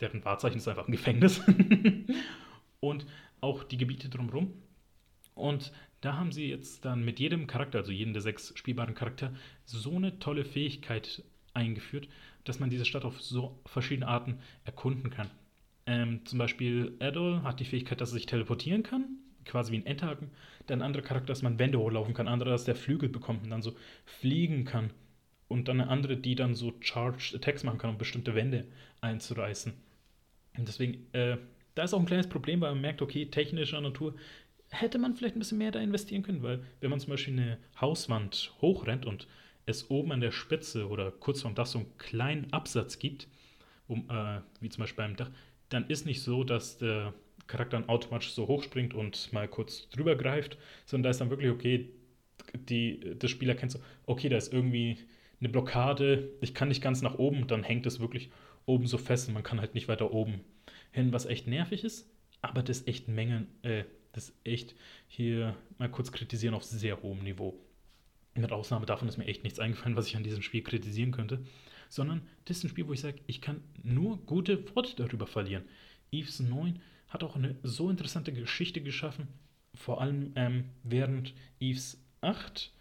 deren 0.00 0.24
Wahrzeichen 0.24 0.58
ist 0.58 0.68
einfach 0.68 0.88
ein 0.88 0.92
Gefängnis. 0.92 1.40
und 2.80 3.06
auch 3.40 3.64
die 3.64 3.76
Gebiete 3.76 4.08
drumherum. 4.08 4.52
Und 5.34 5.72
da 6.00 6.16
haben 6.16 6.32
sie 6.32 6.48
jetzt 6.48 6.84
dann 6.84 7.04
mit 7.04 7.20
jedem 7.20 7.46
Charakter, 7.46 7.78
also 7.78 7.92
jedem 7.92 8.12
der 8.12 8.22
sechs 8.22 8.52
spielbaren 8.56 8.94
Charakter, 8.94 9.32
so 9.64 9.96
eine 9.96 10.18
tolle 10.18 10.44
Fähigkeit 10.44 11.22
eingeführt, 11.52 12.08
dass 12.44 12.60
man 12.60 12.70
diese 12.70 12.84
Stadt 12.84 13.04
auf 13.04 13.20
so 13.20 13.58
verschiedene 13.66 14.08
Arten 14.08 14.38
erkunden 14.64 15.10
kann. 15.10 15.30
Ähm, 15.86 16.24
zum 16.24 16.38
Beispiel 16.38 16.94
Adol 17.00 17.42
hat 17.42 17.60
die 17.60 17.64
Fähigkeit, 17.64 18.00
dass 18.00 18.10
er 18.10 18.14
sich 18.14 18.26
teleportieren 18.26 18.82
kann, 18.82 19.18
quasi 19.44 19.72
wie 19.72 19.78
ein 19.78 19.86
Endhaken. 19.86 20.30
Dann 20.66 20.80
ein 20.80 20.86
anderer 20.86 21.02
Charakter, 21.02 21.28
dass 21.28 21.42
man 21.42 21.58
Wände 21.58 21.78
hochlaufen 21.78 22.14
kann, 22.14 22.28
anderer, 22.28 22.50
dass 22.50 22.64
der 22.64 22.74
Flügel 22.74 23.08
bekommt 23.08 23.44
und 23.44 23.50
dann 23.50 23.62
so 23.62 23.74
fliegen 24.04 24.64
kann. 24.64 24.90
Und 25.48 25.68
dann 25.68 25.80
eine 25.80 25.90
andere, 25.90 26.16
die 26.16 26.34
dann 26.34 26.56
so 26.56 26.74
Charged 26.80 27.36
Attacks 27.36 27.62
machen 27.62 27.78
kann, 27.78 27.90
um 27.90 27.98
bestimmte 27.98 28.34
Wände 28.34 28.66
einzureißen. 29.00 29.74
Und 30.58 30.68
deswegen, 30.68 31.06
äh, 31.12 31.36
da 31.74 31.84
ist 31.84 31.94
auch 31.94 32.00
ein 32.00 32.06
kleines 32.06 32.28
Problem, 32.28 32.60
weil 32.60 32.72
man 32.72 32.80
merkt, 32.80 33.02
okay, 33.02 33.26
technischer 33.26 33.80
Natur 33.80 34.14
hätte 34.70 34.98
man 34.98 35.14
vielleicht 35.14 35.36
ein 35.36 35.38
bisschen 35.38 35.58
mehr 35.58 35.70
da 35.70 35.80
investieren 35.80 36.22
können, 36.22 36.42
weil 36.42 36.64
wenn 36.80 36.90
man 36.90 37.00
zum 37.00 37.10
Beispiel 37.10 37.34
eine 37.34 37.58
Hauswand 37.80 38.52
hochrennt 38.60 39.06
und 39.06 39.26
es 39.66 39.90
oben 39.90 40.12
an 40.12 40.20
der 40.20 40.32
Spitze 40.32 40.88
oder 40.88 41.10
kurz 41.10 41.42
vorm 41.42 41.54
Dach 41.54 41.66
so 41.66 41.80
einen 41.80 41.98
kleinen 41.98 42.52
Absatz 42.52 42.98
gibt, 42.98 43.28
um, 43.88 44.08
äh, 44.10 44.40
wie 44.60 44.68
zum 44.68 44.82
Beispiel 44.82 45.04
beim 45.04 45.16
Dach, 45.16 45.30
dann 45.68 45.86
ist 45.88 46.06
nicht 46.06 46.22
so, 46.22 46.44
dass 46.44 46.78
der 46.78 47.14
Charakter 47.46 47.78
dann 47.78 47.88
automatisch 47.88 48.32
so 48.32 48.48
hochspringt 48.48 48.94
und 48.94 49.32
mal 49.32 49.48
kurz 49.48 49.88
drüber 49.90 50.16
greift, 50.16 50.58
sondern 50.84 51.04
da 51.04 51.10
ist 51.10 51.20
dann 51.20 51.30
wirklich, 51.30 51.50
okay, 51.50 51.90
die, 52.54 53.14
das 53.18 53.30
Spiel 53.30 53.48
erkennt 53.48 53.72
so, 53.72 53.80
okay, 54.06 54.28
da 54.28 54.36
ist 54.36 54.52
irgendwie 54.52 54.98
eine 55.40 55.48
Blockade, 55.48 56.30
ich 56.40 56.54
kann 56.54 56.68
nicht 56.68 56.82
ganz 56.82 57.02
nach 57.02 57.18
oben, 57.18 57.46
dann 57.46 57.62
hängt 57.62 57.86
es 57.86 58.00
wirklich 58.00 58.30
oben 58.66 58.86
so 58.86 58.98
fest 58.98 59.28
und 59.28 59.34
man 59.34 59.42
kann 59.42 59.60
halt 59.60 59.74
nicht 59.74 59.88
weiter 59.88 60.12
oben 60.12 60.40
hin, 60.90 61.12
was 61.12 61.26
echt 61.26 61.46
nervig 61.46 61.84
ist, 61.84 62.10
aber 62.42 62.62
das 62.62 62.86
echt 62.86 63.08
Mengen, 63.08 63.46
äh, 63.62 63.84
das 64.12 64.32
echt 64.44 64.74
hier 65.08 65.56
mal 65.78 65.90
kurz 65.90 66.12
kritisieren 66.12 66.54
auf 66.54 66.64
sehr 66.64 67.02
hohem 67.02 67.22
Niveau. 67.22 67.58
Mit 68.34 68.52
Ausnahme 68.52 68.86
davon 68.86 69.08
ist 69.08 69.16
mir 69.16 69.26
echt 69.26 69.44
nichts 69.44 69.58
eingefallen, 69.58 69.96
was 69.96 70.08
ich 70.08 70.16
an 70.16 70.24
diesem 70.24 70.42
Spiel 70.42 70.62
kritisieren 70.62 71.12
könnte. 71.12 71.44
Sondern 71.88 72.22
das 72.44 72.58
ist 72.58 72.64
ein 72.64 72.68
Spiel, 72.68 72.88
wo 72.88 72.92
ich 72.92 73.00
sage, 73.00 73.20
ich 73.26 73.40
kann 73.40 73.62
nur 73.82 74.18
gute 74.26 74.74
Worte 74.74 74.96
darüber 74.96 75.26
verlieren. 75.26 75.64
Eves 76.10 76.40
9 76.40 76.80
hat 77.08 77.22
auch 77.22 77.36
eine 77.36 77.56
so 77.62 77.88
interessante 77.88 78.32
Geschichte 78.32 78.80
geschaffen, 78.80 79.28
vor 79.74 80.00
allem 80.00 80.32
ähm, 80.34 80.64
während 80.82 81.34
Eves 81.60 82.02
8 82.20 82.72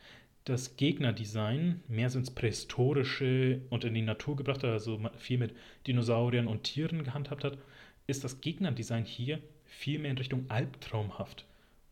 das 0.45 0.77
Gegnerdesign 0.77 1.81
mehr 1.87 2.09
so 2.09 2.19
ins 2.19 2.31
Prähistorische 2.31 3.61
und 3.69 3.83
in 3.83 3.93
die 3.93 4.01
Natur 4.01 4.35
gebracht 4.35 4.63
hat, 4.63 4.69
also 4.69 4.99
viel 5.17 5.39
mit 5.39 5.55
Dinosauriern 5.87 6.47
und 6.47 6.63
Tieren 6.63 7.03
gehandhabt 7.03 7.43
hat, 7.43 7.57
ist 8.07 8.23
das 8.23 8.41
Gegnerdesign 8.41 9.05
hier 9.05 9.39
viel 9.65 9.99
mehr 9.99 10.11
in 10.11 10.17
Richtung 10.17 10.45
albtraumhaft. 10.49 11.45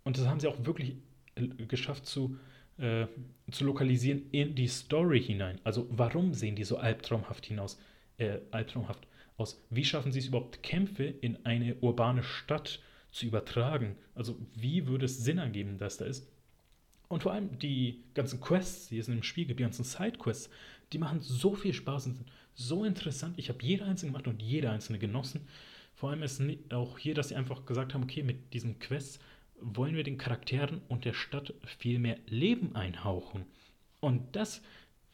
Und 0.03 0.17
das 0.17 0.27
haben 0.27 0.39
sie 0.39 0.47
auch 0.47 0.65
wirklich 0.65 0.95
äh, 1.35 1.47
geschafft 1.65 2.05
zu 2.05 2.37
äh, 2.77 3.07
zu 3.51 3.65
lokalisieren 3.65 4.23
in 4.31 4.55
die 4.55 4.67
Story 4.67 5.21
hinein. 5.21 5.59
Also 5.63 5.87
warum 5.91 6.33
sehen 6.33 6.55
die 6.55 6.63
so 6.63 6.77
albtraumhaft 6.77 7.45
hinaus, 7.45 7.79
äh, 8.17 8.39
albtraumhaft 8.51 9.05
aus? 9.37 9.63
Wie 9.69 9.85
schaffen 9.85 10.11
sie 10.11 10.19
es 10.19 10.27
überhaupt, 10.27 10.63
Kämpfe 10.63 11.03
in 11.03 11.45
eine 11.45 11.75
urbane 11.81 12.23
Stadt 12.23 12.79
zu 13.11 13.25
übertragen? 13.25 13.95
Also 14.15 14.37
wie 14.55 14.87
würde 14.87 15.05
es 15.05 15.23
Sinn 15.23 15.37
ergeben, 15.37 15.77
dass 15.77 15.97
da 15.97 16.05
ist? 16.05 16.27
Und 17.13 17.21
vor 17.21 17.31
allem 17.31 17.59
die 17.59 17.99
ganzen 18.15 18.41
Quests, 18.41 18.87
die 18.89 18.97
es 18.97 19.07
in 19.07 19.13
dem 19.13 19.21
Spiel 19.21 19.45
gibt, 19.45 19.59
die 19.59 19.63
ganzen 19.63 19.83
Sidequests, 19.83 20.49
die 20.93 20.97
machen 20.97 21.21
so 21.21 21.53
viel 21.53 21.71
Spaß 21.71 22.07
und 22.07 22.15
sind 22.15 22.31
so 22.55 22.83
interessant. 22.85 23.35
Ich 23.37 23.49
habe 23.49 23.63
jede 23.63 23.85
einzelne 23.85 24.11
gemacht 24.11 24.27
und 24.27 24.41
jede 24.41 24.71
einzelne 24.71 24.97
genossen. 24.97 25.47
Vor 25.93 26.09
allem 26.09 26.23
ist 26.23 26.41
auch 26.71 26.97
hier, 26.97 27.13
dass 27.13 27.29
sie 27.29 27.35
einfach 27.35 27.67
gesagt 27.67 27.93
haben, 27.93 28.01
okay, 28.01 28.23
mit 28.23 28.55
diesen 28.55 28.79
Quests 28.79 29.19
wollen 29.61 29.95
wir 29.95 30.03
den 30.03 30.17
Charakteren 30.17 30.81
und 30.87 31.05
der 31.05 31.13
Stadt 31.13 31.53
viel 31.77 31.99
mehr 31.99 32.17
Leben 32.25 32.75
einhauchen. 32.75 33.45
Und 33.99 34.35
das 34.35 34.63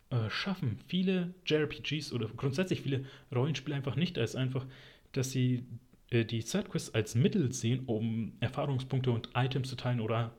äh, 0.10 0.30
schaffen 0.30 0.80
viele 0.88 1.34
JRPGs 1.46 2.14
oder 2.14 2.30
grundsätzlich 2.30 2.80
viele 2.80 3.04
Rollenspiele 3.36 3.76
einfach 3.76 3.98
nicht. 3.98 4.16
Ist 4.16 4.38
einfach, 4.38 4.66
dass 5.12 5.32
sie 5.32 5.66
äh, 6.12 6.26
die 6.26 6.42
Sidequests 6.42 6.94
als 6.94 7.16
Mittel 7.16 7.52
sehen, 7.52 7.84
um 7.86 8.34
Erfahrungspunkte 8.40 9.12
und 9.12 9.30
Items 9.36 9.70
zu 9.70 9.76
teilen 9.76 10.00
oder 10.00 10.32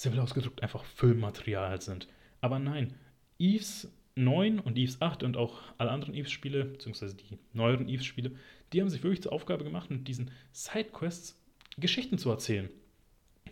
simpel 0.00 0.20
ausgedrückt 0.20 0.62
einfach 0.62 0.84
Füllmaterial 0.84 1.80
sind. 1.82 2.08
Aber 2.40 2.58
nein, 2.58 2.94
Eves 3.38 3.92
9 4.14 4.58
und 4.58 4.78
Eves 4.78 5.02
8 5.02 5.22
und 5.24 5.36
auch 5.36 5.60
alle 5.76 5.90
anderen 5.90 6.14
Eves-Spiele, 6.14 6.64
beziehungsweise 6.64 7.14
die 7.14 7.38
neueren 7.52 7.86
Eves-Spiele, 7.86 8.32
die 8.72 8.80
haben 8.80 8.88
sich 8.88 9.02
wirklich 9.02 9.22
zur 9.22 9.32
Aufgabe 9.32 9.62
gemacht, 9.62 9.90
mit 9.90 10.08
diesen 10.08 10.30
Sidequests 10.52 11.38
Geschichten 11.76 12.16
zu 12.16 12.30
erzählen. 12.30 12.70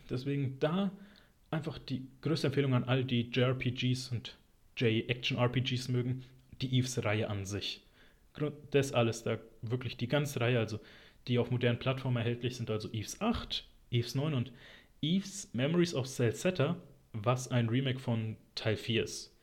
Deswegen 0.08 0.58
da 0.58 0.90
einfach 1.50 1.78
die 1.78 2.06
größte 2.22 2.46
Empfehlung 2.46 2.72
an 2.72 2.84
all 2.84 3.04
die 3.04 3.28
JRPGs 3.30 4.08
und 4.12 4.38
J-Action-RPGs 4.78 5.88
mögen, 5.88 6.24
die 6.62 6.78
Eves-Reihe 6.78 7.28
an 7.28 7.44
sich. 7.44 7.82
Das 8.70 8.92
alles, 8.92 9.22
da 9.22 9.38
wirklich 9.60 9.98
die 9.98 10.08
ganze 10.08 10.40
Reihe, 10.40 10.58
also 10.58 10.80
die 11.26 11.38
auf 11.38 11.50
modernen 11.50 11.78
Plattformen 11.78 12.16
erhältlich 12.16 12.56
sind, 12.56 12.70
also 12.70 12.90
Eves 12.92 13.20
8, 13.20 13.68
Eves 13.90 14.14
9 14.14 14.32
und 14.32 14.52
Eves 15.00 15.50
Memories 15.52 15.94
of 15.94 16.06
Celceta, 16.06 16.76
was 17.12 17.50
ein 17.50 17.68
Remake 17.68 17.98
von 17.98 18.36
Teil 18.54 18.76
4 18.76 19.04
ist. 19.04 19.34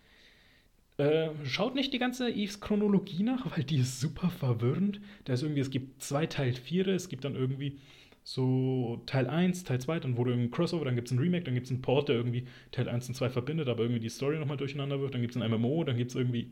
Äh, 0.97 1.29
schaut 1.43 1.75
nicht 1.75 1.91
die 1.93 1.99
ganze 1.99 2.29
Eves-Chronologie 2.29 3.23
nach, 3.23 3.51
weil 3.55 3.63
die 3.63 3.77
ist 3.77 3.99
super 3.99 4.29
verwirrend. 4.29 5.01
Da 5.25 5.33
ist 5.33 5.43
irgendwie, 5.43 5.61
es 5.61 5.69
gibt 5.69 6.01
zwei 6.01 6.25
Teil 6.25 6.53
4, 6.53 6.87
es 6.87 7.09
gibt 7.09 7.25
dann 7.25 7.35
irgendwie 7.35 7.79
so 8.23 9.03
Teil 9.05 9.27
1, 9.27 9.65
Teil 9.65 9.79
2, 9.79 9.99
dann 9.99 10.17
wurde 10.17 10.33
ein 10.33 10.49
Crossover, 10.49 10.83
dann 10.83 10.95
gibt 10.95 11.07
es 11.07 11.11
ein 11.13 11.19
Remake, 11.19 11.43
dann 11.43 11.53
gibt 11.53 11.67
es 11.67 11.71
einen 11.71 11.83
Port, 11.83 12.09
der 12.09 12.15
irgendwie 12.15 12.45
Teil 12.71 12.89
1 12.89 13.07
und 13.09 13.13
2 13.13 13.29
verbindet, 13.29 13.67
aber 13.67 13.83
irgendwie 13.83 13.99
die 13.99 14.09
Story 14.09 14.39
nochmal 14.39 14.57
durcheinander 14.57 14.99
wirft, 14.99 15.13
dann 15.13 15.21
gibt 15.21 15.35
es 15.35 15.41
ein 15.41 15.51
MMO, 15.51 15.83
dann 15.83 15.95
gibt 15.95 16.09
es 16.09 16.15
irgendwie 16.15 16.51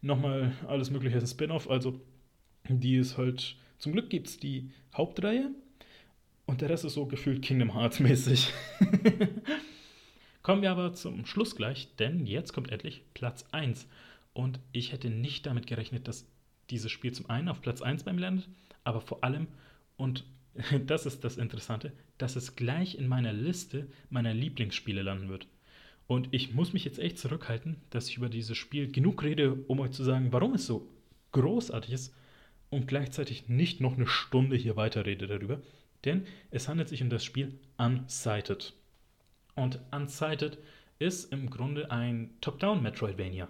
nochmal 0.00 0.52
alles 0.68 0.90
mögliche 0.90 1.16
als 1.18 1.32
Spin-off, 1.32 1.68
also 1.68 2.00
die 2.68 2.96
ist 2.96 3.18
halt, 3.18 3.56
zum 3.78 3.92
Glück 3.92 4.10
gibt 4.10 4.28
es 4.28 4.38
die 4.38 4.70
Hauptreihe 4.94 5.50
und 6.48 6.62
der 6.62 6.70
Rest 6.70 6.86
ist 6.86 6.94
so 6.94 7.04
gefühlt 7.04 7.42
Kingdom 7.42 7.74
Hearts 7.74 8.00
mäßig. 8.00 8.52
Kommen 10.42 10.62
wir 10.62 10.70
aber 10.70 10.94
zum 10.94 11.26
Schluss 11.26 11.54
gleich, 11.54 11.94
denn 11.98 12.24
jetzt 12.24 12.54
kommt 12.54 12.72
endlich 12.72 13.02
Platz 13.12 13.44
1 13.52 13.86
und 14.32 14.58
ich 14.72 14.92
hätte 14.92 15.10
nicht 15.10 15.44
damit 15.44 15.66
gerechnet, 15.66 16.08
dass 16.08 16.26
dieses 16.70 16.90
Spiel 16.90 17.12
zum 17.12 17.28
einen 17.28 17.50
auf 17.50 17.60
Platz 17.60 17.82
1 17.82 18.04
beim 18.04 18.16
landet, 18.16 18.48
aber 18.82 19.02
vor 19.02 19.22
allem 19.22 19.46
und 19.98 20.24
das 20.86 21.04
ist 21.04 21.22
das 21.22 21.36
Interessante, 21.36 21.92
dass 22.16 22.34
es 22.34 22.56
gleich 22.56 22.94
in 22.94 23.08
meiner 23.08 23.34
Liste 23.34 23.86
meiner 24.08 24.32
Lieblingsspiele 24.32 25.02
landen 25.02 25.28
wird. 25.28 25.46
Und 26.06 26.28
ich 26.30 26.54
muss 26.54 26.72
mich 26.72 26.86
jetzt 26.86 26.98
echt 26.98 27.18
zurückhalten, 27.18 27.76
dass 27.90 28.08
ich 28.08 28.16
über 28.16 28.30
dieses 28.30 28.56
Spiel 28.56 28.90
genug 28.90 29.22
rede, 29.22 29.52
um 29.66 29.80
euch 29.80 29.90
zu 29.90 30.02
sagen, 30.02 30.32
warum 30.32 30.54
es 30.54 30.64
so 30.64 30.88
großartig 31.32 31.92
ist 31.92 32.14
und 32.70 32.88
gleichzeitig 32.88 33.50
nicht 33.50 33.82
noch 33.82 33.96
eine 33.96 34.06
Stunde 34.06 34.56
hier 34.56 34.76
weiterrede 34.76 35.26
darüber. 35.26 35.60
Denn 36.04 36.26
es 36.50 36.68
handelt 36.68 36.88
sich 36.88 37.02
um 37.02 37.10
das 37.10 37.24
Spiel 37.24 37.58
Unsighted. 37.76 38.74
Und 39.54 39.80
Unsighted 39.90 40.58
ist 40.98 41.32
im 41.32 41.50
Grunde 41.50 41.90
ein 41.90 42.30
Top-Down-Metroidvania, 42.40 43.48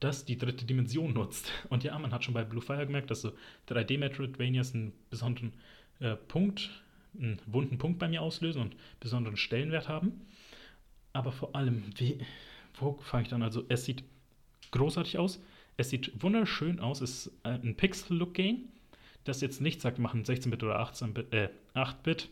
das 0.00 0.24
die 0.24 0.38
dritte 0.38 0.64
Dimension 0.64 1.12
nutzt. 1.12 1.52
Und 1.68 1.84
ja, 1.84 1.98
man 1.98 2.12
hat 2.12 2.24
schon 2.24 2.34
bei 2.34 2.44
Blue 2.44 2.62
Fire 2.62 2.86
gemerkt, 2.86 3.10
dass 3.10 3.22
so 3.22 3.32
3D-Metroidvanias 3.68 4.74
einen 4.74 4.92
besonderen 5.10 5.52
äh, 6.00 6.16
Punkt, 6.16 6.70
einen 7.18 7.40
wunden 7.46 7.78
Punkt 7.78 7.98
bei 7.98 8.08
mir 8.08 8.22
auslösen 8.22 8.62
und 8.62 8.76
besonderen 9.00 9.36
Stellenwert 9.36 9.88
haben. 9.88 10.26
Aber 11.12 11.32
vor 11.32 11.54
allem, 11.54 11.84
wie, 11.96 12.18
wo 12.78 12.98
fange 13.00 13.24
ich 13.24 13.28
dann? 13.28 13.42
Also, 13.42 13.64
es 13.68 13.84
sieht 13.84 14.04
großartig 14.70 15.18
aus. 15.18 15.42
Es 15.76 15.90
sieht 15.90 16.22
wunderschön 16.22 16.78
aus. 16.78 17.00
Es 17.00 17.26
ist 17.26 17.32
äh, 17.44 17.50
ein 17.50 17.76
Pixel-Look-Game, 17.76 18.68
das 19.24 19.40
jetzt 19.40 19.60
nicht 19.60 19.80
sagt, 19.80 19.98
machen 19.98 20.24
16-Bit 20.24 20.62
oder 20.62 20.80
18-Bit, 20.80 21.32
äh, 21.32 21.48
8-Bit. 21.74 22.28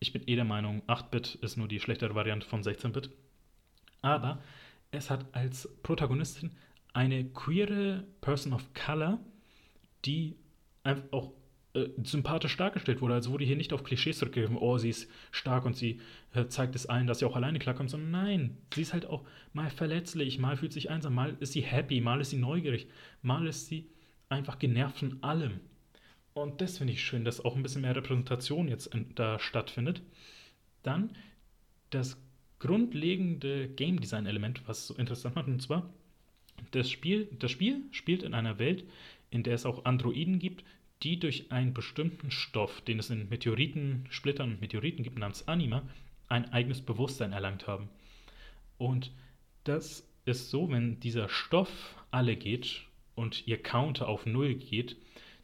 Ich 0.00 0.12
bin 0.12 0.22
eh 0.26 0.36
der 0.36 0.44
Meinung, 0.44 0.82
8-Bit 0.86 1.36
ist 1.36 1.56
nur 1.56 1.68
die 1.68 1.80
schlechtere 1.80 2.14
Variante 2.14 2.46
von 2.46 2.62
16-Bit. 2.62 3.10
Aber 4.02 4.40
es 4.90 5.10
hat 5.10 5.26
als 5.32 5.68
Protagonistin 5.82 6.52
eine 6.92 7.24
queere 7.24 8.04
Person 8.20 8.52
of 8.52 8.72
Color, 8.74 9.18
die 10.04 10.36
einfach 10.82 11.04
auch 11.12 11.32
äh, 11.74 11.88
sympathisch 12.02 12.56
dargestellt 12.56 13.00
wurde. 13.00 13.14
Also 13.14 13.30
wurde 13.30 13.44
hier 13.44 13.56
nicht 13.56 13.72
auf 13.72 13.84
Klischees 13.84 14.18
zurückgegeben, 14.18 14.56
oh, 14.56 14.78
sie 14.78 14.90
ist 14.90 15.10
stark 15.30 15.64
und 15.64 15.76
sie 15.76 16.00
äh, 16.32 16.46
zeigt 16.46 16.74
es 16.74 16.86
allen, 16.86 17.06
dass 17.06 17.18
sie 17.18 17.26
auch 17.26 17.36
alleine 17.36 17.58
klarkommt, 17.58 17.90
sondern 17.90 18.10
nein, 18.10 18.58
sie 18.74 18.82
ist 18.82 18.92
halt 18.92 19.06
auch 19.06 19.24
mal 19.52 19.70
verletzlich, 19.70 20.38
mal 20.38 20.56
fühlt 20.56 20.72
sich 20.72 20.90
einsam, 20.90 21.14
mal 21.14 21.36
ist 21.40 21.52
sie 21.52 21.60
happy, 21.60 22.00
mal 22.00 22.20
ist 22.20 22.30
sie 22.30 22.38
neugierig, 22.38 22.88
mal 23.22 23.46
ist 23.46 23.66
sie 23.66 23.90
einfach 24.28 24.58
genervt 24.58 24.98
von 24.98 25.22
allem. 25.22 25.60
Und 26.42 26.60
das 26.60 26.78
finde 26.78 26.92
ich 26.92 27.04
schön, 27.04 27.24
dass 27.24 27.44
auch 27.44 27.56
ein 27.56 27.62
bisschen 27.62 27.82
mehr 27.82 27.96
Repräsentation 27.96 28.68
jetzt 28.68 28.90
da 29.16 29.40
stattfindet. 29.40 30.02
Dann 30.84 31.16
das 31.90 32.16
grundlegende 32.60 33.68
Game 33.68 34.00
Design 34.00 34.26
Element, 34.26 34.62
was 34.66 34.86
so 34.86 34.94
interessant 34.94 35.34
macht, 35.34 35.48
und 35.48 35.60
zwar 35.60 35.90
das 36.70 36.90
Spiel, 36.90 37.28
das 37.38 37.50
Spiel 37.50 37.82
spielt 37.90 38.22
in 38.22 38.34
einer 38.34 38.58
Welt, 38.58 38.84
in 39.30 39.42
der 39.42 39.54
es 39.54 39.66
auch 39.66 39.84
Androiden 39.84 40.38
gibt, 40.38 40.64
die 41.02 41.18
durch 41.18 41.50
einen 41.50 41.74
bestimmten 41.74 42.30
Stoff, 42.30 42.80
den 42.82 42.98
es 42.98 43.10
in 43.10 43.28
Meteoriten, 43.28 44.06
Splittern 44.08 44.52
und 44.52 44.60
Meteoriten 44.60 45.02
gibt, 45.02 45.18
namens 45.18 45.46
Anima, 45.48 45.82
ein 46.28 46.52
eigenes 46.52 46.80
Bewusstsein 46.80 47.32
erlangt 47.32 47.66
haben. 47.66 47.88
Und 48.76 49.12
das 49.64 50.08
ist 50.24 50.50
so, 50.50 50.70
wenn 50.70 51.00
dieser 51.00 51.28
Stoff 51.28 51.96
alle 52.10 52.36
geht 52.36 52.82
und 53.16 53.46
ihr 53.46 53.60
Counter 53.60 54.08
auf 54.08 54.24
Null 54.26 54.54
geht, 54.54 54.96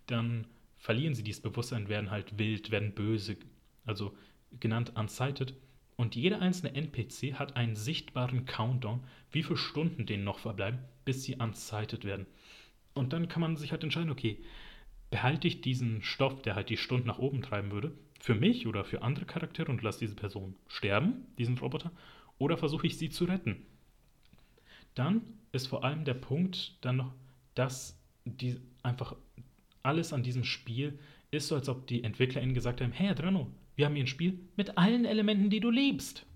dann 0.06 0.46
verlieren 0.84 1.14
sie 1.14 1.22
dieses 1.22 1.40
Bewusstsein, 1.40 1.88
werden 1.88 2.10
halt 2.10 2.38
wild, 2.38 2.70
werden 2.70 2.92
böse, 2.94 3.38
also 3.86 4.14
genannt 4.60 4.92
unsighted. 4.94 5.54
Und 5.96 6.14
jeder 6.14 6.42
einzelne 6.42 6.74
NPC 6.74 7.38
hat 7.38 7.56
einen 7.56 7.74
sichtbaren 7.74 8.44
Countdown, 8.44 9.02
wie 9.30 9.42
viele 9.42 9.56
Stunden 9.56 10.04
denen 10.04 10.24
noch 10.24 10.38
verbleiben, 10.38 10.80
bis 11.06 11.24
sie 11.24 11.36
unsighted 11.36 12.04
werden. 12.04 12.26
Und 12.92 13.14
dann 13.14 13.28
kann 13.28 13.40
man 13.40 13.56
sich 13.56 13.72
halt 13.72 13.82
entscheiden, 13.82 14.10
okay, 14.10 14.44
behalte 15.08 15.48
ich 15.48 15.62
diesen 15.62 16.02
Stoff, 16.02 16.42
der 16.42 16.54
halt 16.54 16.68
die 16.68 16.76
Stunden 16.76 17.06
nach 17.06 17.18
oben 17.18 17.40
treiben 17.40 17.70
würde, 17.70 17.96
für 18.20 18.34
mich 18.34 18.66
oder 18.66 18.84
für 18.84 19.00
andere 19.00 19.24
Charaktere 19.24 19.72
und 19.72 19.80
lasse 19.80 20.00
diese 20.00 20.16
Person 20.16 20.54
sterben, 20.68 21.24
diesen 21.38 21.56
Roboter, 21.56 21.92
oder 22.36 22.58
versuche 22.58 22.86
ich 22.86 22.98
sie 22.98 23.08
zu 23.08 23.24
retten. 23.24 23.64
Dann 24.94 25.22
ist 25.50 25.66
vor 25.66 25.82
allem 25.82 26.04
der 26.04 26.14
Punkt 26.14 26.76
dann 26.82 26.96
noch, 26.96 27.14
dass 27.54 27.98
die 28.26 28.60
einfach 28.82 29.16
alles 29.84 30.12
an 30.12 30.22
diesem 30.22 30.44
Spiel 30.44 30.98
ist 31.30 31.48
so, 31.48 31.54
als 31.54 31.68
ob 31.68 31.86
die 31.86 32.02
EntwicklerInnen 32.02 32.54
gesagt 32.54 32.80
haben, 32.80 32.92
hey 32.92 33.08
Adreno, 33.08 33.50
wir 33.76 33.86
haben 33.86 33.94
hier 33.94 34.04
ein 34.04 34.08
Spiel 34.08 34.38
mit 34.56 34.78
allen 34.78 35.04
Elementen, 35.04 35.50
die 35.50 35.60
du 35.60 35.70
liebst. 35.70 36.26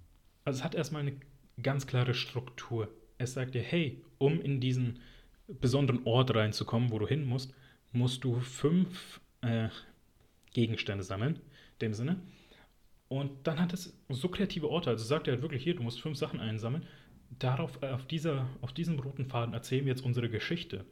Also 0.45 0.59
es 0.59 0.65
hat 0.65 0.75
erstmal 0.75 1.03
eine 1.03 1.17
ganz 1.63 1.87
klare 1.87 2.15
Struktur. 2.15 2.89
Es 3.17 3.35
sagt 3.35 3.55
dir, 3.55 3.63
hey, 3.63 4.03
um 4.19 4.41
in 4.41 4.61
diesen 4.61 5.01
besonderen 5.49 6.05
Ort 6.05 6.35
reinzukommen, 6.35 6.91
wo 6.91 6.99
du 6.99 7.07
hin 7.07 7.25
musst, 7.25 7.55
musst 7.93 8.23
du 8.25 8.41
fünf 8.41 9.21
äh, 9.41 9.69
Gegenstände 10.53 11.05
sammeln, 11.05 11.37
in 11.37 11.79
dem 11.81 11.95
Sinne. 11.95 12.21
Und 13.09 13.47
dann 13.47 13.59
hat 13.59 13.73
es 13.73 13.97
so 14.11 14.29
kreative 14.29 14.69
Orte. 14.69 14.91
Also 14.91 15.05
sagt 15.05 15.27
er 15.27 15.35
halt 15.35 15.43
wirklich 15.43 15.63
hier, 15.63 15.75
du 15.75 15.83
musst 15.83 16.01
fünf 16.01 16.19
Sachen 16.19 16.41
einsammeln. 16.41 16.85
Darauf, 17.39 17.83
äh, 17.83 17.91
auf, 17.91 18.07
dieser, 18.07 18.47
auf 18.61 18.73
diesem 18.73 18.99
roten 18.99 19.27
Faden 19.27 19.55
erzählen 19.55 19.87
wir 19.87 19.93
jetzt 19.93 20.05
unsere 20.05 20.29
Geschichte. 20.29 20.85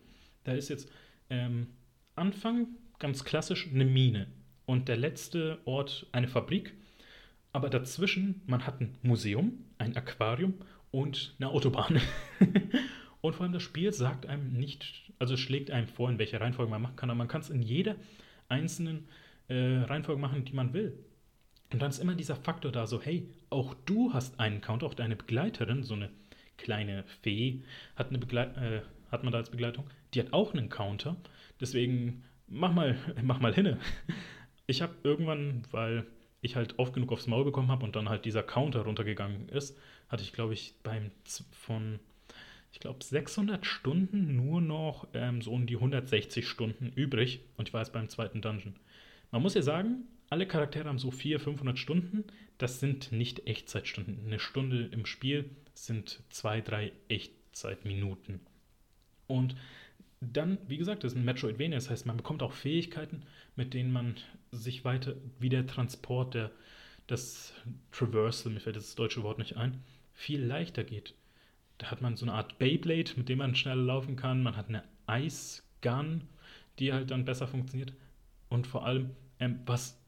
Da 0.44 0.52
ist 0.52 0.68
jetzt 0.68 0.90
ähm, 1.28 1.66
Anfang 2.16 2.68
ganz 2.98 3.24
klassisch 3.24 3.68
eine 3.72 3.84
Mine 3.84 4.26
und 4.64 4.88
der 4.88 4.96
letzte 4.96 5.58
Ort 5.64 6.06
eine 6.12 6.28
Fabrik. 6.28 6.74
Aber 7.52 7.70
dazwischen, 7.70 8.42
man 8.46 8.66
hat 8.66 8.80
ein 8.80 8.98
Museum, 9.02 9.64
ein 9.78 9.96
Aquarium 9.96 10.54
und 10.90 11.34
eine 11.38 11.48
Autobahn. 11.48 12.00
und 13.20 13.34
vor 13.34 13.44
allem 13.44 13.52
das 13.52 13.62
Spiel 13.62 13.92
sagt 13.92 14.26
einem 14.26 14.52
nicht 14.52 15.06
also 15.18 15.36
schlägt 15.36 15.70
einem 15.70 15.88
vor, 15.88 16.10
in 16.10 16.18
welcher 16.18 16.40
Reihenfolge 16.40 16.70
man 16.70 16.82
machen 16.82 16.96
kann, 16.96 17.10
aber 17.10 17.18
man 17.18 17.28
kann 17.28 17.40
es 17.40 17.50
in 17.50 17.62
jeder 17.62 17.96
einzelnen 18.48 19.08
äh, 19.48 19.78
Reihenfolge 19.78 20.20
machen, 20.20 20.44
die 20.44 20.52
man 20.52 20.72
will. 20.72 20.98
Und 21.72 21.82
dann 21.82 21.90
ist 21.90 21.98
immer 21.98 22.14
dieser 22.14 22.36
Faktor 22.36 22.70
da, 22.70 22.86
so, 22.86 23.02
hey, 23.02 23.28
auch 23.50 23.74
du 23.86 24.12
hast 24.12 24.38
einen 24.38 24.60
Counter, 24.60 24.86
auch 24.86 24.94
deine 24.94 25.16
Begleiterin, 25.16 25.82
so 25.82 25.94
eine 25.94 26.10
kleine 26.58 27.04
Fee, 27.22 27.62
hat, 27.96 28.08
eine 28.08 28.18
Begleit 28.18 28.56
äh, 28.56 28.82
hat 29.10 29.24
man 29.24 29.32
da 29.32 29.38
als 29.38 29.50
Begleitung, 29.50 29.88
die 30.14 30.20
hat 30.20 30.32
auch 30.32 30.54
einen 30.54 30.68
Counter. 30.68 31.16
Deswegen 31.60 32.24
mach 32.46 32.72
mal, 32.72 32.96
mach 33.22 33.40
mal 33.40 33.54
hinne. 33.54 33.78
Ich 34.66 34.82
habe 34.82 34.94
irgendwann, 35.02 35.62
weil 35.70 36.06
ich 36.40 36.56
halt 36.56 36.78
oft 36.78 36.92
genug 36.94 37.12
aufs 37.12 37.26
Maul 37.26 37.44
bekommen 37.44 37.70
habe 37.70 37.84
und 37.84 37.96
dann 37.96 38.08
halt 38.08 38.24
dieser 38.24 38.42
Counter 38.42 38.82
runtergegangen 38.82 39.48
ist, 39.48 39.78
hatte 40.08 40.22
ich, 40.22 40.32
glaube 40.32 40.54
ich, 40.54 40.74
beim 40.82 41.10
von 41.50 41.98
ich 42.76 42.80
glaube, 42.80 43.02
600 43.02 43.64
Stunden 43.64 44.36
nur 44.36 44.60
noch 44.60 45.08
ähm, 45.14 45.40
so 45.40 45.50
um 45.52 45.66
die 45.66 45.76
160 45.76 46.46
Stunden 46.46 46.92
übrig. 46.94 47.40
Und 47.56 47.68
ich 47.68 47.72
war 47.72 47.80
jetzt 47.80 47.94
beim 47.94 48.10
zweiten 48.10 48.42
Dungeon. 48.42 48.74
Man 49.30 49.40
muss 49.40 49.54
ja 49.54 49.62
sagen, 49.62 50.04
alle 50.28 50.46
Charaktere 50.46 50.86
haben 50.86 50.98
so 50.98 51.10
400, 51.10 51.42
500 51.42 51.78
Stunden. 51.78 52.24
Das 52.58 52.78
sind 52.78 53.12
nicht 53.12 53.46
Echtzeitstunden. 53.46 54.26
Eine 54.26 54.38
Stunde 54.38 54.90
im 54.92 55.06
Spiel 55.06 55.48
sind 55.72 56.22
zwei, 56.28 56.60
drei 56.60 56.92
Echtzeitminuten. 57.08 58.40
Und 59.26 59.56
dann, 60.20 60.58
wie 60.66 60.78
gesagt, 60.78 61.04
das 61.04 61.12
ist 61.12 61.18
ein 61.18 61.24
Metroidvania. 61.24 61.76
Das 61.76 61.90
heißt, 61.90 62.06
man 62.06 62.16
bekommt 62.16 62.42
auch 62.42 62.52
Fähigkeiten, 62.52 63.22
mit 63.54 63.74
denen 63.74 63.92
man 63.92 64.16
sich 64.50 64.84
weiter, 64.84 65.14
wie 65.38 65.48
der 65.48 65.66
Transport, 65.66 66.34
der, 66.34 66.50
das 67.06 67.52
Traversal, 67.92 68.52
mir 68.52 68.60
fällt 68.60 68.76
das 68.76 68.94
deutsche 68.94 69.22
Wort 69.22 69.38
nicht 69.38 69.56
ein, 69.56 69.82
viel 70.12 70.42
leichter 70.42 70.84
geht. 70.84 71.14
Da 71.78 71.90
hat 71.90 72.00
man 72.00 72.16
so 72.16 72.24
eine 72.24 72.32
Art 72.32 72.58
Beyblade, 72.58 73.12
mit 73.16 73.28
dem 73.28 73.38
man 73.38 73.54
schneller 73.54 73.82
laufen 73.82 74.16
kann. 74.16 74.42
Man 74.42 74.56
hat 74.56 74.68
eine 74.68 74.82
Ice 75.08 75.62
Gun, 75.82 76.22
die 76.78 76.92
halt 76.92 77.10
dann 77.10 77.24
besser 77.24 77.46
funktioniert. 77.46 77.92
Und 78.48 78.66
vor 78.66 78.86
allem, 78.86 79.10
ähm, 79.38 79.60
was, 79.66 80.00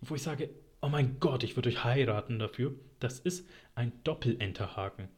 wo 0.00 0.14
ich 0.14 0.22
sage, 0.22 0.50
oh 0.80 0.88
mein 0.88 1.18
Gott, 1.18 1.42
ich 1.42 1.56
würde 1.56 1.68
euch 1.68 1.82
heiraten 1.82 2.38
dafür, 2.38 2.74
das 3.00 3.18
ist 3.18 3.48
ein 3.74 3.92
Doppelenterhaken. 4.04 5.08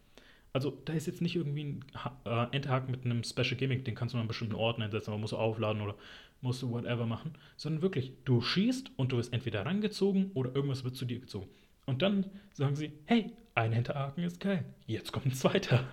Also 0.52 0.70
da 0.84 0.92
ist 0.92 1.06
jetzt 1.06 1.20
nicht 1.20 1.36
irgendwie 1.36 1.64
ein 1.64 1.84
äh, 2.24 2.56
Enterhaken 2.56 2.90
mit 2.90 3.04
einem 3.04 3.22
Special 3.22 3.56
Gimmick, 3.56 3.84
den 3.84 3.94
kannst 3.94 4.14
du 4.14 4.18
an 4.18 4.28
bestimmten 4.28 4.54
Ort 4.54 4.80
einsetzen, 4.80 5.10
aber 5.10 5.18
musst 5.18 5.32
du 5.32 5.36
aufladen 5.36 5.82
oder 5.82 5.94
musst 6.40 6.62
du 6.62 6.70
whatever 6.70 7.06
machen, 7.06 7.34
sondern 7.56 7.82
wirklich, 7.82 8.12
du 8.24 8.40
schießt 8.40 8.92
und 8.96 9.12
du 9.12 9.18
wirst 9.18 9.32
entweder 9.32 9.66
rangezogen 9.66 10.30
oder 10.34 10.54
irgendwas 10.54 10.84
wird 10.84 10.96
zu 10.96 11.04
dir 11.04 11.20
gezogen. 11.20 11.48
Und 11.86 12.02
dann 12.02 12.26
sagen 12.52 12.76
sie, 12.76 12.92
hey, 13.06 13.32
ein 13.54 13.72
Hinterhaken 13.72 14.24
ist 14.24 14.40
geil. 14.40 14.64
Jetzt 14.86 15.12
kommt 15.12 15.26
ein 15.26 15.32
zweiter. 15.32 15.84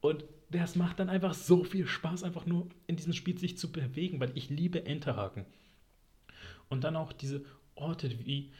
Und 0.00 0.24
das 0.50 0.76
macht 0.76 1.00
dann 1.00 1.08
einfach 1.08 1.34
so 1.34 1.64
viel 1.64 1.86
Spaß, 1.86 2.22
einfach 2.22 2.46
nur 2.46 2.68
in 2.86 2.96
diesem 2.96 3.12
Spiel 3.12 3.36
sich 3.38 3.58
zu 3.58 3.72
bewegen, 3.72 4.20
weil 4.20 4.30
ich 4.34 4.50
liebe 4.50 4.86
Enterhaken. 4.86 5.44
Und 6.68 6.84
dann 6.84 6.96
auch 6.96 7.12
diese 7.12 7.44
verortet, 7.76 8.26
wie, 8.26 8.50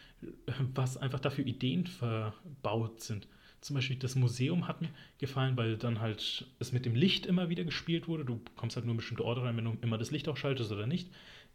was 0.74 0.96
einfach 0.96 1.20
dafür 1.20 1.46
Ideen 1.46 1.86
verbaut 1.86 3.00
sind. 3.00 3.28
Zum 3.66 3.74
Beispiel 3.74 3.96
das 3.96 4.14
Museum 4.14 4.68
hat 4.68 4.80
mir 4.80 4.90
gefallen, 5.18 5.56
weil 5.56 5.76
dann 5.76 6.00
halt 6.00 6.46
es 6.60 6.70
mit 6.70 6.86
dem 6.86 6.94
Licht 6.94 7.26
immer 7.26 7.48
wieder 7.48 7.64
gespielt 7.64 8.06
wurde. 8.06 8.24
Du 8.24 8.40
kommst 8.54 8.76
halt 8.76 8.86
nur 8.86 8.92
in 8.92 8.98
bestimmte 8.98 9.24
Orte 9.24 9.42
rein, 9.42 9.56
wenn 9.56 9.64
du 9.64 9.76
immer 9.82 9.98
das 9.98 10.12
Licht 10.12 10.28
ausschaltest 10.28 10.70
oder 10.70 10.86
nicht. 10.86 11.10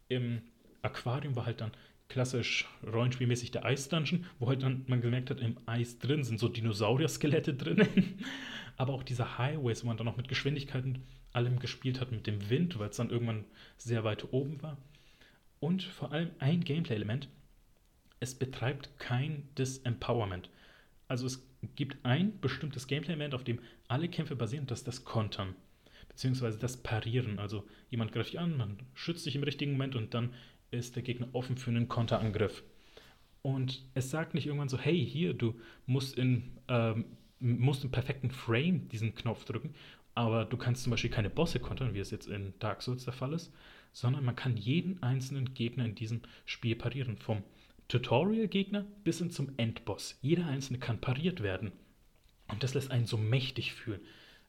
Im 0.08 0.42
Aquarium 0.82 1.36
war 1.36 1.46
halt 1.46 1.62
dann 1.62 1.70
klassisch 2.10 2.68
rollenspielmäßig 2.86 3.52
der 3.52 3.64
Eis-Dungeon, 3.64 4.26
wo 4.38 4.50
halt 4.50 4.62
dann 4.62 4.84
man 4.88 5.00
gemerkt 5.00 5.30
hat, 5.30 5.40
im 5.40 5.56
Eis 5.64 6.00
drin 6.00 6.22
sind 6.22 6.38
so 6.38 6.48
Dinosaurier-Skelette 6.48 7.54
drin. 7.54 7.88
Aber 8.76 8.92
auch 8.92 9.04
diese 9.04 9.38
Highways, 9.38 9.82
wo 9.82 9.86
man 9.86 9.96
dann 9.96 10.04
noch 10.04 10.18
mit 10.18 10.28
Geschwindigkeiten 10.28 11.04
allem 11.32 11.60
gespielt 11.60 11.98
hat, 11.98 12.12
mit 12.12 12.26
dem 12.26 12.50
Wind, 12.50 12.78
weil 12.78 12.90
es 12.90 12.96
dann 12.98 13.08
irgendwann 13.08 13.46
sehr 13.78 14.04
weit 14.04 14.34
oben 14.34 14.60
war. 14.60 14.76
Und 15.60 15.82
vor 15.82 16.12
allem 16.12 16.28
ein 16.40 16.62
Gameplay-Element, 16.62 17.30
es 18.20 18.34
betreibt 18.34 18.98
kein 18.98 19.48
Disempowerment. 19.56 20.50
Also 21.08 21.24
es 21.24 21.42
gibt 21.76 22.04
ein 22.04 22.38
bestimmtes 22.40 22.86
Gameplay-Element, 22.86 23.34
auf 23.34 23.44
dem 23.44 23.60
alle 23.88 24.08
Kämpfe 24.08 24.36
basieren, 24.36 24.66
das 24.66 24.80
ist 24.80 24.88
das 24.88 25.04
Kontern. 25.04 25.54
Beziehungsweise 26.08 26.58
das 26.58 26.76
Parieren. 26.76 27.38
Also 27.38 27.64
jemand 27.90 28.12
greift 28.12 28.32
dich 28.32 28.40
an, 28.40 28.56
man 28.56 28.78
schützt 28.94 29.24
sich 29.24 29.36
im 29.36 29.42
richtigen 29.42 29.72
Moment 29.72 29.94
und 29.94 30.14
dann 30.14 30.34
ist 30.70 30.96
der 30.96 31.02
Gegner 31.02 31.28
offen 31.32 31.56
für 31.56 31.70
einen 31.70 31.88
Konterangriff. 31.88 32.62
Und 33.42 33.82
es 33.94 34.10
sagt 34.10 34.34
nicht 34.34 34.46
irgendwann 34.46 34.68
so, 34.68 34.78
hey, 34.78 35.04
hier, 35.04 35.34
du 35.34 35.58
musst 35.86 36.16
in 36.16 36.58
ähm, 36.68 37.04
musst 37.42 37.84
im 37.84 37.90
perfekten 37.90 38.30
Frame 38.30 38.88
diesen 38.88 39.14
Knopf 39.14 39.44
drücken, 39.44 39.74
aber 40.14 40.44
du 40.44 40.56
kannst 40.56 40.84
zum 40.84 40.92
Beispiel 40.92 41.10
keine 41.10 41.30
Bosse 41.30 41.58
kontern, 41.58 41.94
wie 41.94 41.98
es 41.98 42.10
jetzt 42.10 42.28
in 42.28 42.54
Dark 42.60 42.82
Souls 42.82 43.04
der 43.04 43.12
Fall 43.12 43.32
ist, 43.32 43.52
sondern 43.92 44.24
man 44.24 44.36
kann 44.36 44.56
jeden 44.56 45.02
einzelnen 45.02 45.52
Gegner 45.54 45.84
in 45.84 45.94
diesem 45.94 46.20
Spiel 46.44 46.76
parieren. 46.76 47.18
Vom 47.18 47.42
Tutorial-Gegner 47.92 48.86
bis 49.04 49.18
hin 49.18 49.30
zum 49.30 49.52
Endboss. 49.58 50.18
Jeder 50.22 50.46
einzelne 50.46 50.78
kann 50.78 50.98
pariert 50.98 51.42
werden. 51.42 51.72
Und 52.48 52.62
das 52.62 52.72
lässt 52.72 52.90
einen 52.90 53.04
so 53.04 53.18
mächtig 53.18 53.74
fühlen. 53.74 54.00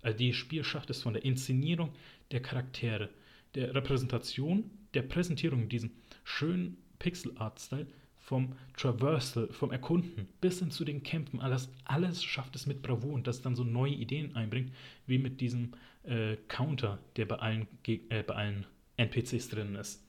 Also 0.02 0.18
die 0.18 0.34
Spiel 0.34 0.64
schafft 0.64 0.90
es 0.90 1.02
von 1.02 1.14
der 1.14 1.26
Inszenierung 1.26 1.92
der 2.32 2.42
Charaktere, 2.42 3.10
der 3.56 3.76
Repräsentation, 3.76 4.72
der 4.94 5.02
Präsentierung 5.02 5.64
in 5.64 5.70
diesem 5.70 5.92
schönen 6.24 6.78
Pixel-Art-Style 7.00 7.88
vom 8.16 8.56
Traversal, 8.78 9.50
vom 9.52 9.72
Erkunden 9.72 10.30
bis 10.40 10.60
hin 10.60 10.72
zu 10.72 10.86
den 10.86 11.04
Kämpfen, 11.04 11.42
alles, 11.42 11.70
alles 11.84 12.24
schafft 12.24 12.56
es 12.56 12.66
mit 12.66 12.82
Bravour 12.82 13.12
und 13.12 13.28
das 13.28 13.42
dann 13.42 13.58
so 13.58 13.66
neue 13.66 13.92
Ideen 13.92 14.38
einbringt, 14.38 14.72
wie 15.06 15.18
mit 15.18 15.42
diesem 15.42 15.74
äh, 16.04 16.38
Counter, 16.48 17.00
der 17.18 17.26
bei 17.26 17.36
allen, 17.36 17.68
äh, 17.86 18.24
bei 18.24 18.36
allen 18.36 18.66
NPCs 18.96 19.50
drin 19.50 19.76
ist. 19.76 20.02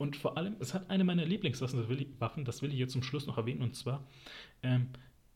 Und 0.00 0.16
vor 0.16 0.38
allem, 0.38 0.56
es 0.60 0.72
hat 0.72 0.88
eine 0.88 1.04
meiner 1.04 1.26
Lieblingswaffen, 1.26 1.78
das 1.78 1.90
will 1.90 2.00
ich, 2.00 2.08
Waffen, 2.20 2.46
hier 2.70 2.88
zum 2.88 3.02
Schluss 3.02 3.26
noch 3.26 3.36
erwähnen, 3.36 3.60
und 3.60 3.76
zwar 3.76 4.02
ähm, 4.62 4.88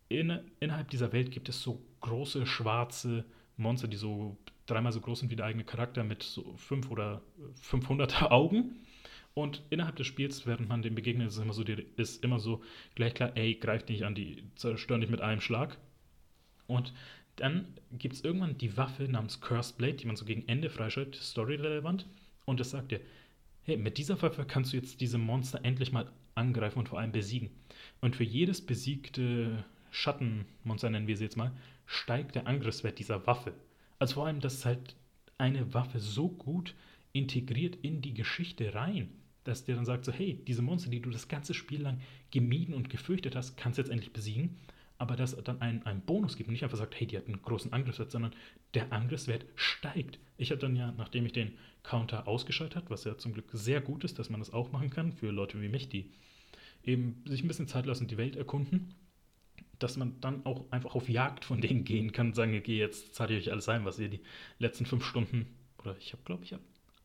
in, 0.08 0.40
innerhalb 0.58 0.88
dieser 0.88 1.12
Welt 1.12 1.30
gibt 1.30 1.50
es 1.50 1.60
so 1.60 1.84
große 2.00 2.46
schwarze 2.46 3.26
Monster, 3.58 3.88
die 3.88 3.98
so 3.98 4.38
dreimal 4.64 4.90
so 4.92 5.02
groß 5.02 5.20
sind 5.20 5.30
wie 5.30 5.36
der 5.36 5.44
eigene 5.44 5.64
Charakter 5.64 6.02
mit 6.02 6.22
so 6.22 6.54
fünf 6.56 6.90
oder 6.90 7.20
500 7.60 8.22
Augen. 8.30 8.76
Und 9.34 9.62
innerhalb 9.68 9.96
des 9.96 10.06
Spiels, 10.06 10.46
während 10.46 10.66
man 10.66 10.80
dem 10.80 10.94
begegnet, 10.94 11.28
ist 11.28 11.36
immer 11.36 11.52
so, 11.52 11.62
ist 11.96 12.24
immer 12.24 12.38
so 12.38 12.62
gleich 12.94 13.12
klar, 13.12 13.32
ey, 13.34 13.56
greif 13.56 13.86
nicht 13.88 14.06
an, 14.06 14.14
die 14.14 14.44
zerstören 14.54 15.02
dich 15.02 15.10
mit 15.10 15.20
einem 15.20 15.42
Schlag. 15.42 15.76
Und 16.68 16.94
dann 17.36 17.66
gibt 17.92 18.14
es 18.14 18.24
irgendwann 18.24 18.56
die 18.56 18.78
Waffe 18.78 19.02
namens 19.10 19.42
Cursed 19.42 19.76
Blade, 19.76 19.96
die 19.96 20.06
man 20.06 20.16
so 20.16 20.24
gegen 20.24 20.48
Ende 20.48 20.70
freischaltet, 20.70 21.16
storyrelevant. 21.16 22.06
Und 22.46 22.60
das 22.60 22.70
sagt 22.70 22.92
dir, 22.92 23.00
hey, 23.64 23.76
mit 23.76 23.98
dieser 23.98 24.20
Waffe 24.22 24.44
kannst 24.44 24.72
du 24.72 24.76
jetzt 24.76 25.00
diese 25.00 25.18
Monster 25.18 25.60
endlich 25.64 25.92
mal 25.92 26.10
angreifen 26.34 26.78
und 26.78 26.88
vor 26.88 26.98
allem 26.98 27.12
besiegen. 27.12 27.50
Und 28.00 28.16
für 28.16 28.24
jedes 28.24 28.60
besiegte 28.64 29.64
Schattenmonster, 29.90 30.90
nennen 30.90 31.06
wir 31.06 31.16
sie 31.16 31.24
jetzt 31.24 31.36
mal, 31.36 31.52
steigt 31.86 32.34
der 32.34 32.46
Angriffswert 32.46 32.98
dieser 32.98 33.26
Waffe. 33.26 33.52
Also 33.98 34.14
vor 34.14 34.26
allem, 34.26 34.40
das 34.40 34.54
ist 34.54 34.64
halt 34.64 34.96
eine 35.38 35.74
Waffe 35.74 36.00
so 36.00 36.28
gut 36.28 36.74
integriert 37.12 37.76
in 37.82 38.02
die 38.02 38.14
Geschichte 38.14 38.74
rein 38.74 39.10
dass 39.44 39.64
der 39.64 39.76
dann 39.76 39.84
sagt 39.84 40.04
so, 40.04 40.12
hey, 40.12 40.42
diese 40.46 40.62
Monster, 40.62 40.90
die 40.90 41.00
du 41.00 41.10
das 41.10 41.28
ganze 41.28 41.54
Spiel 41.54 41.82
lang 41.82 42.00
gemieden 42.30 42.74
und 42.74 42.90
gefürchtet 42.90 43.36
hast, 43.36 43.56
kannst 43.56 43.78
du 43.78 43.82
jetzt 43.82 43.90
endlich 43.90 44.12
besiegen. 44.12 44.56
Aber 44.96 45.16
dass 45.16 45.36
dann 45.44 45.60
einen, 45.60 45.84
einen 45.84 46.00
Bonus 46.00 46.36
gibt 46.36 46.48
und 46.48 46.52
nicht 46.52 46.64
einfach 46.64 46.78
sagt, 46.78 46.98
hey, 46.98 47.06
die 47.06 47.16
hat 47.16 47.26
einen 47.26 47.42
großen 47.42 47.72
Angriffswert, 47.72 48.10
sondern 48.10 48.32
der 48.72 48.92
Angriffswert 48.92 49.44
steigt. 49.54 50.18
Ich 50.36 50.50
habe 50.50 50.60
dann 50.60 50.76
ja, 50.76 50.92
nachdem 50.96 51.26
ich 51.26 51.32
den 51.32 51.52
Counter 51.82 52.26
ausgeschaltet 52.26 52.76
habe, 52.76 52.90
was 52.90 53.04
ja 53.04 53.16
zum 53.16 53.32
Glück 53.32 53.46
sehr 53.52 53.80
gut 53.80 54.04
ist, 54.04 54.18
dass 54.18 54.30
man 54.30 54.40
das 54.40 54.52
auch 54.52 54.72
machen 54.72 54.90
kann 54.90 55.12
für 55.12 55.30
Leute 55.30 55.60
wie 55.60 55.68
mich, 55.68 55.88
die 55.88 56.10
eben 56.82 57.22
sich 57.26 57.42
ein 57.42 57.48
bisschen 57.48 57.68
Zeit 57.68 57.86
lassen, 57.86 58.08
die 58.08 58.16
Welt 58.16 58.36
erkunden, 58.36 58.94
dass 59.78 59.96
man 59.96 60.20
dann 60.20 60.44
auch 60.44 60.70
einfach 60.70 60.94
auf 60.94 61.08
Jagd 61.08 61.44
von 61.44 61.60
denen 61.60 61.84
gehen 61.84 62.12
kann 62.12 62.28
und 62.28 62.34
sagen, 62.34 62.56
okay, 62.56 62.78
jetzt 62.78 63.14
zeige 63.14 63.36
ich 63.36 63.46
euch 63.46 63.52
alles 63.52 63.68
ein, 63.68 63.84
was 63.84 63.98
ihr 63.98 64.08
die 64.08 64.20
letzten 64.58 64.86
fünf 64.86 65.04
Stunden, 65.04 65.46
oder 65.78 65.96
ich 65.98 66.12
habe, 66.12 66.22
glaube 66.24 66.44
ich, 66.44 66.52
habe 66.52 66.62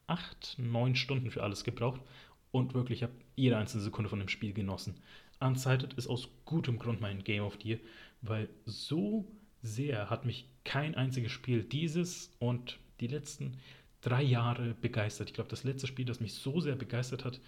acht, 0.08 0.56
neun 0.58 0.96
Stunden 0.96 1.30
für 1.30 1.44
alles 1.44 1.64
gebraucht 1.64 2.02
und 2.52 2.74
wirklich 2.74 3.04
habe 3.04 3.14
jede 3.36 3.58
einzelne 3.58 3.84
Sekunde 3.84 4.10
von 4.10 4.20
dem 4.20 4.30
Spiel 4.30 4.54
genossen. 4.54 4.96
Unsighted 5.40 5.94
ist 5.94 6.08
aus 6.08 6.30
gutem 6.46 6.80
Grund 6.80 7.00
mein 7.00 7.24
Game 7.24 7.44
of 7.44 7.58
the 7.62 7.70
Year, 7.70 7.80
weil 8.22 8.50
so 8.66 9.32
sehr 9.62 10.10
hat 10.10 10.26
mich 10.26 10.50
kein 10.64 10.96
einziges 10.96 11.32
Spiel 11.32 11.64
dieses 11.64 12.32
und 12.40 12.80
die 13.00 13.08
letzten 13.08 13.58
drei 14.02 14.24
Jahre 14.24 14.76
begeistert. 14.82 15.30
Ich 15.30 15.34
glaube, 15.34 15.50
das 15.50 15.64
letzte 15.64 15.88
Spiel, 15.88 16.06
das 16.06 16.20
mich 16.20 16.34
so 16.34 16.60
sehr 16.60 16.76
begeistert 16.76 17.26
hat, 17.26 17.40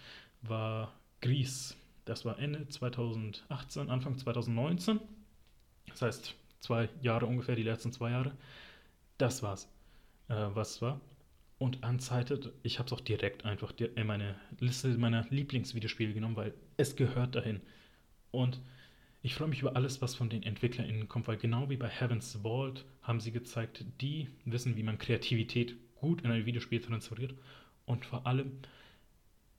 war 0.41 0.93
Grease. 1.21 1.75
Das 2.05 2.25
war 2.25 2.39
Ende 2.39 2.67
2018, 2.67 3.89
Anfang 3.89 4.17
2019. 4.17 4.99
Das 5.87 6.01
heißt, 6.01 6.35
zwei 6.59 6.89
Jahre 7.01 7.25
ungefähr, 7.25 7.55
die 7.55 7.63
letzten 7.63 7.91
zwei 7.91 8.11
Jahre. 8.11 8.31
Das 9.17 9.43
war's, 9.43 9.67
äh, 10.29 10.47
was 10.53 10.81
war. 10.81 10.99
Und 11.59 11.85
Unsighted, 11.85 12.51
ich 12.63 12.79
habe 12.79 12.87
es 12.87 12.93
auch 12.93 13.01
direkt 13.01 13.45
einfach 13.45 13.71
in 13.77 14.07
meine 14.07 14.35
Liste 14.59 14.87
meiner 14.97 15.27
Lieblingsvideospiele 15.29 16.13
genommen, 16.13 16.35
weil 16.35 16.55
es 16.77 16.95
gehört 16.95 17.35
dahin. 17.35 17.61
Und 18.31 18.59
ich 19.21 19.35
freue 19.35 19.47
mich 19.47 19.61
über 19.61 19.75
alles, 19.75 20.01
was 20.01 20.15
von 20.15 20.29
den 20.29 20.43
EntwicklerInnen 20.43 21.07
kommt, 21.07 21.27
weil 21.27 21.37
genau 21.37 21.69
wie 21.69 21.77
bei 21.77 21.87
Heaven's 21.87 22.39
Vault 22.41 22.85
haben 23.01 23.19
sie 23.19 23.31
gezeigt, 23.31 23.85
die 24.01 24.27
wissen, 24.45 24.75
wie 24.75 24.83
man 24.83 24.97
Kreativität 24.97 25.75
gut 25.95 26.21
in 26.21 26.31
ein 26.31 26.45
Videospiel 26.45 26.81
transferiert. 26.81 27.35
Und 27.85 28.05
vor 28.05 28.25
allem, 28.25 28.51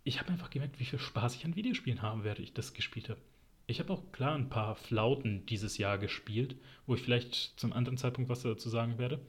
ich 0.05 0.21
habe 0.21 0.33
einfach 0.33 0.51
gemerkt, 0.51 0.81
wie 0.81 0.85
viel 0.85 0.99
Spaß 0.99 1.37
ich 1.37 1.45
an 1.45 1.55
Videospielen 1.55 2.03
habe, 2.03 2.25
während 2.25 2.41
ich 2.41 2.53
das 2.53 2.75
gespielt 2.75 3.09
habe. 3.09 3.21
Ich 3.69 3.79
habe 3.79 3.93
auch 3.93 4.11
klar 4.11 4.35
ein 4.35 4.49
paar 4.49 4.75
Flauten 4.75 5.47
dieses 5.47 5.79
Jahr 5.79 5.99
gespielt, 5.99 6.57
wo 6.87 6.95
ich 6.95 7.03
vielleicht 7.03 7.59
zum 7.59 7.73
anderen 7.73 7.97
Zeitpunkt 7.97 8.29
was 8.29 8.43
dazu 8.43 8.69
sagen 8.69 8.99
werde 8.99 9.21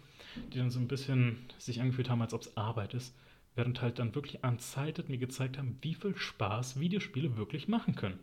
die 0.51 0.57
dann 0.57 0.71
so 0.71 0.79
ein 0.79 0.87
bisschen 0.87 1.37
sich 1.57 1.81
angefühlt 1.81 2.09
haben, 2.09 2.21
als 2.21 2.33
ob 2.33 2.41
es 2.41 2.57
Arbeit 2.57 2.93
ist, 2.93 3.15
während 3.55 3.81
halt 3.81 3.99
dann 3.99 4.15
wirklich 4.15 4.43
Unsighted 4.43 5.09
mir 5.09 5.17
gezeigt 5.17 5.57
haben, 5.57 5.77
wie 5.81 5.95
viel 5.95 6.15
Spaß 6.15 6.79
Videospiele 6.79 7.37
wirklich 7.37 7.67
machen 7.67 7.95
können. 7.95 8.19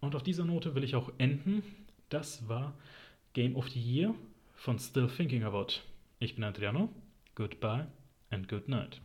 Und 0.00 0.14
auf 0.14 0.22
dieser 0.22 0.44
Note 0.44 0.74
will 0.74 0.84
ich 0.84 0.96
auch 0.96 1.12
enden. 1.18 1.62
Das 2.08 2.48
war 2.48 2.74
Game 3.32 3.54
of 3.56 3.68
the 3.68 3.80
Year 3.80 4.14
von 4.54 4.78
Still 4.78 5.08
Thinking 5.08 5.44
About. 5.44 5.80
Ich 6.18 6.34
bin 6.34 6.44
Adriano. 6.44 6.90
Goodbye 7.34 7.86
and 8.30 8.48
good 8.48 8.68
night. 8.68 9.00